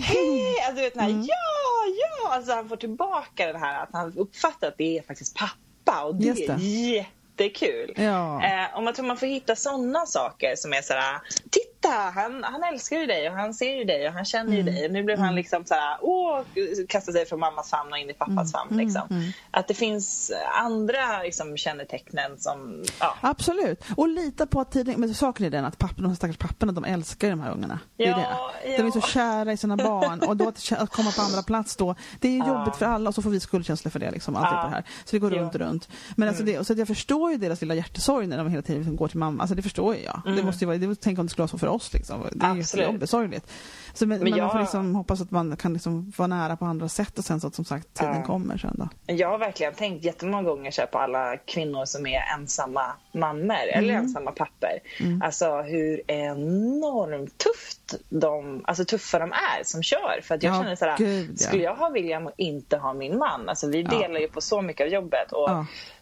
Hej! 0.00 0.56
Alltså, 0.66 0.74
du 0.74 0.80
vet 0.80 0.94
den 0.94 1.02
här 1.02 1.10
Mm. 1.10 1.22
ja, 1.22 1.34
ja! 2.00 2.34
Alltså 2.34 2.52
han 2.52 2.68
får 2.68 2.76
tillbaka 2.76 3.46
den 3.46 3.56
här 3.60 3.82
att 3.82 3.88
han 3.92 4.12
uppfattar 4.18 4.68
att 4.68 4.78
det 4.78 4.98
är 4.98 5.02
faktiskt 5.02 5.36
pappa 5.36 6.04
och 6.04 6.14
det, 6.14 6.24
Just 6.26 6.46
det. 6.46 6.52
är 6.52 6.58
jättekul. 6.94 7.94
Ja. 7.96 8.44
Eh, 8.44 8.76
och 8.76 8.82
man 8.82 8.94
tror 8.94 9.06
man 9.06 9.16
får 9.16 9.26
hitta 9.26 9.56
sådana 9.56 10.06
saker 10.06 10.56
som 10.56 10.72
är 10.72 10.82
sådär 10.82 11.20
Titta, 11.50 11.71
han, 11.88 12.44
han 12.44 12.62
älskar 12.72 12.96
ju 12.96 13.06
dig 13.06 13.28
och 13.30 13.36
han 13.36 13.54
ser 13.54 13.76
ju 13.76 13.84
dig 13.84 14.08
och 14.08 14.14
han 14.14 14.24
känner 14.24 14.52
Mm. 14.52 14.56
ju 14.66 14.72
dig. 14.72 14.88
Nu 14.88 15.02
blev 15.02 15.18
han 15.18 15.34
liksom 15.34 15.64
såhär, 15.64 15.96
åh, 16.00 16.40
kastar 16.88 17.12
sig 17.12 17.26
från 17.26 17.40
mammas 17.40 17.70
famn 17.70 17.92
och 17.92 17.98
in 17.98 18.10
i 18.10 18.12
pappas 18.14 18.30
Mm. 18.30 18.46
famn. 18.46 18.76
Liksom. 18.76 19.32
Att 19.50 19.68
det 19.68 19.74
finns 19.74 20.32
andra 20.58 21.22
liksom, 21.22 21.56
kännetecknen 21.56 22.38
som, 22.38 22.84
ja. 23.00 23.14
Absolut. 23.20 23.84
Och 23.96 24.08
lita 24.08 24.46
på 24.46 24.60
att 24.60 24.72
tiden, 24.72 24.94
men 25.00 25.14
saken 25.14 25.46
är 25.46 25.50
den 25.50 25.64
att 25.64 25.78
papporna, 25.78 26.08
de 26.08 26.16
stackars 26.16 26.36
papporna, 26.36 26.72
de 26.72 26.84
älskar 26.84 27.26
ju 27.28 27.30
de 27.32 27.40
här 27.40 27.50
ungarna. 27.52 27.78
Det 27.96 28.04
är 28.04 28.08
Ja, 28.10 28.50
det. 28.64 28.76
De 28.76 28.86
är 28.86 28.90
så 28.90 29.00
kära 29.00 29.52
i 29.52 29.56
sina 29.56 29.76
barn 29.76 30.20
och 30.20 30.36
då 30.36 30.48
att, 30.48 30.72
att 30.72 30.90
komma 30.90 31.10
på 31.16 31.22
andra 31.22 31.42
plats 31.42 31.76
då, 31.76 31.94
det 32.20 32.28
är 32.28 32.38
Ja. 32.38 32.46
jobbigt 32.58 32.76
för 32.76 32.86
alla 32.86 33.08
och 33.08 33.14
så 33.14 33.22
får 33.22 33.30
vi 33.30 33.40
skuldkänslor 33.40 33.90
för 33.90 33.98
det 33.98 34.10
liksom. 34.10 34.36
Allt 34.36 34.48
Ja. 34.52 34.62
det 34.62 34.68
här. 34.74 34.84
Så 35.04 35.16
det 35.16 35.18
går 35.18 35.30
runt 35.30 35.54
och 35.54 35.60
runt. 35.60 35.88
Men 36.16 36.28
alltså 36.28 36.42
det, 36.44 36.66
så 36.66 36.72
jag 36.74 36.86
förstår 36.88 37.30
ju 37.30 37.36
deras 37.36 37.60
lilla 37.60 37.74
hjärtesorg 37.74 38.26
när 38.26 38.38
de 38.38 38.48
hela 38.50 38.62
tiden 38.62 38.96
går 38.96 39.08
till 39.08 39.18
mamma. 39.18 39.42
Alltså 39.42 39.54
det 39.54 39.62
förstår 39.62 39.94
ju 39.96 40.02
jag. 40.02 40.22
Det 40.36 40.42
måste 40.42 40.64
ju 40.64 40.66
vara, 40.66 40.78
det, 40.78 41.00
tänk 41.00 41.18
om 41.18 41.26
det 41.26 41.30
skulle 41.30 41.42
vara 41.42 41.48
så 41.48 41.58
för 41.58 41.66
oss 41.72 41.92
liksom. 41.92 42.26
Det 42.32 42.46
är 42.46 42.54
ju 42.54 42.60
Absolut. 42.60 42.86
jobbigt, 42.86 43.10
sorgligt. 43.10 43.50
Så, 43.94 44.06
men, 44.06 44.18
men, 44.20 44.30
man 44.30 44.38
jag- 44.38 44.52
får 44.52 44.58
liksom 44.58 44.94
hoppas 44.94 45.20
att 45.20 45.30
man 45.30 45.56
kan 45.56 45.72
liksom 45.72 46.12
vara 46.16 46.26
nära 46.26 46.56
på 46.56 46.64
andra 46.64 46.88
sätt 46.88 47.18
och 47.18 47.24
sen 47.24 47.40
så 47.40 47.46
att 47.46 47.54
som 47.54 47.64
sagt 47.64 47.94
tiden 47.94 48.14
Ja. 48.16 48.22
kommer 48.26 48.58
sen 48.58 48.74
då. 48.78 48.88
Jag 49.14 49.28
har 49.30 49.38
verkligen 49.38 49.74
tänkt 49.74 50.04
jättemånga 50.04 50.42
gånger 50.42 50.70
så 50.70 50.82
på 50.92 50.98
alla 50.98 51.36
kvinnor 51.36 51.84
som 51.84 52.06
är 52.06 52.20
ensamma 52.38 52.86
mammor 53.14 53.56
eller 53.72 53.88
Mm. 53.92 54.04
ensamma 54.04 54.30
papper. 54.32 54.78
Alltså 55.22 55.62
hur 55.62 56.10
enormt 56.10 57.38
tufft 57.38 57.94
de, 58.08 58.64
alltså 58.64 58.84
tuffa 58.84 59.18
de 59.18 59.32
är 59.32 59.64
som 59.64 59.82
kör. 59.82 60.20
För 60.22 60.34
att 60.34 60.42
jag 60.42 60.54
Ja, 60.54 60.62
känner 60.62 60.76
så 60.76 60.84
här, 60.84 60.96
gud, 60.98 61.30
ja. 61.30 61.36
skulle 61.46 61.62
jag 61.62 61.74
ha 61.74 61.90
William 61.90 62.26
och 62.26 62.32
inte 62.36 62.76
ha 62.76 62.94
min 62.94 63.18
man, 63.18 63.48
alltså 63.48 63.66
vi 63.68 63.82
delar 63.82 64.20
ju 64.20 64.28
på 64.28 64.40
så 64.40 64.62
mycket 64.62 64.84
av 64.86 64.92
jobbet 64.92 65.32
och. 65.32 65.50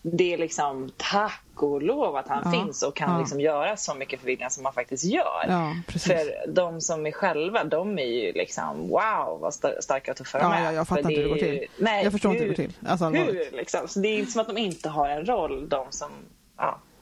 Det 0.03 0.33
är 0.35 0.39
liksom 0.39 0.91
tack 0.97 1.43
och 1.57 1.83
lov 1.83 2.17
att 2.17 2.29
han 2.29 2.43
Ja, 2.45 2.51
finns 2.53 2.83
och 2.83 2.97
kan 2.97 3.13
ja. 3.13 3.19
liksom 3.19 3.41
göra 3.41 3.77
så 3.77 3.95
mycket 3.95 4.21
för 4.21 4.27
William 4.27 4.51
som 4.51 4.65
han 4.65 4.75
faktiskt 4.75 5.05
gör. 5.05 5.45
Ja. 5.49 5.75
För 5.89 6.49
de 6.55 6.81
som 6.81 7.07
är 7.07 7.13
själva, 7.13 7.65
de 7.65 7.99
är 7.99 8.05
ju 8.05 8.33
liksom 8.33 8.89
wow 8.89 9.39
vad 9.41 9.53
sta- 9.53 9.81
starka 9.81 10.11
och 10.11 10.17
tuffa 10.17 10.39
de 10.39 10.45
Ja, 10.45 10.55
är. 10.55 10.65
ja, 10.65 10.73
jag 10.73 10.89
fattar 10.89 11.03
För 11.03 11.11
inte 11.11 11.21
hur 11.23 11.29
det 11.29 11.35
går 11.35 11.39
till. 11.59 11.67
Nej, 11.79 12.05
Jag 12.05 12.13
förstår 12.13 12.33
inte 12.33 12.45
hur 12.45 12.51
hur- 12.51 12.57
det 12.57 12.63
går 12.63 12.69
till. 12.73 12.89
Alltså, 12.89 13.05
hur 13.09 13.57
liksom? 13.57 13.89
Så 13.89 14.01
det 14.01 14.09
är 14.09 14.19
inte 14.19 14.33
som 14.33 14.41
att 14.41 14.47
de 14.49 14.59
inte 14.59 14.89
har 14.89 15.09
en 15.09 15.27
roll, 15.27 15.69
de 15.69 15.87
som 15.91 16.09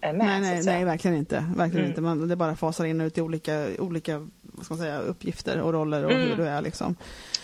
är 0.01 0.13
med. 0.13 0.27
Nej, 0.27 0.41
nej, 0.41 0.63
nej, 0.65 0.85
verkligen 0.85 1.17
inte. 1.17 1.45
Verkligen 1.57 1.79
Mm. 1.79 1.89
inte. 1.91 2.01
Man, 2.01 2.29
det 2.29 2.37
bara 2.37 2.57
fasar 2.57 2.85
in 2.85 3.01
och 3.01 3.05
ut 3.07 3.19
i 3.19 3.21
olika, 3.21 3.67
olika 3.79 4.29
vad 4.59 4.65
ska 4.65 4.75
man 4.75 4.83
säga, 4.83 4.99
uppgifter 5.01 5.61
och 5.61 5.73
roller 5.73 6.05
och 6.05 6.13
hur 6.13 6.37
du 6.37 6.45
är. 6.47 6.63
Liksom. 6.63 6.97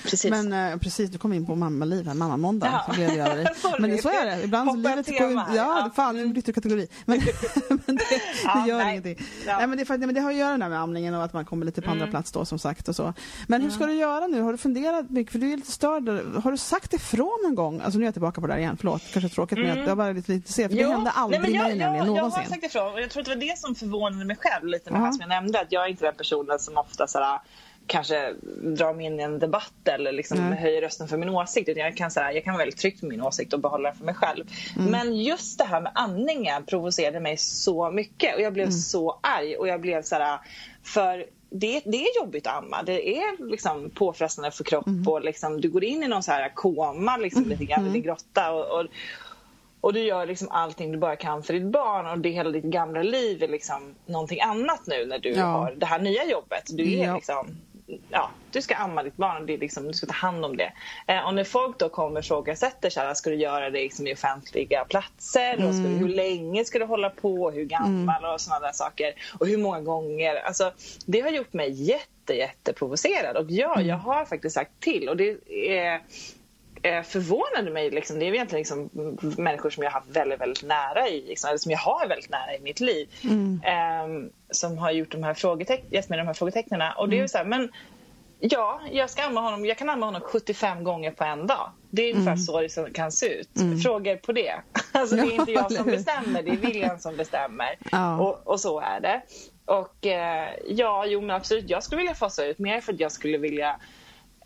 Precis. 0.02 0.30
Men 0.30 0.52
eh, 0.72 0.78
precis, 0.78 1.10
du 1.10 1.18
kom 1.18 1.32
in 1.32 1.46
på 1.46 1.54
mammaliv 1.54 2.06
här, 2.06 2.14
mammamåndag. 2.14 2.68
Ja. 2.72 2.82
Så 2.92 2.92
blev 2.98 3.08
det 3.08 3.18
över 3.20 3.36
dig. 3.36 3.46
Sorry, 3.56 3.80
Men 3.80 3.90
det, 3.90 4.02
så 4.02 4.08
är 4.08 4.26
det. 4.26 4.42
Ibland 4.42 4.70
så 4.70 4.76
livet 4.76 5.06
går 5.06 5.38
här. 5.40 5.56
Ja, 5.56 5.78
Ja. 5.84 5.90
fan, 5.96 6.16
nu 6.16 6.28
bytte 6.28 6.46
du 6.48 6.52
kategori. 6.52 6.88
Men, 7.04 7.18
men 7.68 7.96
det, 7.96 8.02
Ja, 8.44 8.54
det 8.64 8.68
gör 8.70 8.78
nej. 8.78 8.90
ingenting. 8.90 9.26
Ja. 9.46 9.56
Nej, 9.58 9.66
men 9.66 9.78
det, 9.78 9.84
för, 9.84 9.98
nej, 9.98 10.06
men 10.06 10.14
det 10.14 10.20
har 10.20 10.30
att 10.30 10.36
göra 10.36 10.56
med 10.56 10.80
amningen 10.80 11.14
och 11.14 11.24
att 11.24 11.32
man 11.32 11.44
kommer 11.44 11.66
lite 11.66 11.82
på 11.82 11.90
Mm. 11.90 12.00
andra 12.02 12.10
plats 12.10 12.32
då 12.32 12.44
som 12.44 12.58
sagt. 12.58 12.88
Och 12.88 12.96
så. 12.96 13.14
Men 13.46 13.62
hur 13.62 13.70
ska 13.70 13.86
du 13.86 13.92
göra 13.94 14.26
nu? 14.26 14.40
Har 14.42 14.52
du 14.52 14.58
funderat 14.58 15.10
mycket? 15.10 15.32
För 15.32 15.38
du 15.38 15.52
är 15.52 15.56
lite 15.56 15.72
störd. 15.72 16.08
Har 16.44 16.50
du 16.50 16.56
sagt 16.56 16.92
ifrån 16.94 17.38
någon 17.44 17.54
gång? 17.54 17.80
Alltså 17.80 17.98
nu 17.98 18.04
är 18.04 18.06
jag 18.06 18.14
tillbaka 18.14 18.40
på 18.40 18.46
det 18.46 18.52
här 18.52 18.60
igen, 18.60 18.76
förlåt. 18.80 19.02
Kanske 19.12 19.28
tråkigt 19.34 19.58
men 19.58 19.68
jag, 19.78 19.88
jag 19.88 19.96
bara 19.96 20.12
lite 20.12 20.32
intresserad. 20.32 20.70
För 20.70 20.78
det 20.78 20.86
hände 20.86 21.10
aldrig 21.10 21.40
Mm. 21.40 21.52
nej, 21.52 21.60
men 21.60 21.68
mig 21.68 21.78
jag, 21.78 21.90
nämligen 21.92 22.06
jag, 22.06 22.16
någonsin. 22.16 22.40
Jag 22.42 22.50
har 22.50 22.54
sagt 22.54 22.64
ifrån 22.64 22.92
och 22.92 23.00
jag 23.00 23.10
tror 23.10 23.20
att 23.20 23.26
det 23.28 23.34
var 23.34 23.40
det 23.40 23.58
som 23.58 23.74
förvånade 23.74 24.24
mig 24.24 24.36
själv 24.40 24.66
lite 24.66 24.90
med 24.90 25.00
Ja. 25.00 25.04
han 25.04 25.12
som 25.12 25.20
jag 25.20 25.28
nämnde. 25.28 25.60
Att 25.60 25.72
jag 25.72 25.84
är 25.84 25.88
inte 25.88 26.04
den 26.04 26.14
personen 26.14 26.58
som 26.58 26.76
ofta 26.78 27.03
sådär, 27.06 27.38
kanske 27.86 28.34
drar 28.62 28.94
mig 28.94 29.06
in 29.06 29.20
i 29.20 29.22
en 29.22 29.38
debatt 29.38 29.88
eller 29.88 30.12
liksom 30.12 30.50
Nej. 30.50 30.58
höjer 30.58 30.80
rösten 30.80 31.08
för 31.08 31.16
min 31.16 31.28
åsikt. 31.28 31.68
Utan 31.68 31.82
jag, 31.82 31.96
kan, 31.96 32.10
såhär, 32.10 32.32
jag 32.32 32.44
kan 32.44 32.52
vara 32.54 32.62
väldigt 32.64 32.80
trygg 32.80 32.98
med 33.02 33.08
min 33.08 33.22
åsikt 33.22 33.52
och 33.52 33.60
behålla 33.60 33.88
den 33.88 33.98
för 33.98 34.04
mig 34.04 34.14
själv. 34.14 34.44
Mm. 34.76 34.90
Men 34.90 35.16
just 35.22 35.58
det 35.58 35.64
här 35.64 35.80
med 35.80 35.92
andningen 35.94 36.64
provocerade 36.64 37.20
mig 37.20 37.36
så 37.36 37.90
mycket 37.90 38.34
och 38.34 38.40
jag 38.40 38.46
Mm. 38.46 38.54
blev 38.54 38.70
så 38.70 39.18
arg 39.22 39.56
och 39.56 39.68
jag 39.68 39.80
blev 39.80 40.02
såhär 40.02 40.38
för 40.82 41.26
det, 41.50 41.80
det 41.84 41.96
är 42.04 42.20
jobbigt 42.20 42.46
att 42.46 42.56
amma. 42.56 42.82
Det 42.82 43.18
är 43.18 43.50
liksom 43.50 43.90
påfrestande 43.90 44.50
för 44.50 44.64
kropp 44.64 44.86
Mm. 44.86 45.08
och 45.08 45.24
liksom, 45.24 45.60
du 45.60 45.68
går 45.70 45.84
in 45.84 46.02
i 46.02 46.08
någon 46.08 46.22
så 46.22 46.32
här 46.32 46.48
koma 46.54 47.16
liksom, 47.16 47.44
lite 47.48 47.64
grann, 47.64 47.80
Mm. 47.80 47.92
din 47.92 48.02
grotta. 48.02 48.52
Och, 48.52 48.80
och, 48.80 48.86
och 49.84 49.92
du 49.92 50.00
gör 50.00 50.26
liksom 50.26 50.48
allting 50.50 50.92
du 50.92 50.98
bara 50.98 51.16
kan 51.16 51.42
för 51.42 51.52
ditt 51.54 51.62
barn 51.72 52.06
och 52.06 52.18
det 52.18 52.28
hela 52.30 52.50
ditt 52.50 52.64
gamla 52.64 53.02
liv 53.02 53.42
är 53.42 53.48
liksom 53.48 53.94
någonting 54.06 54.40
annat 54.40 54.86
nu 54.86 55.06
när 55.06 55.18
du 55.18 55.28
Ja. 55.30 55.44
har 55.44 55.72
det 55.76 55.86
här 55.86 55.98
nya 55.98 56.24
jobbet. 56.24 56.62
Du 56.68 56.98
är 56.98 57.04
Ja. 57.04 57.14
liksom 57.14 57.56
Ja, 58.10 58.30
du 58.50 58.62
ska 58.62 58.74
amma 58.74 59.02
ditt 59.02 59.16
barn 59.16 59.40
och 59.40 59.46
det 59.46 59.54
är 59.54 59.58
liksom, 59.58 59.86
du 59.88 59.92
ska 59.92 60.06
ta 60.06 60.12
hand 60.12 60.44
om 60.44 60.56
det. 60.56 60.72
Eh, 61.06 61.26
och 61.26 61.34
när 61.34 61.44
folk 61.44 61.78
då 61.78 61.88
kommer 61.88 62.16
och 62.20 62.24
ifrågasätter 62.24 62.90
så 62.90 63.00
här, 63.00 63.14
ska 63.14 63.30
du 63.30 63.36
göra 63.36 63.70
det 63.70 63.78
liksom 63.78 64.06
i 64.06 64.14
offentliga 64.14 64.84
platser? 64.84 65.54
Och 65.68 65.74
ska 65.74 65.82
du, 65.82 65.88
hur 65.96 66.08
länge 66.08 66.64
ska 66.64 66.78
du 66.78 66.84
hålla 66.84 67.10
på? 67.10 67.50
Hur 67.50 67.64
gammal? 67.64 68.24
Och 68.24 68.40
sådana 68.40 68.66
där 68.66 68.72
saker. 68.72 69.14
Och 69.38 69.46
hur 69.46 69.58
många 69.58 69.80
gånger? 69.80 70.36
Alltså, 70.36 70.72
det 71.06 71.20
har 71.20 71.30
gjort 71.30 71.52
mig 71.52 71.70
jätte, 71.70 72.34
jätte 72.34 72.72
provocerad. 72.72 73.36
Och 73.36 73.50
ja, 73.50 73.80
jag 73.80 73.96
har 73.96 74.24
faktiskt 74.24 74.54
sagt 74.54 74.80
till. 74.80 75.08
Och 75.08 75.16
det 75.16 75.36
är 75.70 76.00
eh, 76.84 77.02
förvånade 77.02 77.70
mig. 77.70 77.90
Liksom. 77.90 78.18
Det 78.18 78.24
är 78.24 78.34
egentligen 78.34 78.60
liksom 78.60 78.90
människor 79.42 79.70
som 79.70 79.82
jag 79.82 79.90
har 79.90 80.00
haft 80.00 80.16
väldigt, 80.16 80.40
väldigt 80.40 80.62
nära 80.62 81.08
i, 81.08 81.22
liksom, 81.26 81.48
eller 81.48 81.58
som 81.58 81.70
jag 81.72 81.78
har 81.78 82.06
väldigt 82.08 82.30
nära 82.30 82.54
i 82.56 82.60
mitt 82.60 82.80
liv. 82.80 83.08
ehm, 83.64 84.30
som 84.50 84.78
har 84.78 84.90
gjort 84.90 85.10
de 85.12 85.22
här 85.22 85.34
frågeteck- 85.34 85.84
gett 85.90 86.08
mig 86.08 86.18
de 86.18 86.26
här 86.26 86.34
frågetecknen. 86.34 86.82
Och 86.96 87.08
det 87.08 87.16
är 87.16 87.22
ju 87.22 87.28
så 87.28 87.38
här, 87.38 87.44
men 87.44 87.72
ja, 88.40 88.80
jag, 88.92 89.10
ska 89.10 89.22
amma 89.22 89.40
honom, 89.40 89.66
jag 89.66 89.78
kan 89.78 89.90
amma 89.90 90.06
honom 90.06 90.20
75 90.20 90.84
gånger 90.84 91.10
på 91.10 91.24
en 91.24 91.46
dag. 91.46 91.70
Det 91.90 92.02
är 92.02 92.14
ungefär 92.14 92.36
så 92.36 92.60
det 92.60 92.90
kan 92.94 93.12
se 93.12 93.26
ut. 93.26 93.48
Frågor 93.82 94.16
på 94.16 94.32
det. 94.32 94.54
Alltså, 94.92 95.16
det 95.16 95.22
är 95.22 95.32
inte 95.32 95.52
jag 95.52 95.72
som 95.72 95.84
bestämmer, 95.84 96.42
det 96.42 96.50
är 96.50 96.56
William 96.56 96.98
som 96.98 97.16
bestämmer. 97.16 97.76
Ja. 97.92 98.18
Och, 98.18 98.46
och 98.48 98.60
så 98.60 98.80
är 98.80 99.00
det. 99.00 99.22
Och 99.64 100.06
eh, 100.06 100.48
ja, 100.68 101.06
jo 101.06 101.20
men 101.20 101.30
absolut, 101.30 101.70
jag 101.70 101.82
skulle 101.82 101.96
vilja 101.98 102.14
fasa 102.14 102.44
ut 102.46 102.58
mer 102.58 102.80
för 102.80 102.92
att 102.92 103.00
jag 103.00 103.12
skulle 103.12 103.38
vilja 103.38 103.76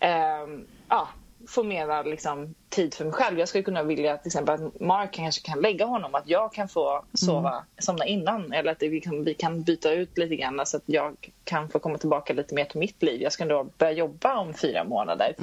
ehm, 0.00 0.66
ja, 0.88 1.08
få 1.48 1.62
mera 1.62 2.02
liksom, 2.02 2.54
tid 2.68 2.94
för 2.94 3.04
mig 3.04 3.12
själv. 3.14 3.38
Jag 3.38 3.48
skulle 3.48 3.64
kunna 3.64 3.82
vilja 3.82 4.16
till 4.16 4.26
exempel 4.28 4.54
att 4.54 4.80
Mark 4.80 5.12
kanske 5.12 5.46
kan 5.50 5.60
lägga 5.60 5.84
honom, 5.84 6.14
att 6.14 6.28
jag 6.28 6.52
kan 6.52 6.68
få 6.68 7.04
sova, 7.14 7.64
somna 7.78 8.06
innan 8.06 8.52
eller 8.52 8.72
att 8.72 8.82
vi 8.82 9.00
kan, 9.00 9.24
vi 9.24 9.34
kan 9.34 9.62
byta 9.62 9.92
ut 9.92 10.18
lite 10.18 10.36
grann 10.36 10.60
så 10.66 10.76
att 10.76 10.82
jag 10.86 11.16
kan 11.44 11.68
få 11.68 11.78
komma 11.78 11.98
tillbaka 11.98 12.32
lite 12.32 12.54
mer 12.54 12.64
till 12.64 12.78
mitt 12.80 13.02
liv. 13.02 13.22
Jag 13.22 13.32
ska 13.32 13.42
ändå 13.42 13.66
börja 13.78 13.92
jobba 13.92 14.36
om 14.38 14.54
fyra 14.54 14.84
månader. 14.84 15.34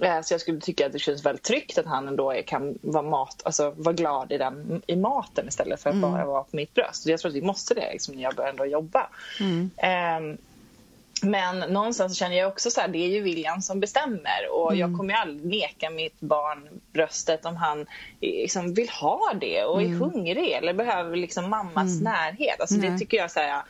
Eh, 0.00 0.22
Så 0.22 0.34
jag 0.34 0.40
skulle 0.40 0.60
tycka 0.60 0.86
att 0.86 0.92
det 0.92 0.98
känns 0.98 1.26
väldigt 1.26 1.44
tryggt 1.44 1.78
att 1.78 1.86
han 1.86 2.08
ändå 2.08 2.34
kan 2.46 2.78
vara, 2.82 3.02
mat, 3.02 3.42
alltså, 3.44 3.70
vara 3.76 3.92
glad 3.94 4.32
i, 4.32 4.38
den, 4.38 4.82
i 4.86 4.96
maten 4.96 5.48
istället 5.48 5.82
för 5.82 5.90
att 5.90 5.96
bara 5.96 6.24
vara 6.26 6.42
på 6.42 6.56
mitt 6.56 6.74
bröst. 6.74 7.06
Jag 7.06 7.20
tror 7.20 7.28
att 7.30 7.36
vi 7.36 7.42
måste 7.42 7.74
det 7.74 7.92
liksom, 7.92 8.14
när 8.14 8.22
jag 8.22 8.34
börjar 8.34 8.50
ändå 8.50 8.66
jobba. 8.66 9.10
Ehm, 9.76 10.36
men 11.22 11.58
någonstans 11.58 12.12
så 12.12 12.18
känner 12.18 12.36
jag 12.36 12.48
också 12.48 12.70
så 12.70 12.80
här, 12.80 12.88
det 12.88 12.98
är 12.98 13.08
ju 13.08 13.20
William 13.20 13.62
som 13.62 13.80
bestämmer 13.80 14.50
och 14.52 14.76
jag 14.76 14.96
kommer 14.96 15.14
ju 15.14 15.20
aldrig 15.20 15.44
neka 15.46 15.90
mitt 15.90 16.20
barn 16.20 16.68
bröstet 16.92 17.44
om 17.46 17.56
han 17.56 17.86
liksom 18.20 18.74
vill 18.74 18.88
ha 18.88 19.32
det 19.40 19.64
och 19.64 19.82
är 19.82 19.88
hungrig 19.88 20.52
eller 20.52 20.74
behöver 20.74 21.16
liksom 21.16 21.50
mammas 21.50 22.00
närhet. 22.00 22.60
Alltså 22.60 22.76
det 22.76 22.98
tycker 22.98 23.16
jag 23.16 23.30
så 23.30 23.40
här, 23.40 23.62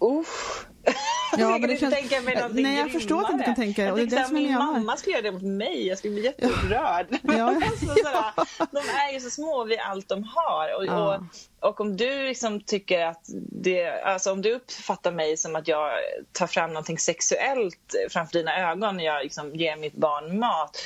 usch. 0.00 0.66
Ja, 0.86 1.40
jag 1.40 1.50
men 1.50 1.60
det 1.60 1.68
inte 1.72 1.80
känns- 1.80 1.94
tänka 1.94 2.20
mig 2.20 2.34
någonting 2.34 2.62
Nej, 2.62 2.78
jag 2.78 2.92
förstår 2.92 3.20
att 3.20 3.26
du 3.26 3.32
inte 3.32 3.44
kan 3.44 3.54
grymmare. 3.54 3.66
tänka 3.66 3.84
Jag 3.84 3.96
det 3.96 4.06
det 4.06 4.16
är 4.16 4.32
Min 4.32 4.54
mamma 4.54 4.96
skulle 4.96 5.12
göra 5.16 5.22
det 5.22 5.32
mot 5.32 5.42
mig, 5.42 5.86
jag 5.86 5.98
skulle 5.98 6.14
bli 6.14 6.24
jätteupprörd. 6.24 7.06
Ja. 7.22 7.46
alltså, 7.70 7.86
sådär, 7.86 8.32
de 8.70 8.78
är 8.78 9.12
ju 9.12 9.20
så 9.20 9.30
små 9.30 9.64
vid 9.64 9.78
allt 9.78 10.08
de 10.08 10.24
har. 10.34 10.76
Och, 10.76 10.86
Ja. 10.86 11.16
och, 11.60 11.68
och 11.68 11.80
om 11.80 11.96
du 11.96 12.22
liksom 12.26 12.60
tycker 12.60 13.06
att 13.06 13.20
det, 13.52 14.02
alltså 14.02 14.32
om 14.32 14.42
du 14.42 14.54
uppfattar 14.54 15.12
mig 15.12 15.36
som 15.36 15.56
att 15.56 15.68
jag 15.68 15.90
tar 16.32 16.46
fram 16.46 16.70
någonting 16.70 16.98
sexuellt 16.98 17.94
framför 18.10 18.32
dina 18.38 18.70
ögon 18.70 18.96
när 18.96 19.04
jag 19.04 19.22
liksom 19.22 19.54
ger 19.54 19.76
mitt 19.76 19.94
barn 19.94 20.38
mat. 20.38 20.78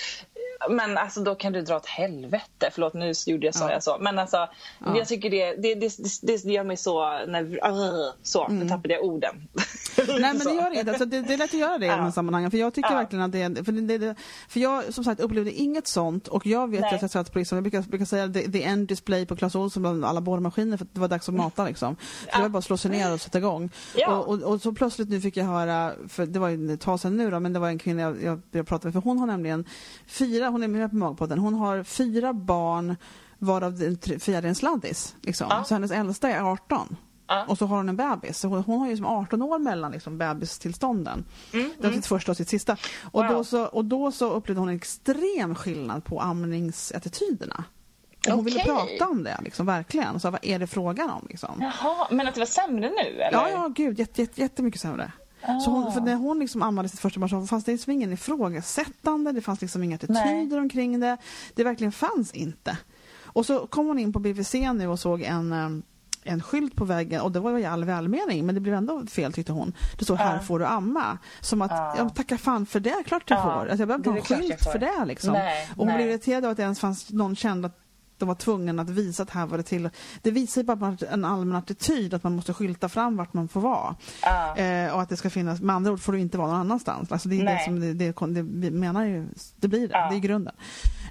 Men 0.71 0.99
alltså 0.99 1.21
då 1.21 1.35
kan 1.35 1.53
du 1.53 1.61
dra 1.63 1.77
åt 1.77 1.87
helvete. 1.87 2.71
Förlåt 2.73 2.95
nu 2.95 3.13
gjorde 3.27 3.47
jag 3.47 3.55
så, 3.55 3.65
Ja. 3.65 3.73
jag 3.73 3.83
så. 3.83 3.97
Men 4.01 4.19
alltså 4.19 4.37
Ja. 4.37 4.97
jag 4.99 5.09
tycker 5.09 5.31
det, 5.31 5.55
det, 5.55 5.75
det, 5.75 5.93
det, 6.23 6.45
det 6.45 6.53
gör 6.53 6.65
mig 6.65 6.77
så 6.77 7.19
nervös. 7.27 8.15
Så, 8.23 8.49
nu 8.49 8.69
tappade 8.69 8.95
jag 8.95 9.05
orden. 9.05 9.49
Mm. 9.97 10.21
Nej 10.23 10.33
men 10.33 10.41
Så. 10.41 10.49
det 10.49 10.55
gör 10.55 10.71
det 10.71 10.77
inte. 10.79 10.91
Alltså, 10.91 11.07
det, 11.07 11.23
det 11.23 11.35
är 11.35 11.39
lätt 11.39 11.55
att 11.55 11.61
göra 11.61 11.79
det 11.79 11.87
i 11.87 11.89
Ja. 11.89 11.97
de 11.97 12.03
här 12.03 12.11
sammanhangen. 12.11 12.51
För 12.51 12.59
jag 12.59 12.75
tycker 12.75 12.91
Ja. 12.91 12.97
verkligen 12.97 13.25
att 13.25 13.33
det. 13.33 13.65
För, 13.65 13.73
det, 13.73 13.99
det, 13.99 14.15
för 14.49 14.61
jag 14.61 14.95
som 14.95 15.05
sagt 15.05 15.21
upplevde 15.21 15.53
inget 15.53 15.89
sånt 15.89 16.29
och 16.29 16.47
jag 16.47 16.71
vet 16.71 16.81
Nej. 16.81 16.95
att 16.95 17.03
jag 17.03 17.11
satt 17.11 17.33
på 17.33 17.39
liksom, 17.39 17.57
jag 17.57 17.63
brukar, 17.63 17.83
brukar 17.83 18.05
säga 18.07 18.29
the, 18.29 18.51
the 18.53 18.63
end 18.65 18.89
display 18.89 19.27
på 19.27 19.37
Clas 19.37 19.55
Ohlson 19.55 19.83
bland 19.83 20.05
alla 20.05 20.21
borrmaskiner 20.21 20.77
för 20.77 20.85
att 20.85 20.95
det 20.95 21.01
var 21.01 21.09
dags 21.09 21.29
att 21.29 21.35
mata 21.35 21.65
liksom. 21.65 21.97
För 22.31 22.37
det 22.37 22.43
var 22.43 22.49
bara 22.49 22.59
att 22.59 22.65
slå 22.65 22.77
sig 22.77 22.91
ner 22.91 23.13
och 23.13 23.21
sätta 23.21 23.39
igång. 23.39 23.71
Ja. 23.97 24.17
Och, 24.17 24.29
och, 24.29 24.43
och 24.53 24.61
så 24.63 24.73
plötsligt 24.73 25.09
nu 25.09 25.21
fick 25.21 25.37
jag 25.37 25.45
höra, 25.45 25.93
för 26.09 26.27
det 26.27 26.39
var 26.39 26.49
ju 26.49 26.73
ett 26.73 26.81
tag 26.81 27.01
sedan 27.01 27.17
nu 27.17 27.31
då, 27.31 27.41
men 27.41 27.53
det 27.53 27.59
var 27.59 27.69
en 27.69 27.79
kvinna 27.79 28.03
jag, 28.03 28.23
jag, 28.23 28.41
jag 28.51 28.67
pratade 28.67 28.87
med, 28.87 28.93
för 28.93 29.01
hon 29.01 29.19
har 29.19 29.27
nämligen 29.27 29.65
fyra, 30.07 30.49
hon 30.49 30.63
är 30.63 30.69
med 30.69 30.91
på 30.91 30.97
Magpodden, 30.97 31.39
hon 31.39 31.55
har 31.55 31.83
fyra 31.83 32.33
barn 32.33 32.97
varav 33.39 33.79
den 33.79 34.21
fjärde 34.21 34.47
är 34.47 34.49
en 34.49 34.55
sladdis. 34.55 35.15
Liksom. 35.23 35.47
Ja. 35.51 35.65
Så 35.65 35.75
hennes 35.75 35.91
äldsta 35.91 36.29
är 36.29 36.41
18. 36.53 36.97
Ja. 37.29 37.45
Och 37.49 37.59
så 37.59 37.67
har 37.67 37.77
hon 37.77 37.89
en 37.89 37.97
bebis. 37.97 38.39
Så 38.39 38.49
hon, 38.49 38.63
hon 38.63 38.81
har 38.81 38.89
ju 38.89 38.97
som 38.97 39.07
18 39.07 39.43
år 39.43 39.59
mellan 39.59 39.93
liksom 39.93 40.19
bebistillstånden. 40.19 41.25
det 41.53 41.87
var 41.87 41.93
sitt 41.95 42.07
första 42.07 42.31
och 42.33 42.37
sitt 42.37 42.49
sista. 42.49 42.77
Och, 43.13 43.21
Mm, 43.21 43.33
Wow. 43.33 43.39
då 43.41 43.45
så, 43.45 43.65
och 43.65 43.85
då 43.85 44.13
så 44.13 44.31
upplevde 44.33 44.61
hon 44.61 44.69
en 44.69 44.77
extrem 44.77 45.55
skillnad 45.55 46.05
på 46.05 46.21
amningsattityderna. 46.21 47.65
Och 48.27 48.33
hon 48.33 48.45
ville 48.45 48.61
Okej. 48.61 48.73
prata 48.99 49.11
om 49.11 49.23
det, 49.25 49.37
liksom, 49.45 49.67
verkligen. 49.67 50.21
Så 50.21 50.31
vad 50.31 50.41
är 50.43 50.59
det 50.59 50.67
frågan 50.67 51.11
om? 51.11 51.27
Liksom? 51.29 51.55
Jaha, 51.61 52.07
men 52.11 52.29
att 52.29 52.35
det 52.35 52.41
var 52.41 52.47
sämre 52.47 52.91
nu 52.91 53.21
eller? 53.23 53.33
Ja, 53.33 53.49
ja, 53.51 53.69
gud, 53.69 53.99
jätte, 53.99 54.21
jätte, 54.23 54.41
jättemycket 54.41 54.81
sämre. 54.81 55.13
Så 55.65 55.71
hon, 55.71 55.93
för 55.93 56.01
när 56.01 56.15
hon 56.15 56.39
liksom 56.39 56.63
ammade 56.63 56.89
sitt 56.89 57.01
första 57.01 57.21
barn 57.21 57.31
så 57.31 57.47
fanns 57.47 57.65
det 57.65 57.73
liksom 57.73 57.93
ingen 57.93 58.13
ifrågasättande, 58.13 59.33
det 59.33 59.41
fanns 59.41 59.61
liksom 59.61 59.83
inga 59.83 59.95
attityder 59.97 60.59
omkring 60.59 61.01
det. 61.01 61.17
Det 61.55 61.65
verkligen 61.65 61.93
fanns 61.93 62.33
inte. 62.33 62.79
Och 63.25 63.47
så 63.47 63.67
kom 63.67 63.87
hon 63.87 63.99
in 63.99 64.13
på 64.13 64.19
BVC 64.19 64.55
nu 64.75 64.87
och 64.89 64.99
såg 64.99 65.23
en, 65.23 65.53
eh, 65.53 65.69
en 66.29 66.43
skylt 66.43 66.77
på 66.77 66.85
väggen 66.85 67.21
och 67.21 67.33
det 67.33 67.41
var 67.41 67.59
i 67.59 67.65
all 67.65 67.85
välmening 67.85 68.47
men 68.47 68.55
det 68.55 68.61
blev 68.61 68.75
ändå 68.75 69.07
fel 69.07 69.33
tyckte 69.33 69.53
hon. 69.53 69.73
Det 69.99 70.05
stod 70.05 70.17
här 70.19 70.39
får 70.39 70.59
du 70.59 70.65
amma. 70.67 71.19
Som 71.41 71.63
att, 71.63 71.71
Ja. 71.71 71.95
ja. 71.99 72.09
tacka 72.09 72.39
fan 72.39 72.67
för 72.67 72.81
det, 72.81 73.03
klart 73.07 73.23
du 73.29 73.35
Ja, 73.35 73.43
får. 73.43 73.51
Alltså, 73.51 73.77
jag 73.79 73.89
behöver 73.89 74.05
det 74.05 74.19
inte 74.19 74.35
ha 74.35 74.41
en 74.41 74.43
skylt 74.49 74.63
för 74.73 74.79
det 74.79 75.05
liksom. 75.05 75.33
Nej, 75.33 75.69
och 75.71 75.77
hon 75.77 75.87
nej. 75.87 75.97
blev 75.97 76.09
irriterad 76.11 76.45
av 76.45 76.51
att 76.51 76.57
det 76.57 76.63
ens 76.63 76.81
fanns 76.81 77.11
någon 77.13 77.37
kände 77.37 77.67
att 77.67 77.79
de 78.19 78.29
var 78.29 78.35
tvungna 78.35 78.83
att 78.83 78.91
visa 78.91 79.23
att 79.23 79.31
här 79.31 79.47
var 79.47 79.57
det 79.57 79.63
till. 79.63 79.91
Det 80.23 80.31
visar 80.31 80.61
ju 80.61 80.67
bara 80.67 80.97
en 81.11 81.25
allmän 81.25 81.57
attityd 81.57 82.15
att 82.15 82.23
man 82.25 82.37
måste 82.37 82.55
skylta 82.55 82.89
fram 82.89 83.17
vart 83.17 83.33
man 83.33 83.49
får 83.49 83.61
vara. 83.61 83.97
Ja. 84.23 84.57
Eh, 84.57 84.95
och 84.95 85.03
att 85.03 85.09
det 85.09 85.17
ska 85.17 85.31
finnas, 85.31 85.61
med 85.61 85.77
andra 85.77 85.93
ord 85.93 86.01
får 86.01 86.13
du 86.13 86.21
inte 86.21 86.39
vara 86.39 86.49
någon 86.49 86.61
annanstans. 86.61 87.13
Alltså 87.13 87.29
det 87.29 87.35
är 87.35 87.39
det 87.39 87.45
Nej. 87.45 87.65
som 87.65 87.81
det, 87.81 87.93
det, 87.93 88.43
det, 88.61 88.71
menar 88.71 89.05
ju, 89.05 89.29
det 89.57 89.69
blir 89.69 89.89
det, 89.89 89.95
Ja. 89.95 90.09
det 90.11 90.17
är 90.17 90.21
grunden. 90.21 90.55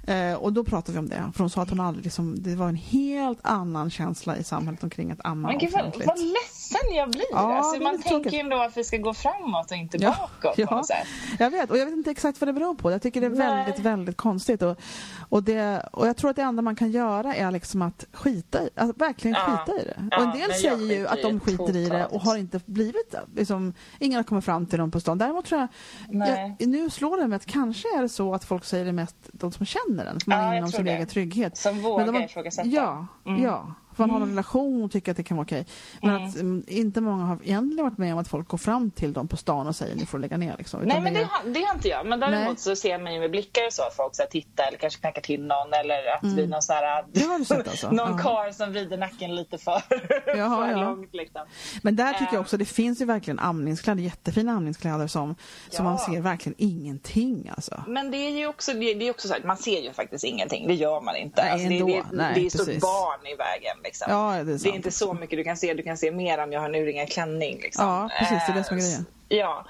Eh, 0.08 0.34
och 0.34 0.52
då 0.52 0.64
pratade 0.64 0.92
vi 0.92 0.98
om 0.98 1.08
det, 1.08 1.32
för 1.34 1.40
hon 1.44 1.50
sa 1.50 1.62
att 1.62 1.70
hon 1.70 1.80
aldrig 1.80 2.04
liksom, 2.04 2.42
det 2.42 2.54
var 2.54 2.68
en 2.68 2.76
helt 2.76 3.38
annan 3.42 3.90
känsla 3.90 4.36
i 4.36 4.44
samhället 4.44 4.82
omkring 4.84 5.10
att 5.10 5.20
amma 5.24 5.48
Men 5.48 5.58
gud 5.58 5.70
vad, 5.72 5.80
offentligt. 5.80 6.06
vad 6.06 6.18
ledsen 6.72 6.96
jag 6.96 7.10
blir. 7.10 7.24
Ja, 7.30 7.56
alltså, 7.58 7.82
man 7.82 7.92
tänker 7.94 8.08
tråkigt. 8.10 8.32
ju 8.32 8.38
ändå 8.38 8.56
att 8.62 8.76
vi 8.76 8.84
ska 8.84 8.96
gå 8.96 9.14
framåt 9.14 9.70
och 9.70 9.76
inte 9.76 9.96
Ja, 10.00 10.10
bakåt 10.42 10.56
på 10.56 10.60
ja. 10.62 10.76
något 10.76 10.86
sätt. 10.86 11.06
Jag 11.38 11.50
vet, 11.50 11.70
och 11.70 11.78
jag 11.78 11.86
vet 11.86 11.94
inte 11.94 12.10
exakt 12.10 12.40
vad 12.40 12.48
det 12.48 12.52
beror 12.52 12.74
på. 12.74 12.90
Jag 12.92 13.02
tycker 13.02 13.20
det 13.20 13.26
är 13.26 13.30
Nej. 13.30 13.38
väldigt, 13.64 13.78
väldigt 13.78 14.16
konstigt. 14.16 14.62
Och, 14.62 14.80
och, 15.28 15.42
det, 15.42 15.88
och 15.92 16.06
jag 16.08 16.16
tror 16.16 16.30
att 16.30 16.36
det 16.36 16.42
enda 16.42 16.62
man 16.62 16.76
kan 16.76 16.90
göra 16.90 17.34
är 17.34 17.50
liksom 17.50 17.82
att 17.82 18.04
skita 18.12 18.62
i, 18.62 18.70
att 18.74 18.96
verkligen 18.96 19.36
Ja. 19.46 19.56
skita 19.66 19.80
i 19.80 19.84
det. 19.84 20.16
Och 20.16 20.22
en 20.22 20.30
del 20.38 20.52
säger 20.54 20.98
ju 20.98 21.06
att 21.08 21.22
de 21.22 21.40
skiter 21.40 21.76
i 21.76 21.88
det 21.88 22.06
och 22.06 22.20
har 22.20 22.36
inte 22.36 22.60
blivit, 22.66 23.14
liksom, 23.36 23.74
ingen 23.98 24.16
har 24.16 24.24
kommit 24.24 24.44
fram 24.44 24.66
till 24.66 24.78
dem 24.78 24.90
på 24.90 25.00
stan. 25.00 25.18
Däremot 25.18 25.44
tror 25.44 25.60
jag, 25.60 25.68
jag 26.58 26.68
nu 26.68 26.90
slår 26.90 27.16
det 27.20 27.26
mig 27.28 27.36
att 27.36 27.46
kanske 27.46 27.88
är 27.98 28.02
det 28.02 28.08
så 28.08 28.34
att 28.34 28.44
folk 28.44 28.64
säger 28.64 28.84
det 28.84 28.92
mest 28.92 29.16
de 29.32 29.52
som 29.52 29.66
känner 29.66 30.04
den, 30.04 30.20
för 30.20 30.30
man 30.30 30.40
är 30.40 30.56
inom 30.56 30.68
sin 30.72 30.84
det. 30.84 30.90
egen 30.92 31.06
trygghet. 31.06 31.56
Som 31.56 31.80
vågar 31.82 32.04
Men 32.06 32.14
de 32.14 32.22
ifrågasätta. 32.24 32.68
Ja, 32.68 33.06
Mm. 33.26 33.42
ja. 33.42 33.74
Man 33.98 34.10
har 34.10 34.20
en 34.20 34.28
relation 34.28 34.84
och 34.84 34.90
tycker 34.90 35.10
att 35.10 35.16
det 35.16 35.22
kan 35.22 35.36
vara 35.36 35.44
okej. 35.44 35.66
Men 36.02 36.14
att 36.26 36.36
mm, 36.36 36.64
inte 36.66 37.00
många 37.00 37.24
har 37.24 37.38
egentligen 37.44 37.84
varit 37.84 37.98
med 37.98 38.12
om 38.12 38.18
att 38.18 38.28
folk 38.28 38.48
går 38.48 38.58
fram 38.58 38.90
till 38.90 39.12
dem 39.12 39.28
på 39.28 39.36
stan 39.36 39.66
och 39.66 39.76
säger 39.76 39.96
ni 39.96 40.06
får 40.06 40.18
lägga 40.18 40.36
ner. 40.36 40.54
Liksom. 40.58 40.80
Nej 40.82 41.00
men 41.00 41.14
det 41.14 41.18
det 41.20 41.24
har, 41.24 41.48
det 41.54 41.64
har 41.64 41.74
inte 41.74 41.88
jag. 41.88 42.06
Men 42.06 42.20
däremot 42.20 42.46
Nej. 42.48 42.56
så 42.56 42.76
ser 42.76 42.98
man 42.98 43.14
ju 43.14 43.20
med 43.20 43.30
blickar 43.30 43.66
och 43.66 43.72
så 43.72 43.82
att 43.82 43.96
folk 43.96 44.14
så 44.16 44.22
här, 44.22 44.28
tittar 44.30 44.68
eller 44.68 44.78
kanske 44.78 45.00
knackar 45.00 45.22
till 45.22 45.40
någon 45.40 45.72
eller 45.80 46.14
att 46.14 46.20
det 46.22 46.28
blir 46.34 46.46
någon 46.46 46.62
sån 46.62 46.76
här, 46.76 47.04
Det 47.12 47.44
sett 47.44 47.68
alltså? 47.68 47.90
någon 47.92 48.18
karl 48.18 48.52
som 48.52 48.72
vrider 48.72 48.96
nacken 48.98 49.34
lite 49.34 49.58
för, 49.58 49.82
Jaha, 50.36 50.64
för 50.66 50.70
ja. 50.72 50.80
långt 50.84 51.14
liksom. 51.14 51.40
Men 51.82 51.96
där 51.96 52.12
tycker 52.12 52.24
Eh. 52.24 52.34
jag 52.34 52.40
också 52.40 52.56
det 52.56 52.64
finns 52.64 53.00
ju 53.00 53.04
verkligen 53.04 53.38
amningskläder, 53.38 54.02
jättefina 54.02 54.52
amningskläder 54.52 55.06
som, 55.06 55.34
som 55.70 55.84
Ja. 55.84 55.90
man 55.90 55.98
ser 55.98 56.20
verkligen 56.20 56.54
ingenting 56.58 57.50
alltså. 57.56 57.82
Men 57.86 58.10
det 58.10 58.16
är 58.16 58.30
ju 58.30 58.46
också, 58.46 58.72
det 58.72 58.94
det 58.94 59.08
är 59.08 59.10
också 59.10 59.28
så 59.28 59.34
här, 59.34 59.42
man 59.44 59.56
ser 59.56 59.80
ju 59.80 59.92
faktiskt 59.92 60.24
ingenting. 60.24 60.68
Det 60.68 60.74
gör 60.74 61.00
man 61.00 61.16
inte. 61.16 61.42
Nej, 61.42 61.52
alltså, 61.52 61.68
det, 61.68 61.74
ändå. 61.74 61.86
det, 61.86 62.02
Nej, 62.12 62.34
det 62.34 62.40
är 62.40 62.46
ett 62.46 62.52
stort 62.52 62.80
barn 62.80 63.26
i 63.26 63.36
vägen. 63.36 63.76
Liksom. 63.88 64.12
Ja, 64.12 64.32
det 64.32 64.52
är 64.52 64.58
det 64.58 64.68
är 64.68 64.74
inte 64.74 64.90
så 64.90 65.12
mycket 65.12 65.38
du 65.38 65.44
kan 65.44 65.56
se. 65.56 65.74
Du 65.74 65.82
kan 65.82 65.96
se 65.96 66.10
mer 66.12 66.38
om 66.38 66.52
jag 66.52 66.60
har 66.60 66.68
en 66.68 66.74
urringad 66.74 67.08
klänning. 67.08 67.60
Liksom. 67.60 67.84
Ja, 67.84 68.10
precis, 68.18 68.38
det 68.46 68.52
är 68.52 68.54
det 68.54 68.64
som 68.64 68.76
är 68.76 68.80
Eh, 68.80 68.86
grejen. 68.86 69.06
Ja. 69.28 69.66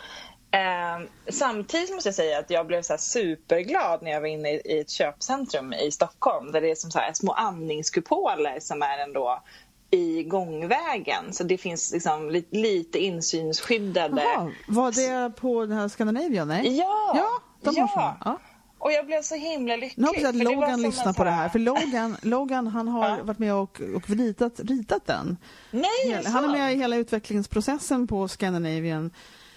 Eh, 0.51 1.09
samtidigt 1.29 1.95
måste 1.95 2.09
jag 2.09 2.15
säga 2.15 2.39
att 2.39 2.51
jag 2.51 2.67
blev 2.67 2.83
så 2.83 2.99
superglad 2.99 4.03
när 4.03 4.11
jag 4.11 4.21
var 4.21 4.29
inne 4.29 4.51
i, 4.51 4.81
ett 4.81 4.91
köpcentrum 4.91 5.73
i 5.73 5.91
Stockholm 5.91 6.53
där 6.53 6.61
det 6.61 6.71
är 6.71 6.75
som 6.75 6.91
så 6.91 7.01
små 7.15 7.33
andningskupoler 7.33 8.61
som 8.61 8.83
är 8.83 8.99
ändå 8.99 9.43
i 9.91 10.23
gångvägen. 10.23 11.33
Så 11.33 11.45
det 11.45 11.59
finns 11.59 11.93
liksom 11.93 12.31
li, 12.31 12.45
lite 12.51 12.99
insynsskyddade. 12.99 14.23
Jaha, 14.23 14.53
var 14.69 14.93
det 14.93 15.37
på 15.37 15.67
den 15.67 15.79
här 15.79 15.89
Scandinavian? 15.89 16.49
Nej? 16.49 16.79
Ja! 16.79 17.13
Ja, 17.17 17.31
de 17.61 17.75
ja. 17.77 18.17
Ja. 18.25 18.39
Och 18.79 18.93
jag 18.93 19.07
blev 19.07 19.23
så 19.23 19.35
himla 19.35 19.77
lycklig. 19.77 19.99
Nu 20.03 20.07
hoppas 20.07 20.23
jag 20.23 20.29
att 20.29 20.35
Logan 20.45 20.73
som 20.75 20.83
lyssnar 20.83 21.13
på 21.13 21.25
det 21.25 21.31
här. 21.31 21.49
För 21.49 21.59
Logan, 21.59 22.17
Logan 22.23 22.67
han 22.67 22.89
har 22.89 23.09
Ja. 23.09 23.17
varit 23.23 23.39
med 23.39 23.55
och, 23.55 23.81
och 23.97 24.11
ritat, 24.11 24.61
ritat 24.61 25.07
den. 25.07 25.37
Nej, 25.71 26.23
Han 26.27 26.45
är 26.45 26.49
med 26.49 26.73
i 26.73 26.77
hela 26.77 26.97
utvecklingsprocessen 26.97 28.07
på 28.07 28.29
Scandinavian 28.29 29.11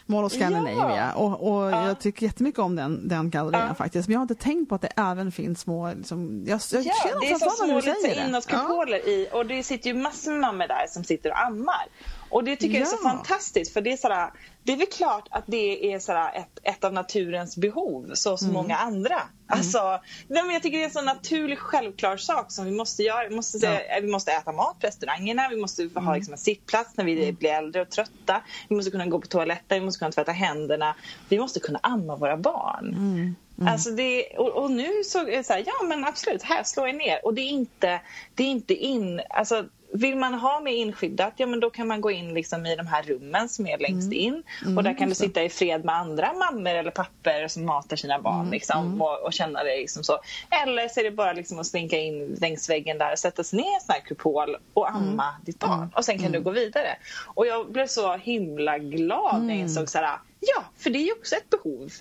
Mall 0.05 0.24
of 0.26 0.32
Scandinavia 0.34 0.95
Ja. 0.97 1.13
och, 1.13 1.47
och 1.55 1.72
Ja. 1.72 1.88
jag 1.88 1.99
tycker 1.99 2.26
jättemycket 2.26 2.59
om 2.59 2.76
den, 2.76 3.07
den 3.07 3.30
gallerian 3.30 3.67
Ja. 3.67 3.74
faktiskt. 3.74 4.07
Men 4.07 4.13
jag 4.13 4.19
har 4.19 4.24
inte 4.24 4.36
tänkt 4.36 4.69
på 4.69 4.76
att 4.76 4.82
det 4.82 4.91
även 4.97 5.32
finns 5.32 5.59
små, 5.61 5.93
liksom, 5.93 6.43
jag, 6.47 6.59
jag 6.72 6.82
Ja, 6.84 6.93
känner 7.03 7.19
det 7.22 7.28
är 7.28 7.74
mig 7.74 7.82
små 8.15 8.28
inåtkupoler 8.28 9.07
i 9.09 9.30
och 9.34 9.45
det 9.45 9.63
sitter 9.63 9.89
ju 9.89 9.95
massor 9.95 10.32
med 10.32 10.39
mammor 10.39 10.67
där 10.67 10.86
som 10.89 11.03
sitter 11.03 11.30
och 11.32 11.39
ammar. 11.39 11.86
Och 12.32 12.44
det 12.44 12.56
tycker 12.56 12.74
jag 12.80 12.82
är 12.82 12.90
så 12.90 12.98
Ja. 13.04 13.10
fantastiskt 13.10 13.74
för 13.74 13.82
det 13.82 13.92
är 13.92 13.98
sådär, 13.98 14.30
det 14.64 14.72
är 14.74 14.78
väl 14.78 14.88
klart 14.88 15.28
att 15.32 15.44
det 15.48 15.94
är 15.94 16.00
sådär 16.00 16.32
ett, 16.36 16.60
ett 16.64 16.84
av 16.84 16.94
naturens 16.94 17.58
behov 17.58 18.12
så 18.14 18.38
som 18.38 18.48
Mm. 18.50 18.62
många 18.62 18.76
andra. 18.78 19.22
Alltså, 19.48 20.00
nej 20.28 20.44
men 20.44 20.54
jag 20.54 20.62
tycker 20.64 20.78
det 20.78 20.84
är 20.84 20.88
en 20.88 20.92
så 20.94 21.02
naturlig 21.02 21.60
självklar 21.60 22.18
sak 22.18 22.52
som 22.52 22.66
vi 22.66 22.72
måste 22.72 23.04
göra. 23.04 23.28
Vi 23.30 23.36
måste, 23.36 23.60
säga, 23.60 24.00
vi 24.02 24.08
måste 24.12 24.32
äta 24.32 24.52
mat 24.52 24.80
på 24.80 24.88
restaurangerna, 24.88 25.50
vi 25.50 25.62
måste 25.62 25.82
Mm. 25.84 26.06
ha 26.06 26.16
liksom 26.16 26.34
en 26.34 26.38
sittplats 26.38 26.98
när 26.98 27.06
vi 27.06 27.34
blir 27.34 27.50
äldre 27.52 27.82
och 27.82 27.90
trötta. 27.90 28.42
Vi 28.70 28.76
måste 28.76 28.92
kunna 28.92 29.06
gå 29.06 29.20
på 29.22 29.28
toaletten, 29.28 29.80
vi 29.80 29.86
måste 29.86 30.00
kunna 30.00 30.12
tvätta 30.12 30.32
händerna. 30.32 30.96
Vi 31.30 31.40
måste 31.40 31.60
kunna 31.60 31.80
amma 31.84 32.16
våra 32.16 32.38
barn. 32.38 32.88
Mm. 32.94 33.36
Alltså 33.68 33.90
det, 33.92 34.26
och, 34.38 34.48
och 34.64 34.72
nu 34.72 35.04
så 35.06 35.20
är 35.20 35.38
det 35.38 35.44
så 35.44 35.54
här, 35.54 35.64
ja 35.66 35.86
men 35.88 36.06
absolut, 36.06 36.44
här 36.44 36.64
slår 36.64 36.88
jag 36.88 36.96
ner. 36.96 37.26
Och 37.26 37.34
det 37.34 37.42
är 37.42 37.50
inte, 37.50 38.02
det 38.36 38.44
är 38.44 38.48
inte 38.48 38.74
in, 38.74 39.22
alltså 39.30 39.66
vill 39.94 40.16
man 40.16 40.34
ha 40.34 40.60
mer 40.60 40.72
inskyddat, 40.72 41.34
ja 41.38 41.46
men 41.46 41.60
då 41.60 41.70
kan 41.70 41.88
man 41.88 42.02
gå 42.02 42.12
in 42.12 42.34
liksom 42.34 42.66
i 42.66 42.76
de 42.76 42.88
här 42.88 43.04
rummen 43.04 43.50
som 43.50 43.68
är 43.68 43.78
längst 43.78 44.12
in. 44.14 44.44
och 44.78 44.84
där 44.84 44.98
kan 44.98 45.10
du 45.10 45.16
sitta 45.16 45.44
i 45.44 45.50
fred 45.50 45.86
med 45.86 45.96
andra 45.96 46.34
mammor 46.34 46.72
eller 46.72 46.92
papper 46.92 47.48
som 47.48 47.66
matar 47.66 47.96
sina 47.96 48.22
barn 48.22 48.50
liksom, 48.52 49.02
och, 49.02 49.24
och 49.26 49.34
känna 49.34 49.64
det 49.64 49.78
liksom 49.78 50.04
så. 50.04 50.20
Eller 50.64 50.88
så 50.88 51.00
är 51.00 51.04
det 51.04 51.12
bara 51.12 51.34
liksom 51.34 51.60
att 51.60 51.68
slinka 51.68 51.98
in 52.00 52.38
längs 52.42 52.70
väggen 52.70 52.98
där 52.98 53.12
och 53.12 53.20
sätta 53.20 53.44
sig 53.44 53.58
ner 53.58 53.66
i 53.72 53.74
en 53.76 53.82
sån 53.82 53.94
här 53.94 54.02
kupol 54.02 54.58
och 54.74 54.89
amma 54.92 55.36
ditt 55.46 55.60
barn. 55.60 55.92
Och 55.96 56.06
sen 56.06 56.20
kan 56.20 56.32
du 56.32 56.42
gå 56.42 56.52
vidare. 56.52 56.98
Och 57.34 57.48
jag 57.48 57.72
blev 57.72 57.88
så 57.88 58.16
himla 58.16 58.78
glad 58.78 59.42
när 59.42 59.54
jag 59.54 59.62
insåg 59.62 59.89
så 59.89 59.98
här, 59.98 60.18
ja, 60.39 60.64
för 60.78 60.89
det 60.89 61.00
är 61.00 61.06
ju 61.06 61.12
också 61.12 61.36
ett 61.36 61.50
behov. 61.50 61.92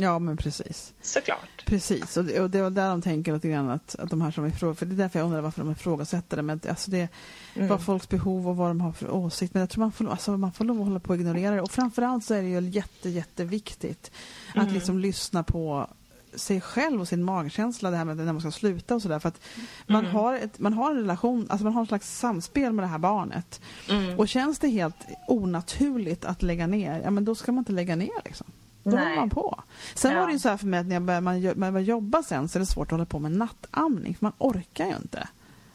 Ja 0.00 0.18
men 0.18 0.36
precis. 0.36 0.92
Såklart. 1.02 1.64
Precis, 1.66 2.16
och 2.16 2.24
det, 2.24 2.40
och 2.40 2.50
det 2.50 2.62
var 2.62 2.70
där 2.70 2.88
de 2.88 3.02
tänker 3.02 3.32
lite 3.34 3.48
grann 3.48 3.70
att, 3.70 3.94
att 3.98 4.10
de 4.10 4.20
här 4.20 4.30
som 4.30 4.46
ifrågasätter, 4.46 4.78
för 4.78 4.86
det 4.86 4.94
är 4.94 4.96
därför 5.04 5.18
jag 5.18 5.26
undrar 5.26 5.40
varför 5.40 5.62
de 5.64 5.70
ifrågasätter 5.72 6.36
det, 6.36 6.42
men 6.42 6.60
alltså 6.68 6.90
det 6.90 7.08
Mm. 7.54 7.68
vad 7.68 7.82
folks 7.84 8.08
behov 8.08 8.48
och 8.48 8.56
vad 8.56 8.70
de 8.70 8.80
har 8.80 8.92
för 8.92 9.10
åsikt, 9.10 9.54
men 9.54 9.60
jag 9.60 9.70
tror 9.70 9.80
man 9.84 9.92
får, 9.92 10.10
alltså 10.10 10.36
man 10.36 10.52
får 10.52 10.64
lov 10.64 10.80
att 10.80 10.86
hålla 10.86 11.00
på 11.00 11.08
och 11.10 11.16
ignorera 11.16 11.54
det 11.54 11.60
och 11.62 11.70
framförallt 11.70 12.24
så 12.24 12.34
är 12.34 12.42
det 12.42 12.48
ju 12.48 12.60
jätte, 12.60 13.08
jätteviktigt 13.10 14.10
Mm. 14.54 14.66
att 14.66 14.72
liksom 14.72 14.98
lyssna 14.98 15.42
på 15.42 15.86
sig 16.34 16.60
själv 16.60 17.00
och 17.00 17.08
sin 17.08 17.24
magkänsla, 17.24 17.90
det 17.90 17.96
här 17.96 18.04
med 18.04 18.16
när 18.16 18.32
man 18.32 18.40
ska 18.40 18.50
sluta 18.50 18.94
och 18.94 19.02
sådär. 19.02 19.18
För 19.18 19.28
att 19.28 19.40
man, 19.86 20.04
Mm. 20.04 20.16
har 20.16 20.34
ett, 20.34 20.58
man 20.58 20.72
har 20.72 20.90
en 20.90 20.96
relation, 20.96 21.46
alltså 21.48 21.64
man 21.64 21.72
har 21.72 21.80
en 21.80 21.86
slags 21.86 22.18
samspel 22.18 22.72
med 22.72 22.82
det 22.82 22.88
här 22.88 22.98
barnet. 22.98 23.60
Mm. 23.90 24.18
Och 24.18 24.28
känns 24.28 24.58
det 24.58 24.68
helt 24.68 24.96
onaturligt 25.28 26.24
att 26.24 26.42
lägga 26.42 26.66
ner, 26.66 27.00
ja 27.04 27.10
men 27.10 27.24
då 27.24 27.34
ska 27.34 27.52
man 27.52 27.58
inte 27.58 27.72
lägga 27.72 27.96
ner 27.96 28.20
liksom. 28.24 28.46
Då 28.82 28.90
Nej. 28.90 29.04
håller 29.04 29.16
man 29.16 29.30
på. 29.30 29.62
Sen 29.94 30.12
Ja. 30.12 30.20
var 30.20 30.26
det 30.26 30.32
ju 30.32 30.38
så 30.38 30.48
här 30.48 30.56
för 30.56 30.66
mig 30.66 30.80
att 30.80 30.86
när 30.86 30.94
jag 30.96 31.02
började, 31.02 31.24
man, 31.24 31.40
jag 31.42 31.56
började 31.56 31.80
jobba 31.82 32.22
sen 32.22 32.48
så 32.48 32.58
är 32.58 32.60
det 32.60 32.66
svårt 32.66 32.86
att 32.88 32.90
hålla 32.90 33.04
på 33.04 33.18
med 33.18 33.32
nattamning 33.32 34.14
för 34.14 34.24
man 34.24 34.32
orkar 34.38 34.86
ju 34.86 34.96
inte. 34.96 35.28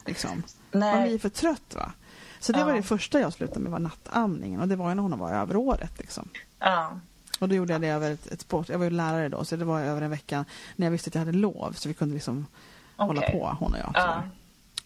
Liksom. 0.06 0.44
Nej. 0.72 0.96
Man 0.96 1.08
blir 1.08 1.20
för 1.20 1.30
trött 1.30 1.76
va. 1.76 1.92
Så 2.40 2.52
det 2.52 2.60
Ja. 2.60 2.66
var 2.66 2.74
det 2.74 2.84
första 2.84 3.20
jag 3.20 3.34
slutade 3.34 3.60
med 3.60 3.72
var 3.72 3.80
nattamningen 3.80 4.62
och 4.62 4.68
det 4.68 4.76
var 4.76 4.90
ju 4.90 4.96
när 4.96 5.02
hon 5.04 5.20
var 5.20 5.32
över 5.32 5.56
året 5.56 5.92
liksom. 6.00 6.30
Ja. 6.60 7.00
Och 7.40 7.50
då 7.50 7.56
gjorde 7.56 7.74
jag 7.74 7.82
det 7.82 7.88
över 7.88 8.12
ett, 8.12 8.28
ett 8.28 8.42
sport. 8.42 8.70
Jag 8.70 8.78
var 8.78 8.86
ju 8.86 8.92
lärare 8.92 9.30
då, 9.30 9.46
så 9.46 9.56
det 9.56 9.66
var 9.66 9.82
över 9.82 10.02
en 10.02 10.10
vecka 10.10 10.46
när 10.76 10.86
jag 10.88 10.92
visste 10.92 11.08
att 11.10 11.16
jag 11.16 11.20
hade 11.20 11.32
lov. 11.38 11.72
Så 11.76 11.88
vi 11.88 11.94
kunde 11.94 12.14
liksom 12.14 12.46
hålla 12.98 13.20
Okej. 13.22 13.32
på, 13.40 13.56
hon 13.60 13.74
och 13.74 13.80
jag. 13.80 13.92
Ja. 13.94 14.24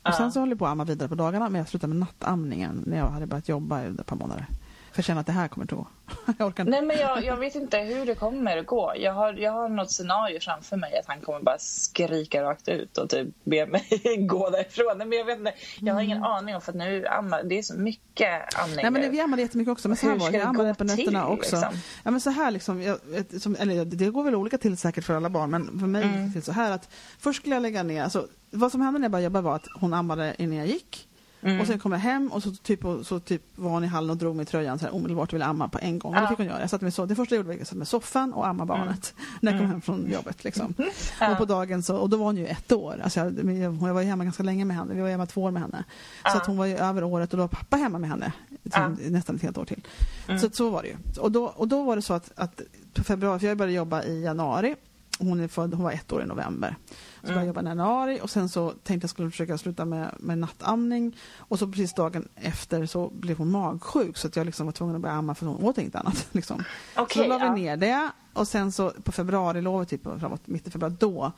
Och 0.03 0.13
sen 0.13 0.31
så 0.31 0.39
höll 0.39 0.49
jag 0.49 0.59
på 0.59 0.65
att 0.65 0.71
amma 0.71 0.83
vidare 0.83 1.09
på 1.09 1.15
dagarna, 1.15 1.49
men 1.49 1.59
jag 1.59 1.67
slutade 1.69 1.93
med 1.93 1.99
nattamningen 1.99 2.83
när 2.87 2.97
jag 2.97 3.07
hade 3.09 3.25
börjat 3.25 3.49
jobba 3.49 3.83
i 3.83 3.87
ett 3.87 4.05
par 4.05 4.15
månader. 4.15 4.45
För 4.91 4.99
jag 4.99 5.05
kände 5.05 5.19
att 5.19 5.25
det 5.27 5.31
här 5.33 5.47
kommer 5.47 5.63
inte 5.63 5.75
gå. 5.75 5.87
jag 6.37 6.47
orkar 6.47 6.63
inte. 6.63 6.71
Nej 6.71 6.81
men 6.81 6.97
jag, 6.97 7.23
jag 7.25 7.37
vet 7.37 7.55
inte 7.55 7.77
hur 7.77 8.05
det 8.05 8.15
kommer 8.15 8.57
att 8.57 8.65
gå. 8.65 8.93
Jag 8.97 9.13
har, 9.13 9.33
jag 9.33 9.51
har 9.51 9.69
något 9.69 9.91
scenario 9.91 10.39
framför 10.39 10.77
mig 10.77 10.99
att 10.99 11.05
han 11.07 11.21
kommer 11.21 11.39
bara 11.39 11.57
skrika 11.59 12.43
rakt 12.43 12.67
ut 12.67 12.97
och 12.97 13.09
typ 13.09 13.27
be 13.43 13.65
mig 13.65 13.87
gå 14.29 14.49
därifrån. 14.49 14.97
Nej, 14.97 15.07
men 15.07 15.17
jag 15.17 15.25
vet 15.25 15.39
inte. 15.39 15.53
Jag 15.79 15.93
har 15.93 16.01
ingen 16.01 16.23
aning 16.23 16.55
om 16.55 16.61
för 16.61 16.71
att 16.71 16.77
nu 16.77 17.07
ammar, 17.07 17.43
det 17.43 17.57
är 17.57 17.63
så 17.63 17.77
mycket 17.77 18.59
amning 18.59 18.75
Nej 18.75 18.91
men 18.91 19.01
det, 19.01 19.09
vi 19.09 19.21
ammade 19.21 19.41
jättemycket 19.41 19.71
också. 19.71 19.87
Men 19.87 19.97
så 19.97 20.05
här 20.05 20.13
Hur 20.13 20.19
var. 20.19 20.31
Jag 20.31 20.41
ammade 20.41 20.69
gå 20.69 20.75
på 20.75 20.83
nätterna 20.83 21.25
till, 21.25 21.33
också. 21.33 21.55
liksom? 21.55 21.79
Ja 22.03 22.11
men 22.11 22.21
så 22.21 22.29
här 22.29 22.51
liksom. 22.51 22.81
Jag, 22.81 22.97
som, 23.41 23.55
eller 23.59 23.85
det 23.85 24.09
går 24.09 24.23
väl 24.23 24.35
olika 24.35 24.57
till 24.57 24.77
säkert 24.77 25.03
för 25.03 25.13
alla 25.15 25.29
barn. 25.29 25.49
Men 25.49 25.79
för 25.79 25.87
mig 25.87 26.03
Mm. 26.03 26.17
gick 26.25 26.27
det 26.27 26.33
till 26.33 26.43
så 26.45 26.51
här 26.51 26.71
att 26.71 26.89
först 27.19 27.39
skulle 27.39 27.55
jag 27.55 27.61
lägga 27.61 27.83
ner. 27.83 28.03
Alltså, 28.03 28.27
vad 28.51 28.71
som 28.71 28.81
hände 28.81 28.99
när 28.99 29.05
jag 29.05 29.11
började 29.11 29.23
jobba 29.23 29.41
var 29.41 29.55
att 29.55 29.67
hon 29.79 29.93
ammade 29.93 30.35
innan 30.37 30.57
jag 30.57 30.67
gick. 30.67 31.08
Mm. 31.41 31.61
Och 31.61 31.67
sen 31.67 31.79
kom 31.79 31.91
jag 31.91 31.99
hem 31.99 32.27
och 32.27 32.43
så 32.43 32.51
typ, 32.51 32.85
och, 32.85 33.05
så 33.05 33.19
typ 33.19 33.41
var 33.55 33.69
hon 33.69 33.83
i 33.83 33.87
hallen 33.87 34.09
och 34.09 34.17
drog 34.17 34.35
mig 34.35 34.43
i 34.43 34.45
tröjan 34.45 34.79
så 34.79 34.85
här, 34.85 34.95
omedelbart 34.95 35.33
ville 35.33 35.45
amma 35.45 35.67
på 35.67 35.79
en 35.81 35.99
gång. 35.99 36.13
Ja. 36.13 36.21
det 36.21 36.27
fick 36.27 36.37
hon 36.37 36.45
göra. 36.45 36.61
Jag 36.61 36.69
satt 36.69 36.81
mig 36.81 36.91
så, 36.91 37.05
det 37.05 37.15
första 37.15 37.35
jag 37.35 37.37
gjorde 37.37 37.47
var 37.47 37.53
att 37.53 37.59
jag 37.59 37.67
satt 37.67 37.77
med 37.77 37.87
soffan 37.87 38.33
och 38.33 38.47
amma 38.47 38.65
barnet 38.65 39.13
när 39.39 39.51
jag 39.51 39.61
kom 39.61 39.69
hem 39.69 39.81
från 39.81 40.11
jobbet. 40.11 40.43
Liksom. 40.43 40.73
Mm. 40.77 40.89
Ja. 41.19 41.31
Och 41.31 41.37
på 41.37 41.45
dagen 41.45 41.83
så, 41.83 41.97
och 41.97 42.09
då 42.09 42.17
var 42.17 42.25
hon 42.25 42.37
ju 42.37 42.47
ett 42.47 42.71
år. 42.71 43.01
Alltså 43.03 43.19
jag, 43.19 43.57
jag, 43.57 43.71
var 43.71 44.01
ju 44.01 44.07
hemma 44.07 44.23
ganska 44.23 44.43
länge 44.43 44.65
med 44.65 44.77
henne. 44.77 44.93
Vi 44.93 45.01
var 45.01 45.09
hemma 45.09 45.25
två 45.25 45.43
år 45.43 45.51
med 45.51 45.61
henne. 45.61 45.83
Så 46.31 46.37
att 46.37 46.45
hon 46.45 46.57
var 46.57 46.65
ju 46.65 46.77
över 46.77 47.03
året 47.03 47.33
och 47.33 47.37
då 47.37 47.43
var 47.43 47.47
pappa 47.47 47.77
hemma 47.77 47.99
med 47.99 48.09
henne. 48.09 48.33
Ja. 48.63 48.91
Nästan 49.09 49.35
ett 49.35 49.41
helt 49.41 49.57
år 49.57 49.65
till. 49.65 49.87
Mm. 50.27 50.39
Så, 50.39 50.49
så 50.49 50.69
var 50.69 50.81
det 50.81 50.87
ju. 50.87 50.95
Och 51.19 51.31
då, 51.31 51.45
och 51.45 51.67
då 51.67 51.83
var 51.83 51.95
det 51.95 52.01
så 52.01 52.13
att, 52.13 52.31
att 52.35 52.61
på 52.93 53.03
februari, 53.03 53.39
för 53.39 53.47
jag 53.47 53.57
började 53.57 53.73
jobba 53.73 54.03
i 54.03 54.23
januari. 54.23 54.75
Hon, 55.19 55.39
är 55.39 55.47
född, 55.47 55.73
hon 55.73 55.83
var 55.83 55.91
ett 55.91 56.11
år 56.11 56.23
i 56.23 56.25
november. 56.25 56.75
Så 57.21 57.27
började 57.27 57.41
jag 57.41 57.47
jobba 57.47 57.61
i 57.61 57.65
januari 57.65 58.19
och 58.23 58.29
sen 58.29 58.49
så 58.49 58.69
tänkte 58.71 59.03
jag 59.05 59.09
skulle 59.09 59.31
försöka 59.31 59.57
sluta 59.57 59.85
med, 59.85 60.15
med 60.19 60.37
nattamning. 60.37 61.15
Och 61.37 61.59
så 61.59 61.67
precis 61.67 61.93
dagen 61.93 62.27
efter 62.35 62.85
så 62.85 63.09
blev 63.09 63.37
hon 63.37 63.51
magsjuk 63.51 64.17
så 64.17 64.27
att 64.27 64.35
jag 64.35 64.45
liksom 64.45 64.65
var 64.65 64.73
tvungen 64.73 64.95
att 64.95 65.01
börja 65.01 65.15
amma 65.15 65.35
för 65.35 65.45
hon 65.45 65.63
åt 65.63 65.77
inget 65.77 65.95
annat. 65.95 66.27
Liksom. 66.31 66.63
så 66.95 67.01
Okej, 67.01 67.23
då 67.23 67.29
la 67.29 67.37
vi 67.37 67.45
ja. 67.45 67.53
ner 67.53 67.77
det 67.77 68.09
och 68.33 68.47
sen 68.47 68.71
så 68.71 68.89
på 69.03 69.11
februarilovet, 69.11 69.89
typ 69.89 70.03
framåt 70.03 70.47
mitt 70.47 70.67
i 70.67 70.71
februari, 70.71 70.95
då 70.99 71.31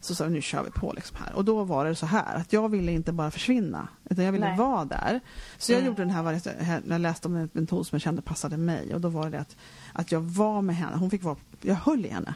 så 0.00 0.14
sa 0.14 0.24
vi 0.24 0.30
nu 0.30 0.42
kör 0.42 0.62
vi 0.62 0.70
på 0.70 0.92
liksom 0.96 1.16
här. 1.24 1.32
Och 1.34 1.44
då 1.44 1.64
var 1.64 1.84
det 1.84 1.94
så 1.94 2.06
här 2.06 2.36
att 2.36 2.52
jag 2.52 2.68
ville 2.68 2.92
inte 2.92 3.12
bara 3.12 3.30
försvinna 3.30 3.88
utan 4.10 4.24
jag 4.24 4.32
ville 4.32 4.48
Nej. 4.48 4.58
vara 4.58 4.84
där. 4.84 5.20
Så 5.58 5.72
jag 5.72 5.78
Mm. 5.78 5.86
gjorde 5.90 6.02
den 6.02 6.10
här, 6.10 6.22
när 6.86 6.94
jag 6.94 7.00
läste 7.00 7.28
om 7.28 7.36
en 7.36 7.48
metod 7.52 7.86
som 7.86 7.96
jag 7.96 8.02
kände 8.02 8.22
passade 8.22 8.56
mig 8.56 8.94
och 8.94 9.00
då 9.00 9.08
var 9.08 9.30
det 9.30 9.40
att, 9.40 9.56
att 9.92 10.12
jag 10.12 10.20
var 10.20 10.62
med 10.62 10.76
henne. 10.76 10.96
Hon 10.96 11.10
fick 11.10 11.22
vara, 11.22 11.36
jag 11.62 11.74
höll 11.74 12.06
i 12.06 12.08
henne 12.08 12.34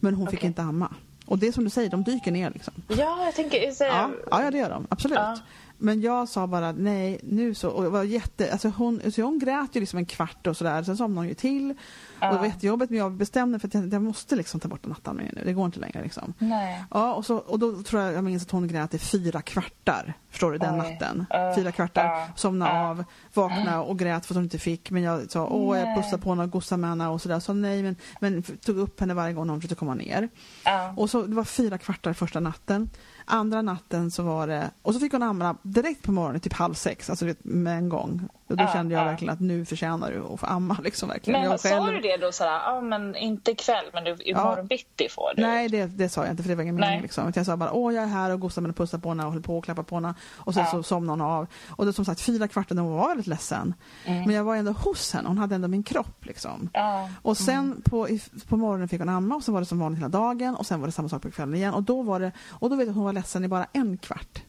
men 0.00 0.14
hon 0.14 0.26
fick 0.26 0.38
Okej. 0.38 0.46
inte 0.46 0.62
amma. 0.62 0.94
Och 1.26 1.38
det 1.38 1.48
är 1.48 1.52
som 1.52 1.64
du 1.64 1.70
säger, 1.70 1.90
de 1.90 2.02
dyker 2.02 2.32
ner 2.32 2.50
liksom. 2.50 2.74
Ja, 2.88 3.24
jag 3.24 3.34
tänker... 3.34 3.70
Så, 3.70 3.84
Ja, 3.84 4.10
ja, 4.30 4.50
det 4.50 4.58
gör 4.58 4.70
de. 4.70 4.86
Absolut. 4.90 5.18
Ja. 5.18 5.36
Men 5.82 6.00
jag 6.00 6.28
sa 6.28 6.46
bara 6.46 6.72
nej, 6.72 7.20
nu 7.22 7.54
så. 7.54 7.70
Och 7.70 7.92
var 7.92 8.02
jätte, 8.04 8.52
alltså 8.52 8.68
hon, 8.68 9.00
så 9.12 9.22
hon 9.22 9.38
grät 9.38 9.68
ju 9.76 9.80
liksom 9.80 9.98
en 9.98 10.06
kvart 10.06 10.46
och 10.46 10.56
sådär. 10.56 10.82
Sen 10.82 10.96
somnade 10.96 11.20
hon 11.20 11.28
ju 11.28 11.34
till. 11.34 11.70
Och 11.70 12.26
det 12.28 12.32
var 12.32 12.38
Ja. 12.38 12.46
jättejobbigt 12.46 12.90
men 12.90 12.98
jag 12.98 13.12
bestämde 13.12 13.58
för 13.58 13.68
att 13.68 13.74
jag, 13.74 13.92
jag 13.92 14.02
måste 14.02 14.36
liksom 14.36 14.60
ta 14.60 14.68
bort 14.68 14.86
nattamningen 14.86 15.32
nu. 15.36 15.42
Det 15.44 15.52
går 15.52 15.66
inte 15.66 15.80
längre 15.80 16.02
liksom. 16.02 16.34
Nej. 16.38 16.84
Ja, 16.90 17.14
och, 17.14 17.26
så, 17.26 17.36
och 17.36 17.58
då 17.58 17.82
tror 17.82 18.02
jag 18.02 18.12
jag 18.14 18.24
minns 18.24 18.42
att 18.42 18.50
hon 18.50 18.68
grät 18.68 18.94
i 18.94 18.98
fyra 18.98 19.42
kvartar. 19.42 20.14
Förstår 20.30 20.52
du? 20.52 20.58
Den 20.58 20.74
Oj. 20.74 20.78
natten. 20.78 21.26
Fyra 21.56 21.72
kvartar. 21.72 22.04
ja, 22.04 22.28
Somnade 22.36 22.72
ja. 22.74 22.88
av, 22.90 23.04
vaknade 23.34 23.78
och 23.78 23.98
grät 23.98 24.26
för 24.26 24.32
att 24.34 24.36
hon 24.36 24.44
inte 24.44 24.58
fick. 24.58 24.90
Men 24.90 25.02
jag 25.02 25.30
sa 25.30 25.46
åh, 25.46 25.78
jag 25.78 25.96
pussade 26.02 26.22
på 26.22 26.30
henne 26.30 26.42
och 26.42 26.50
gosade 26.50 26.80
med 26.80 26.90
henne 26.90 27.08
och 27.08 27.22
sådär. 27.22 27.40
Så 27.40 27.52
nej, 27.52 27.82
men, 27.82 27.96
men 28.20 28.42
tog 28.42 28.76
upp 28.78 29.00
henne 29.00 29.14
varje 29.14 29.34
gång 29.34 29.48
hon 29.48 29.60
försökte 29.60 29.74
komma 29.74 29.94
ner. 29.94 30.28
Ja. 30.64 30.94
Och 30.96 31.10
så, 31.10 31.22
det 31.22 31.34
var 31.34 31.44
fyra 31.44 31.78
kvartar 31.78 32.12
första 32.12 32.40
natten. 32.40 32.90
Andra 33.24 33.62
natten 33.62 34.10
så 34.10 34.22
var 34.22 34.46
det, 34.46 34.70
och 34.82 34.94
så 34.94 35.00
fick 35.00 35.12
hon 35.12 35.22
amma 35.22 35.56
direkt 35.62 36.02
på 36.02 36.12
morgonen, 36.12 36.40
typ 36.40 36.52
halv 36.52 36.74
sex, 36.74 37.10
alltså 37.10 37.34
med 37.42 37.78
en 37.78 37.88
gång. 37.88 38.28
Och 38.52 38.58
då 38.58 38.64
Ja, 38.64 38.72
kände 38.72 38.94
jag 38.94 39.00
ja. 39.00 39.04
verkligen 39.04 39.34
att 39.34 39.40
nu 39.40 39.64
förtjänar 39.64 40.10
du 40.12 40.22
att 40.34 40.40
få 40.40 40.46
amma 40.46 40.76
liksom 40.84 41.08
verkligen. 41.08 41.40
Men 41.40 41.50
jag 41.50 41.60
sa 41.60 41.90
du 41.90 42.00
det 42.00 42.16
då 42.16 42.32
sådär, 42.32 42.50
ja 42.66 42.80
men 42.80 43.16
inte 43.16 43.50
ikväll 43.50 43.84
men 43.92 44.04
du, 44.04 44.16
imorgon 44.24 44.66
bitti 44.66 45.08
får 45.08 45.32
du? 45.36 45.42
Nej, 45.42 45.68
det, 45.68 45.86
det 45.86 46.08
sa 46.08 46.22
jag 46.24 46.30
inte 46.32 46.42
för 46.42 46.50
det 46.50 46.54
var 46.56 46.62
ingen 46.62 46.74
mening. 46.74 47.02
Liksom. 47.02 47.32
Jag 47.34 47.46
sa 47.46 47.56
bara 47.56 47.72
åh 47.72 47.94
jag 47.94 48.04
är 48.04 48.08
här 48.08 48.30
och 48.30 48.40
gosar 48.40 48.62
med 48.62 48.68
och 48.70 48.76
pussar 48.76 48.98
på 48.98 49.08
henne 49.08 49.24
och 49.26 49.32
höll 49.32 49.42
på 49.42 49.58
och 49.58 49.64
klappar 49.64 49.82
på 49.82 49.94
henne. 49.94 50.14
Och 50.36 50.54
sen 50.54 50.62
Ja. 50.64 50.70
så 50.70 50.82
somnade 50.82 51.22
hon 51.22 51.30
av. 51.30 51.46
Och 51.70 51.86
det 51.86 51.92
som 51.92 52.04
sagt 52.04 52.20
fyra 52.20 52.48
kvartar 52.48 52.74
när 52.74 52.82
hon 52.82 52.92
var 52.92 53.08
väldigt 53.08 53.26
ledsen. 53.26 53.74
Mm. 54.04 54.24
Men 54.24 54.34
jag 54.36 54.44
var 54.44 54.56
ändå 54.56 54.72
hos 54.72 55.12
henne, 55.12 55.28
hon 55.28 55.38
hade 55.38 55.54
ändå 55.54 55.68
min 55.68 55.82
kropp 55.82 56.26
liksom. 56.26 56.70
Ja. 56.72 57.08
Och 57.22 57.36
sen 57.36 57.82
på, 57.84 58.08
i, 58.08 58.22
på 58.48 58.56
morgonen 58.56 58.88
fick 58.88 59.00
hon 59.00 59.08
amma 59.08 59.34
och 59.34 59.42
sen 59.42 59.54
var 59.54 59.60
det 59.60 59.66
som 59.66 59.78
vanligt 59.78 59.98
hela 59.98 60.08
dagen 60.08 60.54
och 60.54 60.66
sen 60.66 60.80
var 60.80 60.86
det 60.88 60.92
samma 60.92 61.08
sak 61.08 61.22
på 61.22 61.30
kvällen 61.30 61.54
igen. 61.54 61.74
Och 61.74 61.82
då 61.82 62.02
var 62.02 62.20
det, 62.20 62.32
och 62.50 62.70
då 62.70 62.76
vet 62.76 62.86
jag 62.86 62.90
att 62.90 62.96
hon 62.96 63.04
var 63.04 63.12
ledsen 63.12 63.44
i 63.44 63.48
bara 63.48 63.66
en 63.72 63.98
kvart. 63.98 64.42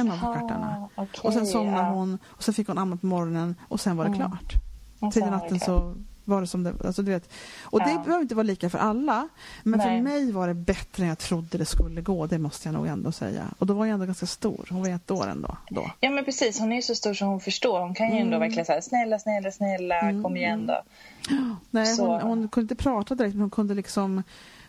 En 0.00 0.10
av 0.10 0.18
kvartarna. 0.18 0.88
okej, 0.94 1.20
och 1.22 1.32
sen 1.32 1.46
somnade 1.46 1.86
ja. 1.86 1.90
hon 1.92 2.18
och 2.24 2.42
sen 2.44 2.54
fick 2.54 2.68
hon 2.68 2.78
amma 2.78 2.96
på 2.96 3.06
morgonen 3.06 3.54
och 3.68 3.80
sen 3.80 3.96
var 3.96 4.04
det 4.04 4.08
Mm. 4.16 4.18
klart. 4.20 4.54
Det 5.14 5.30
natten 5.30 5.60
så 5.60 5.94
var 6.26 6.40
det 6.40 6.46
som 6.46 6.62
det 6.62 6.74
alltså 6.84 7.02
du 7.02 7.10
vet. 7.12 7.32
Och 7.62 7.80
det 7.80 7.90
Ja. 7.90 7.98
behöver 8.04 8.22
inte 8.22 8.34
vara 8.34 8.42
lika 8.42 8.70
för 8.70 8.78
alla. 8.78 9.28
Men 9.62 9.78
Nej. 9.78 9.86
för 9.98 10.02
mig 10.02 10.32
var 10.32 10.48
det 10.48 10.54
bättre 10.54 11.02
än 11.02 11.08
jag 11.08 11.18
trodde 11.18 11.58
det 11.58 11.64
skulle 11.66 12.00
gå. 12.00 12.26
Det 12.26 12.38
måste 12.38 12.68
jag 12.68 12.74
nog 12.74 12.86
ändå 12.86 13.12
säga. 13.12 13.42
Och 13.58 13.66
då 13.66 13.74
var 13.74 13.86
jag 13.86 13.94
ändå 13.94 14.06
ganska 14.06 14.26
stor. 14.26 14.66
Hon 14.70 14.82
var 14.82 14.88
ett 14.88 15.10
år 15.10 15.26
ändå. 15.26 15.56
Då. 15.70 15.90
Ja 16.00 16.10
men 16.10 16.24
precis, 16.24 16.60
hon 16.60 16.72
är 16.72 16.76
ju 16.76 16.82
så 16.82 16.94
stor 16.94 17.14
så 17.14 17.24
hon 17.24 17.40
förstår. 17.40 17.80
Hon 17.80 17.94
kan 17.94 18.06
ju 18.06 18.12
ändå 18.18 18.36
Mm. 18.36 18.40
verkligen 18.40 18.64
säga 18.66 18.82
snälla, 18.82 19.18
snälla, 19.18 19.50
snälla, 19.52 20.00
kom 20.22 20.36
igen 20.36 20.66
då. 20.66 20.82
Nej, 21.70 21.96
hon, 21.98 22.20
hon 22.20 22.48
kunde 22.48 22.64
inte 22.74 22.82
prata 22.82 23.14
direkt 23.14 23.34
men 23.34 23.40
hon 23.40 23.50
kunde 23.50 23.74
liksom 23.74 24.22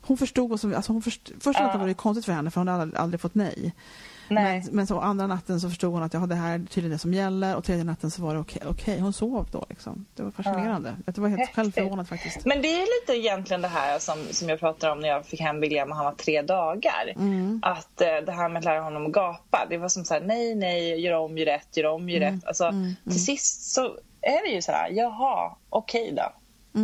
hon 0.08 0.18
förstod 0.18 0.49
vad 0.49 0.60
som, 0.60 0.74
alltså 0.76 0.91
hon 0.93 1.01
först, 1.01 1.32
första 1.39 1.62
Ja. 1.62 1.66
natten 1.66 1.82
var 1.82 1.88
det 1.88 1.93
konstigt 1.93 2.26
för 2.26 2.34
henne 2.34 2.51
för 2.51 2.62
hon 2.62 2.68
hade 2.68 2.82
aldrig, 2.82 2.99
aldrig 3.01 3.22
fått 3.22 3.36
nej. 3.36 3.74
Nej. 4.30 4.62
Men, 4.66 4.76
men 4.76 4.88
så 4.88 4.99
andra 4.99 5.28
natten 5.28 5.60
så 5.62 5.70
förstod 5.70 5.93
hon 5.93 6.03
att 6.03 6.14
ja, 6.14 6.20
det 6.20 6.36
här 6.36 6.53
är 6.53 6.60
tydligen 6.60 6.91
det 6.91 6.97
som 6.97 7.14
gäller 7.14 7.56
och 7.56 7.64
tredje 7.64 7.84
natten 7.84 8.12
så 8.12 8.22
var 8.22 8.34
det 8.34 8.39
okej. 8.39 8.62
okej. 8.66 8.99
Hon 8.99 9.14
sov 9.14 9.47
då 9.51 9.66
liksom. 9.70 10.06
Det 10.16 10.24
var 10.24 10.32
fascinerande. 10.32 10.95
Jag 11.06 11.18
var 11.18 11.28
helt 11.30 11.39
Häftigt. 11.39 11.56
själv 11.56 11.72
förvånad 11.72 12.08
faktiskt. 12.10 12.45
Men 12.45 12.62
det 12.62 12.68
är 12.68 13.01
lite 13.01 13.20
egentligen 13.20 13.62
det 13.62 13.68
här 13.68 13.99
som, 13.99 14.18
som 14.32 14.49
jag 14.49 14.60
pratade 14.60 14.93
om 14.93 14.99
när 14.99 15.10
jag 15.10 15.26
fick 15.26 15.39
hem 15.41 15.60
William 15.62 15.89
och 15.89 15.95
han 15.95 16.06
var 16.06 16.12
tre 16.14 16.41
dagar. 16.41 17.14
Mm. 17.16 17.60
Att 17.64 18.01
eh, 18.01 18.08
det 18.26 18.32
här 18.32 18.49
med 18.49 18.60
att 18.60 18.66
lära 18.66 18.82
honom 18.82 19.06
att 19.06 19.12
gapa, 19.12 19.66
det 19.70 19.78
var 19.78 19.89
som 19.89 20.06
så 20.06 20.14
här, 20.14 20.22
nej, 20.22 20.56
nej, 20.56 20.99
gör 21.01 21.14
om, 21.14 21.38
gör 21.38 21.45
rätt, 21.45 21.78
gör 21.78 21.86
om, 21.86 22.10
gör 22.10 22.22
Mm. 22.22 22.34
rätt. 22.36 22.45
Alltså, 22.47 22.66
Mm. 22.66 22.95
Till 23.03 23.26
sist 23.26 23.74
så 23.74 23.84
är 24.22 24.47
det 24.49 24.56
ju 24.56 24.62
så 24.62 24.72
här, 24.72 24.89
jaha, 24.89 25.56
okej 25.70 26.14
då. 26.18 26.34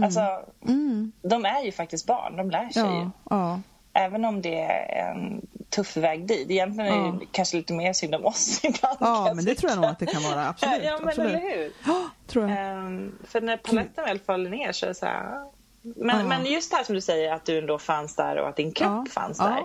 Alltså, 0.03 0.45
Mm. 0.67 1.11
de 1.21 1.45
är 1.45 1.63
ju 1.65 1.71
faktiskt 1.71 2.05
barn, 2.07 2.37
de 2.37 2.49
lär 2.49 2.69
sig 2.69 2.83
ju. 2.83 2.87
Ja, 2.89 3.11
ja. 3.29 3.59
Även 3.93 4.25
om 4.25 4.41
det 4.41 4.61
är 4.61 5.11
en 5.11 5.41
tuff 5.69 5.97
väg 5.97 6.27
dit. 6.27 6.49
Egentligen 6.51 6.93
är 6.93 6.97
det 6.99 7.05
Ja. 7.07 7.17
ju 7.21 7.27
kanske 7.31 7.57
lite 7.57 7.73
mer 7.73 7.93
synd 7.93 8.15
om 8.15 8.25
oss 8.25 8.59
ibland. 8.63 8.97
ja 8.99 9.31
men 9.35 9.45
det 9.45 9.55
tror 9.55 9.71
jag 9.71 9.75
nog 9.81 9.89
att 9.89 9.99
det 9.99 10.05
kan 10.05 10.23
vara. 10.23 10.45
Absolut. 10.49 10.81
ja, 10.83 10.97
men 10.99 11.07
absolut. 11.07 11.29
eller 11.31 11.39
hur? 11.39 11.71
Ja, 11.85 12.09
tror 12.27 12.49
jag. 12.49 12.59
Ehm, 12.59 13.17
för 13.23 13.41
när 13.41 13.57
paletten 13.57 14.05
väl 14.05 14.19
faller 14.19 14.49
ner 14.49 14.71
så 14.71 14.85
är 14.85 14.87
det 14.87 14.95
så 14.95 15.05
här... 15.05 15.45
Men, 15.83 16.19
Ja. 16.19 16.23
men 16.25 16.45
just 16.45 16.71
det 16.71 16.77
här 16.77 16.83
som 16.83 16.95
du 16.95 17.01
säger 17.01 17.33
att 17.33 17.45
du 17.45 17.57
ändå 17.57 17.79
fanns 17.79 18.15
där 18.15 18.35
och 18.35 18.49
att 18.49 18.55
din 18.55 18.71
kropp 18.71 19.05
Ja, 19.05 19.11
fanns 19.11 19.37
där. 19.37 19.63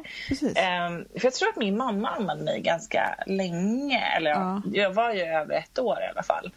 Ehm, 0.57 1.05
för 1.14 1.25
jag 1.27 1.35
tror 1.35 1.49
att 1.49 1.57
min 1.57 1.77
mamma 1.77 2.09
ammade 2.09 2.45
mig 2.45 2.61
ganska 2.61 3.14
länge. 3.27 4.01
Eller 4.17 4.31
ja. 4.31 4.62
Ja. 4.64 4.81
jag 4.81 4.91
var 4.91 5.12
ju 5.12 5.21
över 5.23 5.55
ett 5.55 5.79
år 5.79 5.99
i 6.01 6.11
alla 6.12 6.23
fall. 6.23 6.51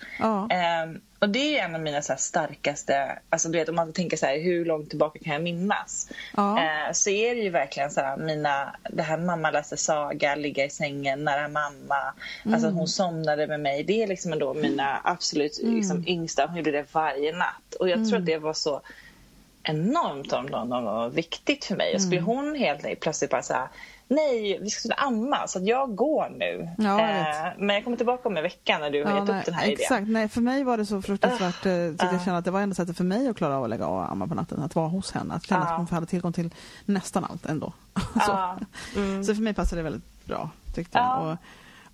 Ehm, 0.51 1.01
och 1.19 1.29
det 1.29 1.59
är 1.59 1.65
en 1.65 1.75
av 1.75 1.81
mina 1.81 2.01
så 2.01 2.13
starkaste, 2.17 3.19
alltså 3.29 3.49
du 3.49 3.57
vet 3.57 3.69
om 3.69 3.75
man 3.75 3.93
tänker 3.93 4.17
så 4.17 4.25
här, 4.25 4.39
hur 4.39 4.65
långt 4.65 4.89
tillbaka 4.89 5.19
kan 5.19 5.33
jag 5.33 5.41
minnas? 5.41 6.11
Eh, 6.57 6.93
så 6.93 7.09
är 7.09 7.35
det 7.35 7.41
ju 7.41 7.49
verkligen 7.49 7.91
så 7.91 8.01
här, 8.01 8.17
mina, 8.17 8.75
det 8.89 9.03
här 9.03 9.17
mamma 9.17 9.51
läste 9.51 9.77
saga, 9.77 10.35
ligga 10.35 10.65
i 10.65 10.69
sängen 10.69 11.23
nära 11.23 11.47
mamma, 11.47 12.13
alltså 12.53 12.67
att 12.67 12.73
hon 12.73 12.87
somnade 12.87 13.47
med 13.47 13.59
mig. 13.59 13.83
Det 13.83 14.03
är 14.03 14.07
liksom 14.07 14.33
ändå 14.33 14.53
mina 14.53 15.01
absolut 15.03 15.59
liksom, 15.63 16.07
yngsta, 16.07 16.45
hon 16.45 16.57
gjorde 16.57 16.71
det 16.71 16.85
varje 16.93 17.35
natt. 17.37 17.73
Och 17.79 17.89
jag 17.89 18.09
tror 18.09 18.19
att 18.19 18.25
det 18.25 18.37
var 18.37 18.53
så 18.53 18.81
enormt, 19.69 20.33
enormt, 20.33 20.51
enormt 20.51 21.13
viktigt 21.13 21.65
för 21.65 21.75
mig. 21.75 21.95
Och 21.95 22.01
skulle 22.01 22.21
hon 22.21 22.55
helt 22.55 22.99
plötsligt 22.99 23.31
bara 23.31 23.41
säga 23.43 23.69
Nej, 24.11 24.59
vi 24.61 24.69
ska 24.69 24.81
sluta 24.81 24.95
amma 24.95 25.47
så 25.47 25.59
att 25.59 25.65
jag 25.67 25.95
går 25.95 26.29
nu. 26.39 26.69
Ja, 26.77 27.01
jag 27.01 27.19
Eh, 27.19 27.53
men 27.57 27.75
jag 27.75 27.83
kommer 27.83 27.97
tillbaka 27.97 28.29
om 28.29 28.37
en 28.37 28.43
vecka 28.43 28.77
när 28.77 28.89
du 28.89 29.03
har 29.05 29.15
gett 29.15 29.27
nej, 29.27 29.39
upp 29.39 29.45
den 29.45 29.53
här 29.53 29.63
idén. 29.65 29.77
exakt. 29.79 30.07
Nej, 30.07 30.29
för 30.29 30.41
mig 30.41 30.63
var 30.63 30.77
det 30.77 30.85
så 30.85 31.01
fruktansvärt 31.01 31.65
eh, 31.65 31.71
så 31.71 31.93
att 32.05 32.09
Ah. 32.09 32.11
jag 32.11 32.21
kände 32.23 32.37
att 32.37 32.45
det 32.45 32.51
var 32.51 32.61
enda 32.61 32.75
sättet 32.75 32.97
för 32.97 33.03
mig 33.03 33.27
att 33.27 33.37
klara 33.37 33.57
av 33.57 33.63
att 33.63 33.69
lägga 33.69 33.85
av 33.85 33.97
och 34.03 34.11
amma 34.11 34.27
på 34.27 34.35
natten. 34.35 34.63
Att 34.63 34.75
vara 34.75 34.87
hos 34.87 35.11
henne. 35.11 35.33
Att 35.33 35.45
känna 35.45 35.61
Ah. 35.61 35.69
att 35.69 35.77
hon 35.77 35.87
hade 35.87 36.05
tillgång 36.05 36.33
till 36.33 36.53
nästan 36.85 37.23
allt 37.25 37.45
ändå. 37.45 37.73
så. 38.25 38.55
Mm. 38.99 39.23
så 39.23 39.35
för 39.35 39.41
mig 39.41 39.53
passade 39.53 39.79
det 39.79 39.83
väldigt 39.83 40.25
bra 40.25 40.49
tyckte 40.75 40.97
jag. 40.97 41.05
Ja. 41.07 41.17
Och, 41.31 41.37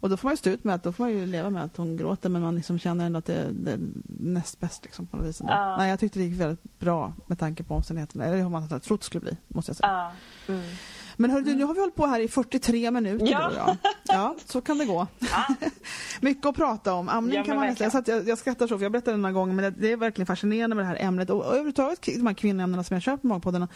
och 0.06 0.10
då 0.10 0.18
får 0.18 0.28
man 0.28 0.34
ju 0.34 0.38
stå 0.38 0.49
ut 0.49 0.64
med 0.64 0.76
att 0.76 0.84
då 0.84 0.91
får 0.91 1.03
man 1.03 1.12
ju 1.12 1.26
leva 1.26 1.49
med 1.49 1.64
att 1.64 1.78
hon 1.78 1.97
gråter 1.97 2.30
men 2.30 2.41
man 2.41 2.56
liksom 2.56 2.80
känner 2.80 3.06
ändå 3.06 3.20
att 3.20 3.26
det, 3.26 3.47
det 3.51 3.72
är 3.72 3.80
näst 4.20 4.60
bäst 4.60 4.84
liksom 4.84 5.08
på 5.08 5.18
något 5.18 5.26
vis. 5.26 5.41
Ja. 5.47 5.78
Nej, 5.78 5.89
jag 5.89 5.99
tyckte 5.99 6.20
det 6.20 6.26
gick 6.26 6.39
väldigt 6.39 6.80
bra 6.80 7.14
med 7.28 7.39
tanke 7.39 7.64
på 7.64 7.74
omständigheterna. 7.74 8.26
Eller 8.26 8.38
hur 8.38 8.49
man 8.49 8.62
hade 8.62 8.80
trott 8.80 8.99
det 8.99 9.06
skulle 9.06 9.22
bli, 9.22 9.38
måste 9.47 9.70
jag 9.70 9.78
säga. 9.78 10.12
Ja, 10.47 10.53
mm. 10.53 10.66
Men 11.18 11.32
hörru, 11.32 11.43
du, 11.43 11.55
nu 11.55 11.63
har 11.63 11.74
vi 11.74 11.80
hållit 11.80 11.95
på 11.95 12.05
här 12.05 12.20
i 12.20 12.28
43 12.28 12.91
minuter 12.91 13.28
Ja. 13.32 13.39
du 13.39 13.45
och 13.45 13.53
jag. 13.68 13.78
Ja, 14.03 14.36
så 14.45 14.61
kan 14.61 14.78
det 14.78 14.86
gå. 14.86 15.07
Ja. 15.20 15.55
Mycket 16.22 16.45
att 16.45 16.55
prata 16.55 16.93
om. 16.93 17.09
Amning 17.09 17.36
Ja, 17.36 17.43
kan 17.43 17.55
man 17.55 17.68
nästan, 17.80 18.03
jag, 18.05 18.18
jag, 18.18 18.28
jag 18.28 18.38
skrattar 18.38 18.68
så 18.68 18.78
för 18.78 18.86
jag 18.86 18.91
berättade 18.91 19.18
det 19.18 19.22
några 19.22 19.34
gånger 19.34 19.53
men 19.53 19.63
det, 19.66 19.70
det 19.82 19.91
är 19.91 19.97
verkligen 19.97 20.26
fascinerande 20.28 20.76
med 20.76 20.86
det 20.86 20.89
här 20.89 20.97
ämnet 21.07 21.30
och, 21.30 21.38
och 21.38 21.45
överhuvudtaget 21.45 22.05
de 22.05 22.28
här 22.28 22.34
kvinnoämnena 22.34 22.84
som 22.84 22.93
jag 22.95 23.03
kör 23.03 23.18
på 23.18 23.28
Magpodden 23.28 23.68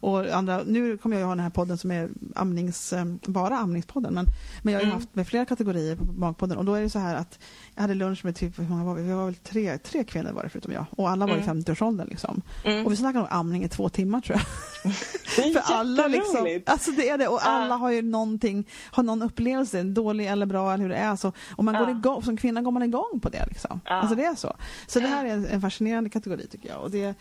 och 0.00 0.26
andra. 0.26 0.62
Nu 0.66 0.96
kommer 0.98 1.16
jag 1.16 1.20
ju 1.20 1.24
ha 1.26 1.34
den 1.34 1.44
här 1.44 1.50
podden 1.50 1.78
som 1.78 1.90
är 1.90 2.08
amnings, 2.34 2.92
eh, 2.92 3.04
bara 3.26 3.58
amningspodden 3.58 4.14
men, 4.14 4.26
men 4.62 4.72
jag 4.74 4.80
har 4.80 4.84
ju 4.84 4.90
Mm. 4.90 5.00
haft 5.00 5.14
med 5.14 5.28
flera 5.28 5.44
kategorier 5.44 5.96
på 5.96 6.04
Magpodden 6.04 6.58
och 6.58 6.64
då 6.64 6.74
är 6.74 6.82
det 6.82 6.90
så 6.90 6.98
här 6.98 7.14
att 7.14 7.38
jag 7.76 7.82
hade 7.82 7.94
lunch 7.94 8.24
med 8.24 8.36
typ, 8.36 8.58
hur 8.58 8.64
många 8.68 8.84
var 8.84 8.94
vi? 8.94 9.02
Vi 9.02 9.12
var 9.12 9.24
väl 9.24 9.34
tre, 9.34 9.78
tre 9.78 10.04
kvinnor 10.04 10.32
var 10.32 10.42
det 10.42 10.48
förutom 10.48 10.72
jag 10.72 10.84
och 10.90 11.10
alla 11.10 11.26
var 11.26 11.36
i 11.36 11.40
Mm. 11.42 11.58
50-årsåldern 11.58 12.08
liksom. 12.10 12.42
Mm. 12.64 12.86
Och 12.86 12.92
vi 12.92 12.96
snackade 12.96 13.24
om 13.24 13.30
amning 13.38 13.64
i 13.64 13.68
två 13.68 13.88
timmar 13.88 14.20
tror 14.20 14.38
jag. 14.82 14.92
För 15.64 15.74
alla 15.74 16.06
liksom, 16.06 16.60
alltså 16.66 16.90
det 16.90 17.08
är 17.08 17.18
det 17.18 17.28
och 17.28 17.46
alla 17.46 17.68
Ja. 17.68 17.74
har 17.74 17.90
ju 17.90 18.02
någonting, 18.02 18.66
har 18.90 19.02
någon 19.02 19.22
upplevelse, 19.22 19.82
dålig 19.82 20.26
eller 20.26 20.46
bra 20.46 20.72
eller 20.74 20.82
hur 20.82 20.88
det 20.90 20.96
är. 20.96 21.16
Så, 21.16 21.32
och 21.56 21.64
man 21.64 21.74
går 21.74 21.88
Ja. 21.90 21.96
igång, 21.98 22.22
som 22.22 22.36
kvinna 22.36 22.62
går 22.62 22.70
man 22.70 22.82
igång 22.82 23.20
på 23.22 23.28
det 23.28 23.46
liksom. 23.48 23.80
Ja. 23.84 23.92
Alltså 23.94 24.14
det 24.16 24.24
är 24.24 24.34
så. 24.34 24.56
Så 24.86 25.00
det 25.00 25.06
här 25.06 25.24
är 25.24 25.30
en, 25.30 25.46
en 25.46 25.60
fascinerande 25.60 26.10
kategori 26.10 26.46
tycker 26.46 26.68
jag. 26.68 26.80
Och 26.82 26.90
det, 26.90 27.14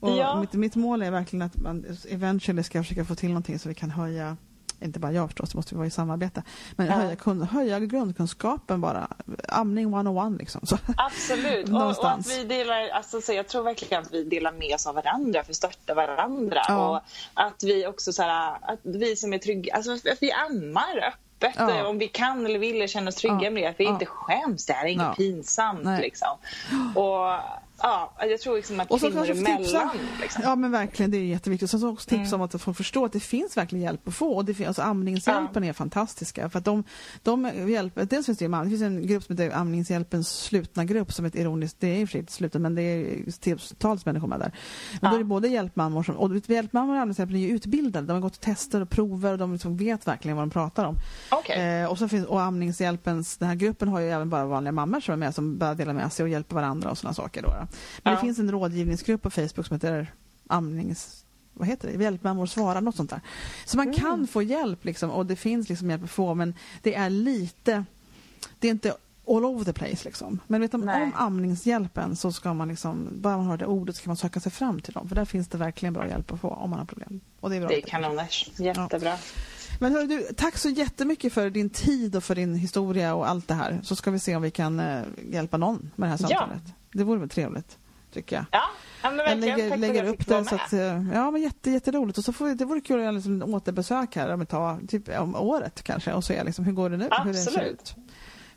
och 0.00 0.10
Ja. 0.10 0.40
mitt, 0.40 0.52
mitt 0.52 0.76
mål 0.76 1.02
är 1.02 1.10
verkligen 1.10 1.42
att 1.42 1.56
man 1.56 1.84
eventually 2.08 2.62
ska 2.62 2.82
försöka 2.82 3.04
få 3.04 3.14
till 3.14 3.28
någonting 3.28 3.58
så 3.58 3.68
vi 3.68 3.74
kan 3.74 3.90
höja 3.90 4.36
inte 4.80 4.98
bara 4.98 5.12
jag 5.12 5.28
förstås, 5.28 5.50
det 5.50 5.56
måste 5.58 5.74
vi 5.74 5.76
vara 5.78 5.86
i 5.86 5.90
samarbete. 5.90 6.42
Men 6.76 6.86
Ja. 6.86 6.92
höja, 6.92 7.16
kun, 7.16 7.42
höja 7.42 7.80
grundkunskapen 7.80 8.80
bara. 8.80 9.08
Amning 9.48 9.94
101 9.94 10.38
liksom. 10.38 10.60
Så, 10.64 10.78
Absolut. 10.96 11.68
Och, 11.72 11.98
och 11.98 12.10
att 12.10 12.26
vi 12.26 12.44
delar, 12.44 12.88
alltså, 12.88 13.20
så 13.20 13.32
jag 13.32 13.48
tror 13.48 13.62
verkligen 13.62 14.02
att 14.02 14.12
vi 14.12 14.24
delar 14.24 14.52
med 14.52 14.74
oss 14.74 14.86
av 14.86 14.94
varandra 14.94 15.42
för 15.44 15.50
att 15.52 15.56
stötta 15.56 15.94
varandra. 15.94 16.60
Ja. 16.68 16.88
Och 16.90 17.00
att 17.34 17.62
vi 17.62 17.86
också 17.86 18.12
så 18.12 18.22
här, 18.22 18.56
att 18.62 18.80
vi 18.82 19.16
som 19.16 19.32
är 19.32 19.38
trygga, 19.38 19.74
alltså 19.74 19.92
att 19.92 20.18
vi 20.20 20.32
ammar 20.32 20.98
öppet 20.98 21.54
Ja. 21.58 21.78
eh, 21.78 21.84
om 21.86 21.98
vi 21.98 22.08
kan 22.08 22.46
eller 22.46 22.58
vill 22.58 22.88
känner 22.88 23.08
oss 23.08 23.14
trygga 23.16 23.50
med 23.50 23.62
det. 23.62 23.66
Att 23.66 23.80
vi 23.80 23.84
inte 23.84 24.06
skäms, 24.06 24.66
det 24.66 24.72
här 24.72 24.84
är 24.84 24.88
inget 24.90 25.16
pinsamt 25.16 26.00
liksom. 26.00 26.28
Och 26.94 27.38
ja, 27.82 28.12
jag 28.20 28.40
tror 28.40 28.56
liksom 28.56 28.80
att 28.80 28.90
Och 28.90 29.00
så 29.00 29.06
kvinnor 29.06 29.24
få 29.26 29.32
tipsa. 29.34 29.48
emellan 29.80 29.90
liksom. 30.20 30.42
Ja 30.44 30.56
men 30.56 30.70
verkligen, 30.70 31.10
det 31.10 31.16
är 31.16 31.22
jätteviktigt. 31.24 31.70
Sen 31.70 31.80
så 31.80 31.88
också 31.88 32.08
tips 32.08 32.28
Mm. 32.32 32.40
om 32.40 32.46
att 32.54 32.62
få 32.62 32.74
förstå 32.74 33.04
att 33.04 33.12
det 33.12 33.20
finns 33.20 33.56
verkligen 33.56 33.82
hjälp 33.84 34.08
att 34.08 34.14
få. 34.14 34.32
Och 34.36 34.44
det 34.44 34.54
finns, 34.54 34.66
alltså 34.68 34.82
amningshjälpen 34.82 35.64
är 35.64 35.72
fantastiska. 35.72 36.50
För 36.50 36.58
att 36.58 36.64
de, 36.64 36.84
de 37.22 37.50
hjälper, 37.70 38.04
dels 38.04 38.26
finns 38.26 38.38
det 38.38 38.44
ju, 38.44 38.50
det 38.50 38.68
finns 38.68 38.82
en 38.82 39.06
grupp 39.06 39.22
som 39.24 39.36
heter 39.38 39.56
Amningshjälpens 39.56 40.28
slutna 40.28 40.84
grupp 40.84 41.12
som 41.12 41.24
är 41.24 41.28
ett 41.28 41.34
ironiskt, 41.36 41.76
det 41.80 41.86
är 41.88 42.00
i 42.00 42.04
och 42.04 42.08
för 42.08 42.12
sig 42.12 42.20
inte 42.20 42.32
slutet 42.32 42.60
men 42.60 42.74
det 42.74 42.82
är 42.82 43.30
tusentals 43.40 44.06
människor 44.06 44.28
med 44.28 44.40
där. 44.40 44.52
Men 44.92 44.98
Ja. 45.02 45.08
då 45.10 45.14
är 45.14 45.18
det 45.18 45.24
både 45.24 45.48
hjälpmammor 45.48 46.02
som, 46.02 46.16
och 46.16 46.36
hjälpmammor 46.50 46.94
och 46.94 47.00
Amningshjälpen 47.00 47.36
är 47.36 47.40
ju 47.40 47.48
utbildade. 47.48 48.06
De 48.06 48.12
har 48.12 48.20
gått 48.20 48.40
tester 48.40 48.80
och 48.80 48.90
prover 48.90 49.32
och 49.32 49.38
de 49.38 49.52
liksom 49.52 49.76
vet 49.76 50.06
verkligen 50.06 50.36
vad 50.36 50.42
de 50.46 50.50
pratar 50.50 50.84
om. 50.84 50.94
Okej. 51.30 51.80
Eh, 51.82 51.90
och, 51.90 51.98
så 51.98 52.08
finns, 52.08 52.26
och 52.26 52.40
Amningshjälpens, 52.42 53.36
den 53.36 53.48
här 53.48 53.54
gruppen 53.56 53.88
har 53.88 54.00
ju 54.00 54.10
även 54.10 54.30
bara 54.30 54.44
vanliga 54.46 54.72
mammor 54.72 55.00
som 55.00 55.12
är 55.12 55.16
med 55.16 55.34
som 55.34 55.58
bara 55.58 55.74
delar 55.74 55.92
med 55.92 56.12
sig 56.12 56.22
och 56.22 56.28
hjälper 56.28 56.54
varandra 56.54 56.90
och 56.90 56.98
sådana 56.98 57.14
saker. 57.14 57.42
Då. 57.42 57.54
Men 58.02 58.12
det 58.12 58.16
Ja. 58.18 58.20
finns 58.20 58.38
en 58.38 58.50
rådgivningsgrupp 58.50 59.22
på 59.22 59.30
Facebook 59.30 59.66
som 59.66 59.74
heter 59.74 60.12
Amnings... 60.46 61.24
Vad 61.54 61.68
heter 61.68 61.92
det? 61.98 62.04
Hjälpmammor 62.04 62.46
svarar, 62.46 62.80
något 62.80 62.96
sånt 62.96 63.10
där. 63.10 63.20
Så 63.64 63.76
man 63.76 63.86
Mm. 63.88 63.98
kan 64.00 64.26
få 64.26 64.42
hjälp 64.42 64.84
liksom, 64.84 65.10
och 65.10 65.26
det 65.26 65.36
finns 65.36 65.68
liksom 65.68 65.90
hjälp 65.90 66.04
att 66.04 66.10
få 66.10 66.34
men 66.34 66.54
det 66.82 66.94
är 66.94 67.10
lite... 67.10 67.84
Det 68.58 68.66
är 68.68 68.70
inte 68.70 68.94
all 69.28 69.44
over 69.44 69.64
the 69.64 69.72
place 69.72 70.04
liksom. 70.04 70.38
Men 70.46 70.60
vet 70.60 70.72
du, 70.72 70.76
om 70.76 71.12
amningshjälpen 71.14 72.16
så 72.16 72.32
ska 72.32 72.54
man 72.54 72.68
liksom, 72.68 73.08
bara 73.12 73.36
man 73.36 73.46
hör 73.46 73.56
det 73.56 73.66
ordet 73.66 73.96
så 73.96 74.02
kan 74.02 74.10
man 74.10 74.16
söka 74.16 74.40
sig 74.40 74.52
fram 74.52 74.80
till 74.80 74.92
dem. 74.92 75.08
För 75.08 75.16
där 75.16 75.24
finns 75.24 75.48
det 75.48 75.58
verkligen 75.58 75.92
bra 75.92 76.08
hjälp 76.08 76.32
att 76.32 76.40
få 76.40 76.48
om 76.48 76.70
man 76.70 76.78
har 76.78 76.86
problem. 76.86 77.20
Och 77.40 77.50
det 77.50 77.56
är 77.56 77.60
bra. 77.60 77.68
Det 77.68 77.76
är 77.82 77.86
kanoners. 77.86 78.50
Jättebra. 78.58 79.16
Men 79.80 79.92
hörru 79.92 80.06
du, 80.06 80.22
tack 80.36 80.56
så 80.58 80.68
jättemycket 80.68 81.32
för 81.32 81.50
din 81.50 81.70
tid 81.70 82.16
och 82.16 82.24
för 82.24 82.34
din 82.34 82.54
historia 82.54 83.14
och 83.14 83.28
allt 83.28 83.48
det 83.48 83.54
här. 83.54 83.80
Så 83.82 83.96
ska 83.96 84.10
vi 84.10 84.18
se 84.18 84.36
om 84.36 84.42
vi 84.42 84.50
kan 84.50 84.80
eh, 84.80 85.02
hjälpa 85.30 85.56
någon 85.56 85.90
med 85.96 86.08
det 86.08 86.10
här 86.10 86.26
Ja. 86.30 86.48
Det 86.98 87.04
vore 87.04 87.18
väl 87.18 87.28
trevligt, 87.28 87.78
tycker 88.12 88.36
jag. 88.36 88.44
Ja, 88.52 88.62
ja 89.02 89.10
men 89.10 89.18
Jag 89.18 89.38
lägger, 89.38 89.70
Tack 89.70 89.78
lägger 89.78 90.04
jag 90.04 90.14
upp 90.14 90.28
vara 90.28 90.44
så 90.44 90.54
att, 90.54 90.72
eh, 90.72 90.80
ja 91.12 91.30
men 91.30 91.42
jätte, 91.42 91.70
jätteroligt. 91.70 92.18
Och 92.18 92.24
så 92.24 92.32
får 92.32 92.48
det 92.48 92.64
vore 92.64 92.80
kul 92.80 92.96
att 92.96 93.02
göra 93.02 93.12
liksom 93.12 93.54
återbesök 93.54 94.16
här 94.16 94.32
om 94.34 94.46
tag, 94.46 94.88
typ 94.88 95.18
om 95.18 95.34
året 95.34 95.82
kanske 95.82 96.12
och 96.12 96.24
se 96.24 96.44
liksom, 96.44 96.64
hur 96.64 96.72
går 96.72 96.90
det 96.90 96.96
nu? 96.96 97.08
Hur 97.24 97.32
det 97.32 97.38
ser 97.38 97.50
Absolut. 97.50 97.72
ut. 97.72 97.94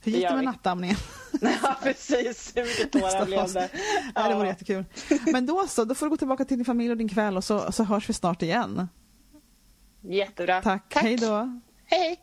Hur 0.04 0.12
gick 0.12 0.22
Det 0.22 0.30
det 0.30 0.36
med 0.36 0.46
nattamningen? 0.46 0.98
Ja, 1.42 1.76
precis. 1.84 2.52
Hur 2.56 2.64
mycket 2.64 2.92
tårar 2.92 3.26
blev 3.26 3.54
det? 3.54 3.70
Ja. 4.16 4.28
det 4.30 4.36
vore 4.36 4.48
jättekul. 4.48 4.86
Men 5.34 5.46
då 5.46 5.68
så, 5.68 5.84
då 5.86 5.96
får 5.96 6.06
du 6.06 6.10
gå 6.10 6.18
tillbaka 6.18 6.46
till 6.46 6.58
din 6.58 6.66
familj 6.66 6.92
och 6.92 6.98
din 6.98 7.10
kväll 7.10 7.38
och 7.38 7.44
så, 7.44 7.72
så 7.72 7.84
hörs 7.84 8.10
vi 8.10 8.14
snart 8.14 8.42
igen. 8.42 8.88
Jättebra. 10.02 10.62
Tack, 10.62 10.94
hej 10.96 11.18
då. 11.18 11.60
Hej. 11.86 12.20